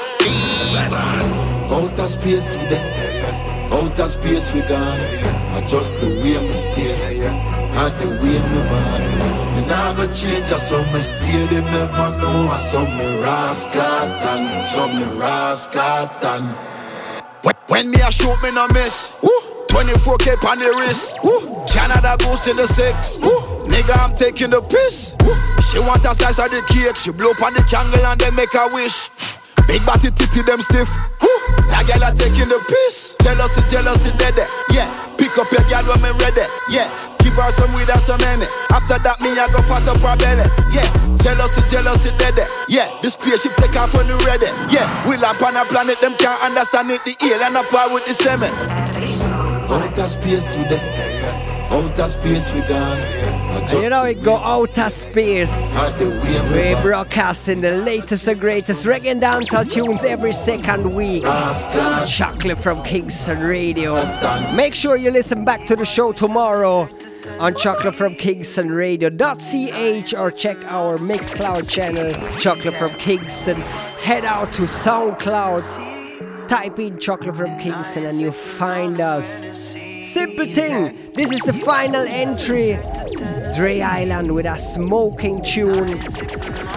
[1.73, 3.25] Outer space today,
[3.73, 5.01] outer space we gone.
[5.57, 9.28] I just the way me stay, and the way me born.
[9.69, 11.47] Nah go change, I saw me stay.
[11.47, 16.09] They never know I saw me rascal, saw me rascal.
[17.43, 19.13] When, when me a shoot, me no miss.
[19.23, 19.31] Woo.
[19.69, 21.19] 24k on the wrist.
[21.23, 21.65] Woo.
[21.69, 23.19] Canada goose in the six.
[23.21, 23.69] Woo.
[23.69, 25.15] Nigga, I'm taking the piss.
[25.21, 25.35] Woo.
[25.61, 26.97] She want a slice of the cake.
[26.97, 29.11] She blow up on the candle and then make a wish.
[29.69, 30.89] Big body titty them stiff.
[31.21, 31.29] Woo.
[31.69, 33.15] That girl a taking the piss.
[33.21, 34.41] Jealousy, jealousy, dead.
[34.41, 34.49] Eh?
[34.73, 34.89] Yeah.
[35.21, 36.49] Pick up your girl when me ready.
[36.73, 36.89] Yeah.
[37.21, 38.49] Give her some weed and some money.
[38.73, 40.49] After that, me I go fat up her belly.
[40.73, 40.89] Yeah.
[41.21, 42.41] Jealousy, jealousy, dead.
[42.41, 42.49] Eh?
[42.73, 42.89] Yeah.
[43.05, 44.49] The spaceship take off when you ready.
[44.73, 44.89] Yeah.
[45.05, 47.05] We land on a planet, them can't understand it.
[47.05, 48.51] The alien apart with the semen.
[49.69, 50.81] Outer space them.
[51.69, 53.38] Outer space we gone.
[53.51, 55.73] And you know it go outer space.
[55.75, 60.33] Had the way me We broadcasting the latest and greatest reggae and dancehall tunes every
[60.33, 61.25] second week.
[62.07, 63.95] Chocolate from Kingston Radio.
[64.55, 66.89] Make sure you listen back to the show tomorrow
[67.39, 73.57] on Chocolate from Kingston Radio.ch or check our Mixcloud channel, Chocolate from Kingston.
[74.03, 79.43] Head out to SoundCloud, type in Chocolate from Kingston, and you find us.
[80.09, 81.13] Simple thing.
[81.13, 82.79] This is the final entry.
[83.55, 85.99] Dre Island with a smoking tune.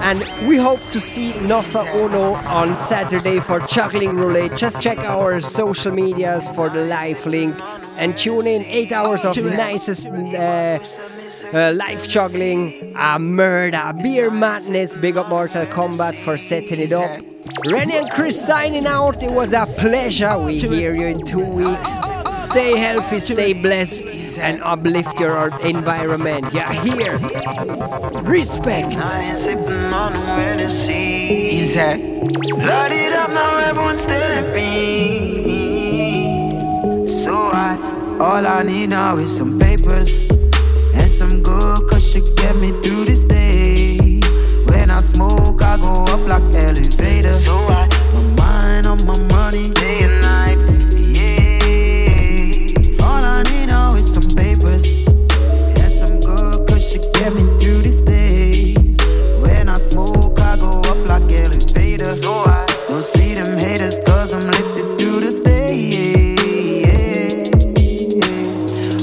[0.01, 4.57] And we hope to see Nofa Uno on Saturday for Juggling Roulette.
[4.57, 7.55] Just check our social medias for the live link
[7.95, 8.65] and tune in.
[8.65, 10.79] Eight hours of the nicest uh,
[11.53, 14.97] uh, live juggling, a murder, beer madness.
[14.97, 17.21] Big up Mortal Kombat for setting it up.
[17.69, 19.23] Rennie and Chris signing out.
[19.23, 20.37] It was a pleasure.
[20.37, 22.20] We hear you in two weeks.
[22.51, 24.03] Stay healthy, stay blessed,
[24.39, 26.53] and uplift your environment.
[26.53, 27.17] Yeah, here.
[28.23, 28.91] Respect.
[33.97, 34.67] Staring me.
[37.07, 37.77] So I.
[38.19, 40.17] All I need now is some papers
[40.93, 44.19] and some good cause you get me through this day.
[44.67, 47.33] When I smoke, I go up like elevator.
[47.33, 47.87] So I.
[48.13, 49.69] My mind on my money.
[62.19, 62.65] I.
[62.89, 66.35] Don't see them haters cause I'm lifted through the day.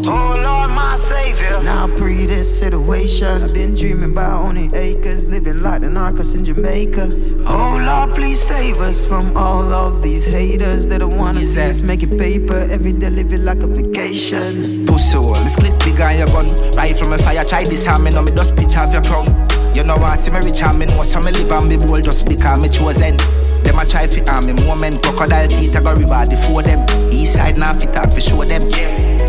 [0.06, 1.62] Oh Lord, my Savior.
[1.62, 3.26] Now pre this situation.
[3.43, 7.44] I've been dreaming about owning acres, living like the narcos in Jamaica.
[7.47, 11.80] Oh Lord, please save us from all of these haters that don't wanna see us
[11.80, 12.68] making paper.
[12.70, 14.85] Every day living like a vacation.
[14.85, 16.55] Pussy this cliff big on your gun.
[16.94, 19.48] from a fire, try this hand, me know me just pitch off your crown.
[19.74, 22.04] You know I see me rich and me know some me live and me bold
[22.04, 23.16] just because me chosen.
[23.62, 26.84] Them a try fit on me moment, crocodile teeth I go reward before them.
[27.12, 28.62] East side now fit off for show them.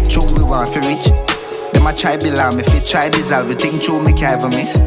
[0.09, 1.11] True we want for rich.
[1.73, 3.49] Them a try below me fit try dissolve.
[3.49, 4.77] You think true me can't even miss.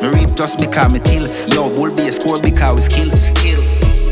[0.00, 1.26] Me reap just because me kill.
[1.50, 3.10] Yo, bull be a score because we skill.
[3.12, 3.62] Skill.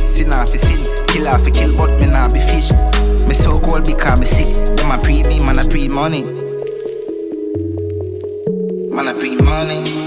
[0.08, 2.72] Sin off for sin, kill off for kill, but me nah be fish.
[3.28, 4.48] Me so cold because me sick.
[4.76, 6.24] Them a pre me, man a pre money.
[8.90, 10.05] Man a pre money.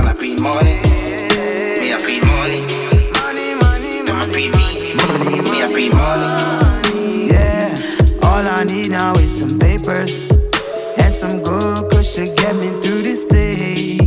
[0.00, 0.80] Man a pre money.
[1.80, 2.60] Me a pre money.
[4.06, 4.66] Them a pre me.
[5.50, 7.28] Me a pre money.
[7.28, 7.76] Yeah,
[8.22, 10.18] all I need now is some papers
[10.96, 13.98] and some good cause you get me through this day.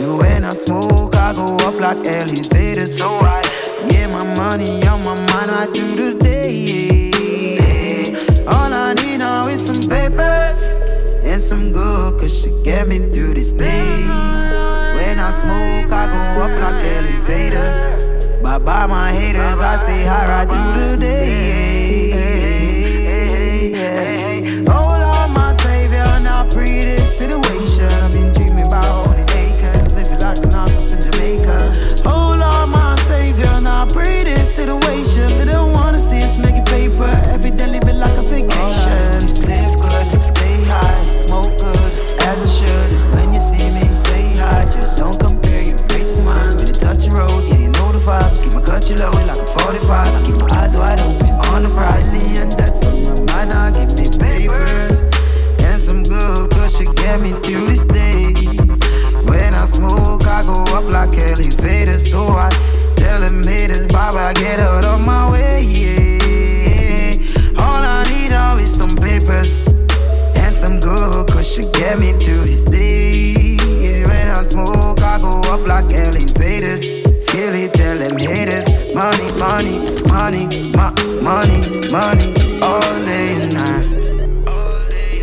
[0.00, 2.96] And when I smoke, I go up like elevators.
[2.96, 3.42] So I.
[3.90, 7.12] Yeah, my money on my mind right through the day.
[8.46, 10.62] All I need now is some papers
[11.22, 14.51] and some good cause you get me through this day.
[15.32, 17.70] Smoke, I go up like elevator.
[18.42, 22.12] Bye bye, my haters, I say hi right through the day.
[24.68, 27.90] Oh Lord, my savior, now pre this situation.
[28.04, 31.56] I've been dreaming about owning acres, living like an artist in Jamaica.
[32.06, 35.26] Oh Lord, my savior, now pre this situation.
[35.38, 39.11] They don't wanna see us making paper, every day living like a vacation.
[48.72, 49.90] Cut you low like a 45.
[49.92, 53.52] I keep my eyes wide open on the prize, and that's on my mind.
[53.52, 55.00] I give me papers
[55.60, 58.32] and some good cause you get me through this day.
[59.28, 62.48] When I smoke, I go up like elevators, so I
[62.96, 65.60] tell them haters, bye, get out of my way.
[65.60, 67.18] Yeah.
[67.60, 69.58] All I need now is some papers
[70.40, 73.58] and some good cause you get me through this day.
[74.08, 77.01] When I smoke, I go up like elevators.
[77.32, 78.68] Dilly, tell them haters.
[78.94, 80.46] Money, money, money,
[80.76, 81.58] mo- money,
[81.90, 83.86] money, all day and night.
[84.46, 85.22] All day.